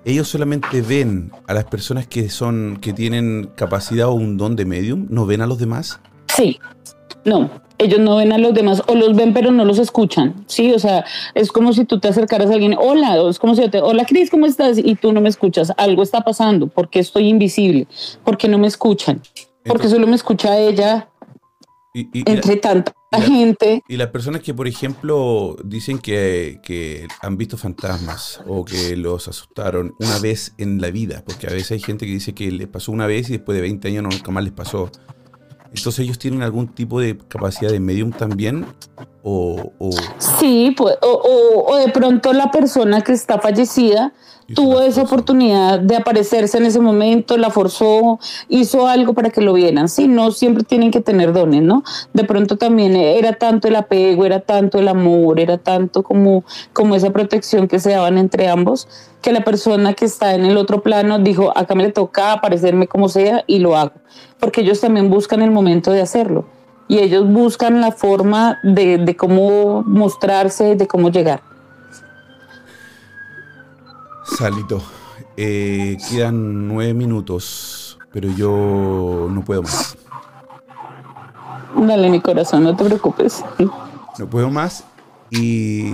ellos 0.05 0.29
solamente 0.29 0.81
ven 0.81 1.31
a 1.47 1.55
las 1.55 1.65
personas 1.65 2.07
que 2.07 2.29
son 2.31 2.79
que 2.81 2.93
tienen 2.93 3.51
capacidad 3.55 4.09
o 4.09 4.13
un 4.15 4.37
don 4.37 4.57
de 4.57 4.65
medium, 4.65 5.07
no 5.11 5.27
ven 5.27 5.43
a 5.43 5.47
los 5.47 5.59
demás. 5.59 6.01
Sí, 6.35 6.59
no, 7.25 7.51
ellos 7.77 8.01
no 8.01 8.17
ven 8.17 8.33
a 8.33 8.39
los 8.39 8.55
demás 8.55 8.83
o 8.87 8.95
los 8.95 9.15
ven 9.15 9.35
pero 9.35 9.51
no 9.51 9.65
los 9.67 9.79
escuchan, 9.79 10.43
sí, 10.47 10.73
o 10.73 10.79
sea, 10.79 11.05
es 11.35 11.53
como 11.53 11.75
si 11.75 11.85
tú 11.85 11.99
te 12.01 12.09
acercaras 12.09 12.49
a 12.51 12.55
alguien, 12.55 12.77
hola, 12.79 13.19
es 13.29 13.39
como 13.39 13.55
si 13.55 13.61
yo 13.63 13.71
te, 13.71 13.81
hola 13.83 14.07
Cris, 14.07 14.31
¿cómo 14.31 14.47
estás? 14.47 14.79
Y 14.79 14.95
tú 14.95 15.13
no 15.13 15.21
me 15.21 15.29
escuchas, 15.29 15.73
algo 15.77 16.03
está 16.03 16.23
pasando, 16.23 16.67
porque 16.69 16.99
estoy 17.01 17.29
invisible, 17.29 17.87
porque 18.25 18.49
no 18.49 18.57
me 18.57 18.69
escuchan, 18.69 19.17
porque 19.19 19.49
Entonces- 19.65 19.91
solo 19.91 20.07
me 20.07 20.17
escucha 20.17 20.57
ella 20.59 21.09
Y, 21.93 22.03
y- 22.03 22.09
y 22.21 22.23
la- 22.25 22.33
entre 22.33 22.57
tanta 22.57 22.93
y 23.13 23.21
la- 23.21 23.27
gente. 23.27 23.83
y 23.89 23.97
las 23.97 24.09
personas 24.09 24.43
que, 24.43 24.55
por 24.55 24.69
ejemplo, 24.69 25.57
dicen 25.65 25.99
que, 25.99 26.61
que 26.63 27.09
han 27.21 27.37
visto 27.37 27.57
fantasmas 27.57 28.41
o 28.47 28.65
que 28.65 28.97
los 28.97 29.27
asustaron 29.27 29.95
una 29.99 30.19
vez 30.21 30.55
en 30.59 30.81
la 30.81 30.91
vida, 30.91 31.25
porque 31.27 31.49
a 31.49 31.51
veces 31.51 31.73
hay 31.73 31.81
gente 31.81 32.07
que 32.07 32.13
dice 32.13 32.33
que 32.35 32.51
les 32.53 32.69
pasó 32.69 32.93
una 32.93 33.07
vez 33.07 33.29
y 33.29 33.33
después 33.33 33.57
de 33.57 33.63
20 33.63 33.89
años 33.89 34.05
nunca 34.05 34.31
más 34.31 34.45
les 34.45 34.53
pasó. 34.53 34.91
Entonces 35.75 36.01
ellos 36.01 36.19
tienen 36.19 36.43
algún 36.43 36.69
tipo 36.69 37.01
de 37.01 37.17
capacidad 37.17 37.71
de 37.71 37.79
medium 37.81 38.11
también 38.13 38.67
o, 39.23 39.73
o- 39.79 39.91
Sí, 40.39 40.75
pues, 40.77 40.97
o, 41.03 41.07
o- 41.09 41.73
o 41.73 41.77
de 41.77 41.89
pronto 41.93 42.33
la 42.33 42.51
persona 42.51 43.01
que 43.03 43.13
está 43.13 43.39
fallecida 43.41 44.13
tuvo 44.55 44.81
esa 44.81 45.03
oportunidad 45.03 45.81
de 45.81 45.97
aparecerse 45.97 46.59
en 46.59 46.67
ese 46.67 46.81
momento, 46.81 47.37
la 47.37 47.51
forzó, 47.51 48.19
hizo 48.49 48.87
algo 48.87 49.15
para 49.15 49.31
que 49.31 49.41
lo 49.41 49.53
vieran. 49.53 49.89
Sí, 49.89 50.09
no 50.09 50.31
siempre 50.33 50.65
tienen 50.65 50.91
que 50.91 51.01
tener 51.01 51.33
dones, 51.33 51.63
¿no? 51.63 51.83
De 52.13 52.25
pronto 52.25 52.57
también 52.57 52.97
era 52.97 53.35
tanto 53.35 53.69
el 53.69 53.77
apego, 53.77 54.25
era 54.25 54.41
tanto 54.41 54.79
el 54.79 54.89
amor, 54.89 55.41
era 55.41 55.59
tanto 55.59 56.03
como, 56.03 56.45
como 56.73 56.95
esa 56.95 57.11
protección 57.11 57.69
que 57.69 57.79
se 57.79 57.91
daban 57.91 58.19
entre 58.19 58.49
ambos, 58.49 58.89
que 59.23 59.33
la 59.33 59.45
persona 59.45 59.95
que 59.95 60.05
está 60.05 60.35
en 60.35 60.45
el 60.45 60.57
otro 60.57 60.83
plano 60.83 61.19
dijo, 61.19 61.53
acá 61.57 61.75
me 61.75 61.85
le 61.85 61.93
toca 61.93 62.33
aparecerme 62.33 62.87
como 62.87 63.09
sea 63.09 63.45
y 63.47 63.59
lo 63.59 63.77
hago. 63.77 63.93
Porque 64.39 64.63
ellos 64.63 64.81
también 64.81 65.11
buscan 65.11 65.43
el 65.43 65.51
momento 65.51 65.93
de 65.93 66.01
hacerlo. 66.01 66.47
Y 66.89 66.99
ellos 66.99 67.31
buscan 67.31 67.81
la 67.81 67.93
forma 67.93 68.59
de, 68.65 68.99
de 68.99 69.17
cómo 69.17 69.85
mostrarse, 69.87 70.75
de 70.75 70.89
cómo 70.89 71.11
llegar. 71.11 71.41
Salito, 74.25 74.83
eh, 75.37 75.97
quedan 76.09 76.69
nueve 76.69 76.95
minutos, 76.95 77.99
pero 78.13 78.29
yo 78.31 79.27
no 79.31 79.43
puedo 79.45 79.63
más. 79.63 79.97
Dale, 81.77 82.11
mi 82.11 82.21
corazón, 82.21 82.65
no 82.65 82.77
te 82.77 82.85
preocupes. 82.85 83.45
No 84.19 84.29
puedo 84.29 84.51
más 84.51 84.85
y 85.31 85.93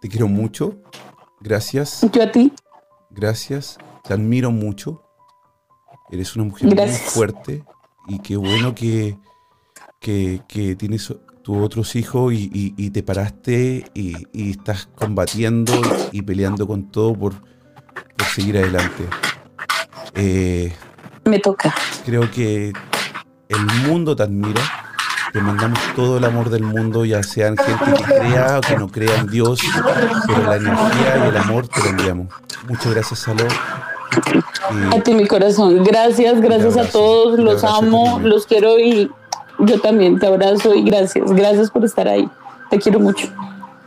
te 0.00 0.08
quiero 0.08 0.28
mucho. 0.28 0.76
Gracias, 1.40 2.06
Yo 2.12 2.22
a 2.22 2.32
ti. 2.32 2.52
gracias. 3.10 3.78
Te 4.02 4.12
admiro 4.12 4.50
mucho. 4.50 5.02
Eres 6.10 6.36
una 6.36 6.44
mujer 6.44 6.74
muy 6.74 6.88
fuerte 6.92 7.64
y 8.06 8.18
qué 8.18 8.36
bueno 8.36 8.74
que, 8.74 9.18
que, 10.00 10.76
tienes 10.78 11.12
tus 11.44 11.58
otros 11.58 11.94
hijos 11.94 12.32
y, 12.34 12.90
te 12.90 13.02
paraste 13.02 13.84
y, 13.92 14.50
estás 14.50 14.88
combatiendo 14.94 15.74
y 16.10 16.22
peleando 16.22 16.66
con 16.66 16.90
todo 16.90 17.14
por, 17.14 17.34
seguir 18.34 18.56
adelante. 18.56 19.04
Eh, 20.14 20.72
Me 21.26 21.38
toca. 21.38 21.72
Creo 22.06 22.30
que 22.30 22.72
el 23.48 23.66
mundo 23.86 24.16
te 24.16 24.22
admira. 24.22 24.62
Te 25.34 25.40
mandamos 25.40 25.78
todo 25.94 26.16
el 26.18 26.24
amor 26.24 26.48
del 26.48 26.62
mundo, 26.62 27.04
ya 27.04 27.22
sean 27.22 27.56
gente 27.56 27.84
que 27.92 28.04
crea 28.04 28.58
o 28.58 28.60
que 28.60 28.76
no 28.76 28.88
crea 28.88 29.18
en 29.18 29.26
Dios, 29.26 29.60
pero 30.26 30.44
la 30.44 30.56
energía 30.56 31.24
y 31.24 31.28
el 31.28 31.36
amor 31.36 31.68
te 31.68 31.80
lo 31.80 31.86
enviamos. 31.88 32.28
Muchas 32.68 32.94
gracias, 32.94 33.18
Salud. 33.18 33.48
A 34.92 35.00
ti, 35.00 35.12
mi 35.12 35.26
corazón. 35.26 35.82
Gracias, 35.82 36.40
gracias 36.40 36.76
a 36.76 36.88
todos. 36.88 37.38
Los 37.38 37.64
amo, 37.64 38.20
los 38.22 38.46
quiero 38.46 38.78
y 38.78 39.10
yo 39.58 39.80
también 39.80 40.18
te 40.18 40.26
abrazo 40.26 40.74
y 40.74 40.82
gracias. 40.82 41.32
Gracias 41.32 41.70
por 41.70 41.84
estar 41.84 42.08
ahí. 42.08 42.28
Te 42.70 42.78
quiero 42.78 43.00
mucho. 43.00 43.28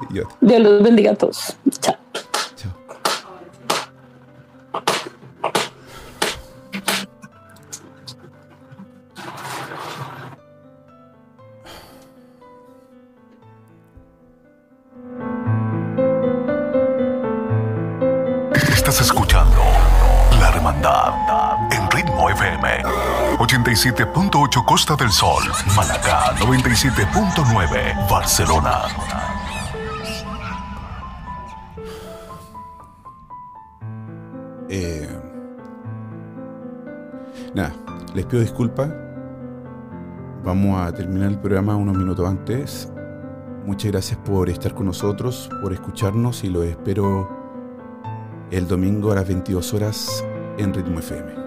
Dios 0.09 0.61
los 0.61 0.83
bendiga 0.83 1.11
a 1.11 1.15
todos. 1.15 1.57
Chao. 1.79 1.95
Estás 18.53 19.01
escuchando 19.01 19.57
La 20.39 20.49
Hermandad 20.49 21.13
en 21.71 21.91
Ritmo 21.91 22.29
FM 22.29 23.26
87.8 23.47 24.65
Costa 24.65 24.97
del 24.97 25.09
Sol, 25.09 25.41
Malacá 25.73 26.35
97.9 26.35 28.09
Barcelona. 28.09 28.81
Eh, 34.67 35.07
nada, 37.55 37.73
les 38.13 38.25
pido 38.25 38.41
disculpas. 38.41 38.89
Vamos 40.43 40.81
a 40.81 40.91
terminar 40.91 41.29
el 41.29 41.39
programa 41.39 41.77
unos 41.77 41.95
minutos 41.95 42.27
antes. 42.27 42.91
Muchas 43.65 43.93
gracias 43.93 44.19
por 44.25 44.49
estar 44.49 44.75
con 44.75 44.87
nosotros, 44.87 45.49
por 45.61 45.71
escucharnos 45.71 46.43
y 46.43 46.49
los 46.49 46.65
espero 46.65 47.29
el 48.51 48.67
domingo 48.67 49.13
a 49.13 49.15
las 49.15 49.27
22 49.27 49.73
horas 49.73 50.25
en 50.57 50.73
Ritmo 50.73 50.99
FM. 50.99 51.46